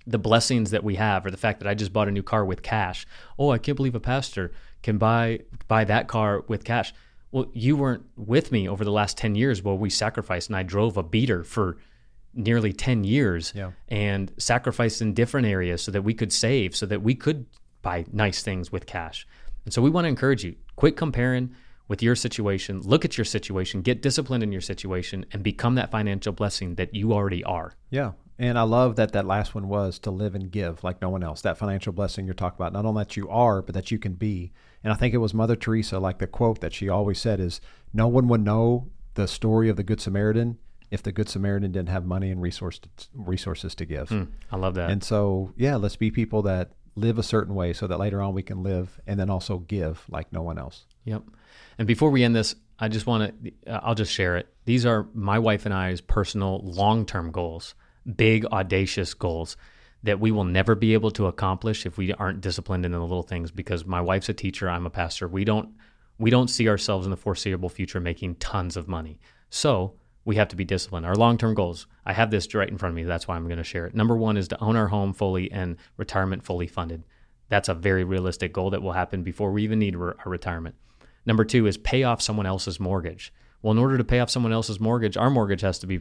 the 0.06 0.18
blessings 0.18 0.70
that 0.70 0.84
we 0.84 0.94
have 0.96 1.26
or 1.26 1.30
the 1.30 1.36
fact 1.36 1.58
that 1.60 1.68
I 1.68 1.74
just 1.74 1.92
bought 1.92 2.08
a 2.08 2.12
new 2.12 2.22
car 2.22 2.44
with 2.44 2.62
cash. 2.62 3.06
Oh, 3.38 3.50
I 3.50 3.58
can't 3.58 3.76
believe 3.76 3.94
a 3.94 4.00
pastor 4.00 4.52
can 4.82 4.98
buy 4.98 5.40
buy 5.68 5.84
that 5.84 6.06
car 6.08 6.44
with 6.48 6.64
cash. 6.64 6.94
Well, 7.32 7.46
you 7.52 7.76
weren't 7.76 8.04
with 8.16 8.52
me 8.52 8.68
over 8.68 8.84
the 8.84 8.92
last 8.92 9.18
10 9.18 9.34
years 9.34 9.62
while 9.62 9.76
we 9.76 9.90
sacrificed, 9.90 10.48
and 10.48 10.56
I 10.56 10.62
drove 10.62 10.96
a 10.96 11.02
beater 11.02 11.42
for 11.42 11.76
nearly 12.32 12.72
10 12.72 13.02
years 13.04 13.52
Yeah. 13.54 13.72
and 13.88 14.30
sacrificed 14.38 15.02
in 15.02 15.12
different 15.14 15.46
areas 15.46 15.82
so 15.82 15.90
that 15.90 16.02
we 16.02 16.14
could 16.14 16.32
save, 16.32 16.76
so 16.76 16.86
that 16.86 17.02
we 17.02 17.14
could 17.14 17.46
buy 17.82 18.04
nice 18.12 18.42
things 18.42 18.70
with 18.70 18.86
cash. 18.86 19.26
And 19.64 19.74
so 19.74 19.82
we 19.82 19.90
want 19.90 20.04
to 20.04 20.08
encourage 20.08 20.44
you 20.44 20.54
quit 20.76 20.96
comparing 20.96 21.50
with 21.88 22.02
your 22.02 22.14
situation, 22.14 22.80
look 22.82 23.04
at 23.04 23.16
your 23.16 23.24
situation, 23.24 23.80
get 23.80 24.02
disciplined 24.02 24.42
in 24.42 24.52
your 24.52 24.60
situation, 24.60 25.24
and 25.32 25.42
become 25.42 25.74
that 25.76 25.90
financial 25.90 26.32
blessing 26.32 26.74
that 26.76 26.94
you 26.94 27.12
already 27.12 27.42
are. 27.44 27.72
Yeah. 27.90 28.12
And 28.38 28.59
I 28.59 28.62
love 28.62 28.96
that 28.96 29.12
that 29.12 29.27
last 29.27 29.55
one 29.55 29.68
was 29.68 29.99
to 30.01 30.11
live 30.11 30.35
and 30.35 30.51
give 30.51 30.85
like 30.85 31.01
no 31.01 31.09
one 31.09 31.22
else. 31.22 31.40
That 31.42 31.57
financial 31.57 31.92
blessing 31.92 32.27
you're 32.27 32.35
talking 32.35 32.57
about, 32.57 32.72
not 32.72 32.85
only 32.85 33.03
that 33.03 33.16
you 33.16 33.29
are, 33.31 33.62
but 33.62 33.75
that 33.75 33.90
you 33.90 33.99
can 33.99 34.14
be. 34.14 34.53
And 34.85 34.92
I 34.92 34.96
think 34.96 35.14
it 35.14 35.18
was 35.18 35.33
Mother 35.33 35.57
Teresa, 35.57 35.99
like 35.99 36.18
the 36.18 36.27
quote 36.27 36.61
that 36.61 36.75
she 36.75 36.88
always 36.88 37.18
said 37.18 37.40
is, 37.40 37.61
no 37.92 38.09
one 38.09 38.29
would 38.29 38.44
know 38.44 38.90
the 39.14 39.27
story 39.27 39.68
of 39.68 39.77
the 39.77 39.83
Good 39.83 40.01
Samaritan 40.01 40.59
if 40.90 41.03
the 41.03 41.12
Good 41.12 41.29
Samaritan 41.29 41.72
didn't 41.72 41.88
have 41.88 42.05
money 42.05 42.31
and 42.31 42.40
resource 42.40 42.79
resources 43.14 43.75
to 43.77 43.87
give. 43.87 44.11
Mm, 44.11 44.29
I 44.53 44.57
love 44.57 44.75
that. 44.75 44.90
And 44.90 45.03
so, 45.03 45.53
yeah, 45.57 45.77
let's 45.77 45.96
be 45.96 46.11
people 46.11 46.42
that 46.42 46.72
live 46.94 47.18
a 47.18 47.22
certain 47.22 47.55
way 47.55 47.72
so 47.72 47.87
that 47.87 47.99
later 47.99 48.22
on 48.22 48.35
we 48.35 48.42
can 48.42 48.62
live 48.62 49.01
and 49.07 49.18
then 49.18 49.31
also 49.31 49.59
give 49.59 50.05
like 50.09 50.33
no 50.33 50.42
one 50.42 50.59
else. 50.59 50.85
Yep. 51.05 51.22
And 51.79 51.87
before 51.87 52.11
we 52.11 52.25
end 52.25 52.35
this, 52.35 52.55
I 52.79 52.88
just 52.88 53.07
want 53.07 53.44
to, 53.44 53.53
I'll 53.85 53.94
just 53.94 54.12
share 54.12 54.37
it. 54.37 54.49
These 54.64 54.85
are 54.87 55.07
my 55.14 55.38
wife 55.38 55.64
and 55.64 55.75
I's 55.75 56.01
personal 56.01 56.61
long 56.62 57.07
term 57.07 57.31
goals, 57.31 57.75
big, 58.14 58.46
audacious 58.46 59.14
goals 59.14 59.56
that 60.02 60.20
we 60.20 60.30
will 60.30 60.44
never 60.44 60.74
be 60.74 60.94
able 60.94 61.10
to 61.10 61.26
accomplish 61.26 61.84
if 61.84 61.98
we 61.98 62.12
aren't 62.12 62.40
disciplined 62.40 62.84
in 62.84 62.92
the 62.92 63.00
little 63.00 63.22
things 63.22 63.50
because 63.50 63.84
my 63.84 64.00
wife's 64.00 64.28
a 64.28 64.34
teacher, 64.34 64.68
I'm 64.68 64.86
a 64.86 64.90
pastor. 64.90 65.26
We 65.26 65.44
don't, 65.44 65.70
we 66.18 66.30
don't 66.30 66.48
see 66.48 66.68
ourselves 66.68 67.06
in 67.06 67.10
the 67.10 67.16
foreseeable 67.16 67.68
future 67.68 68.00
making 68.00 68.36
tons 68.36 68.76
of 68.76 68.88
money. 68.88 69.18
So 69.50 69.94
we 70.24 70.36
have 70.36 70.48
to 70.48 70.56
be 70.56 70.64
disciplined. 70.64 71.06
Our 71.06 71.14
long 71.14 71.38
term 71.38 71.54
goals, 71.54 71.86
I 72.04 72.12
have 72.12 72.30
this 72.30 72.52
right 72.54 72.68
in 72.68 72.78
front 72.78 72.92
of 72.92 72.96
me. 72.96 73.04
That's 73.04 73.26
why 73.26 73.36
I'm 73.36 73.46
going 73.46 73.58
to 73.58 73.64
share 73.64 73.86
it. 73.86 73.94
Number 73.94 74.16
one 74.16 74.36
is 74.36 74.48
to 74.48 74.60
own 74.62 74.76
our 74.76 74.88
home 74.88 75.12
fully 75.12 75.50
and 75.50 75.76
retirement 75.96 76.44
fully 76.44 76.66
funded. 76.66 77.04
That's 77.48 77.68
a 77.68 77.74
very 77.74 78.04
realistic 78.04 78.52
goal 78.52 78.70
that 78.70 78.82
will 78.82 78.92
happen 78.92 79.22
before 79.22 79.52
we 79.52 79.62
even 79.62 79.78
need 79.78 79.96
re- 79.96 80.14
our 80.24 80.30
retirement. 80.30 80.74
Number 81.24 81.44
two 81.44 81.66
is 81.66 81.76
pay 81.76 82.02
off 82.02 82.22
someone 82.22 82.46
else's 82.46 82.80
mortgage. 82.80 83.32
Well, 83.62 83.72
in 83.72 83.78
order 83.78 83.98
to 83.98 84.04
pay 84.04 84.20
off 84.20 84.30
someone 84.30 84.52
else's 84.52 84.80
mortgage, 84.80 85.16
our 85.16 85.30
mortgage 85.30 85.62
has 85.62 85.78
to 85.80 85.86
be 85.86 86.00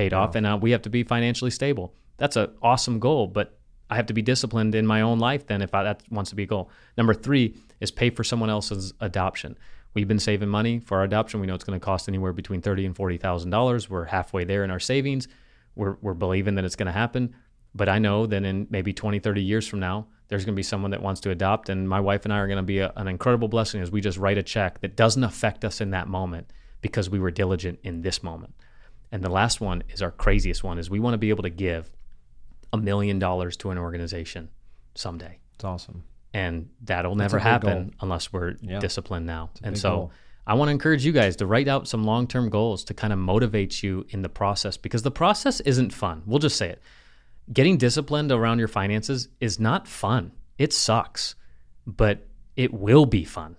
paid 0.00 0.14
off, 0.14 0.34
and 0.34 0.46
uh, 0.46 0.58
we 0.58 0.70
have 0.70 0.80
to 0.80 0.88
be 0.88 1.02
financially 1.02 1.50
stable. 1.50 1.92
That's 2.16 2.36
an 2.36 2.50
awesome 2.62 3.00
goal, 3.00 3.26
but 3.26 3.58
I 3.90 3.96
have 3.96 4.06
to 4.06 4.14
be 4.14 4.22
disciplined 4.22 4.74
in 4.74 4.86
my 4.86 5.02
own 5.02 5.18
life 5.18 5.46
then 5.46 5.60
if 5.60 5.74
I, 5.74 5.82
that 5.82 6.02
wants 6.10 6.30
to 6.30 6.36
be 6.36 6.44
a 6.44 6.46
goal. 6.46 6.70
Number 6.96 7.12
three 7.12 7.54
is 7.80 7.90
pay 7.90 8.08
for 8.08 8.24
someone 8.24 8.48
else's 8.48 8.94
adoption. 9.00 9.58
We've 9.92 10.08
been 10.08 10.18
saving 10.18 10.48
money 10.48 10.78
for 10.78 10.98
our 10.98 11.04
adoption. 11.04 11.40
We 11.40 11.46
know 11.46 11.54
it's 11.54 11.64
going 11.64 11.78
to 11.78 11.84
cost 11.84 12.08
anywhere 12.08 12.32
between 12.32 12.62
thirty 12.62 12.86
and 12.86 12.96
forty 12.96 13.18
thousand 13.18 13.50
dollars. 13.50 13.90
We're 13.90 14.06
halfway 14.06 14.44
there 14.44 14.64
in 14.64 14.70
our 14.70 14.80
savings. 14.80 15.28
We're 15.74 15.96
we're 16.00 16.14
believing 16.14 16.54
that 16.54 16.64
it's 16.64 16.76
going 16.76 16.86
to 16.86 16.92
happen. 16.92 17.34
But 17.74 17.90
I 17.90 17.98
know 17.98 18.26
that 18.26 18.42
in 18.42 18.66
maybe 18.68 18.92
20, 18.92 19.20
30 19.20 19.42
years 19.44 19.68
from 19.68 19.78
now, 19.78 20.08
there's 20.26 20.44
going 20.44 20.54
to 20.54 20.58
be 20.64 20.64
someone 20.64 20.90
that 20.90 21.02
wants 21.02 21.20
to 21.20 21.30
adopt, 21.30 21.68
and 21.68 21.88
my 21.88 22.00
wife 22.00 22.24
and 22.24 22.32
I 22.32 22.38
are 22.38 22.48
going 22.48 22.56
to 22.56 22.64
be 22.64 22.80
a, 22.80 22.92
an 22.96 23.06
incredible 23.06 23.46
blessing 23.46 23.80
as 23.80 23.92
we 23.92 24.00
just 24.00 24.18
write 24.18 24.38
a 24.38 24.42
check 24.42 24.80
that 24.80 24.96
doesn't 24.96 25.22
affect 25.22 25.64
us 25.64 25.80
in 25.80 25.90
that 25.90 26.08
moment 26.08 26.52
because 26.80 27.10
we 27.10 27.20
were 27.20 27.30
diligent 27.30 27.78
in 27.82 28.02
this 28.02 28.22
moment. 28.22 28.54
And 29.12 29.22
the 29.24 29.28
last 29.30 29.60
one 29.60 29.82
is 29.90 30.02
our 30.02 30.10
craziest 30.10 30.62
one: 30.62 30.78
is 30.78 30.88
we 30.90 31.00
want 31.00 31.14
to 31.14 31.18
be 31.18 31.30
able 31.30 31.42
to 31.42 31.50
give 31.50 31.90
a 32.72 32.76
million 32.76 33.18
dollars 33.18 33.56
to 33.58 33.70
an 33.70 33.78
organization 33.78 34.48
someday 34.94 35.38
It's 35.54 35.64
awesome. 35.64 36.04
and 36.32 36.68
that'll 36.82 37.14
That's 37.16 37.32
never 37.32 37.38
happen 37.42 37.84
goal. 37.86 37.90
unless 38.02 38.32
we're 38.32 38.54
Yeah. 38.60 38.78
disciplined 38.78 39.26
now. 39.26 39.50
And 39.62 39.76
so 39.76 39.90
goal. 39.90 40.12
I 40.46 40.54
want 40.54 40.68
to 40.68 40.72
encourage 40.72 41.04
you 41.04 41.12
guys 41.12 41.36
to 41.36 41.46
write 41.46 41.68
out 41.68 41.86
some 41.88 42.04
long-term 42.04 42.48
goals 42.50 42.84
to 42.84 42.94
kind 42.94 43.12
of 43.12 43.18
motivate 43.18 43.82
you 43.82 44.06
in 44.10 44.22
the 44.22 44.28
process 44.28 44.76
because 44.76 45.02
the 45.02 45.10
process 45.10 45.60
isn't 45.60 45.92
fun. 45.92 46.22
We'll 46.26 46.38
just 46.38 46.56
say 46.56 46.68
it. 46.70 46.80
Getting 47.52 47.76
disciplined 47.78 48.30
around 48.32 48.58
your 48.60 48.68
finances 48.68 49.28
is 49.40 49.58
not 49.60 49.86
fun. 49.88 50.32
It 50.58 50.72
sucks, 50.72 51.34
but 51.86 52.26
it 52.56 52.72
will 52.72 53.06
be 53.06 53.24
fun. 53.24 53.56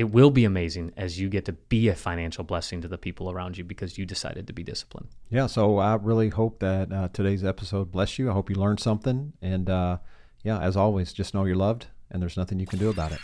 It 0.00 0.12
will 0.12 0.30
be 0.30 0.46
amazing 0.46 0.94
as 0.96 1.20
you 1.20 1.28
get 1.28 1.44
to 1.44 1.52
be 1.52 1.88
a 1.88 1.94
financial 1.94 2.42
blessing 2.42 2.80
to 2.80 2.88
the 2.88 2.96
people 2.96 3.30
around 3.30 3.58
you 3.58 3.64
because 3.64 3.98
you 3.98 4.06
decided 4.06 4.46
to 4.46 4.54
be 4.54 4.62
disciplined. 4.62 5.08
Yeah, 5.28 5.46
so 5.46 5.76
I 5.76 5.96
really 5.96 6.30
hope 6.30 6.60
that 6.60 6.90
uh, 6.90 7.08
today's 7.12 7.44
episode 7.44 7.92
blessed 7.92 8.18
you. 8.18 8.30
I 8.30 8.32
hope 8.32 8.48
you 8.48 8.56
learned 8.56 8.80
something. 8.80 9.34
And 9.42 9.68
uh, 9.68 9.98
yeah, 10.42 10.58
as 10.58 10.74
always, 10.74 11.12
just 11.12 11.34
know 11.34 11.44
you're 11.44 11.54
loved 11.54 11.88
and 12.10 12.22
there's 12.22 12.38
nothing 12.38 12.58
you 12.58 12.66
can 12.66 12.78
do 12.78 12.88
about 12.88 13.12
it. 13.12 13.18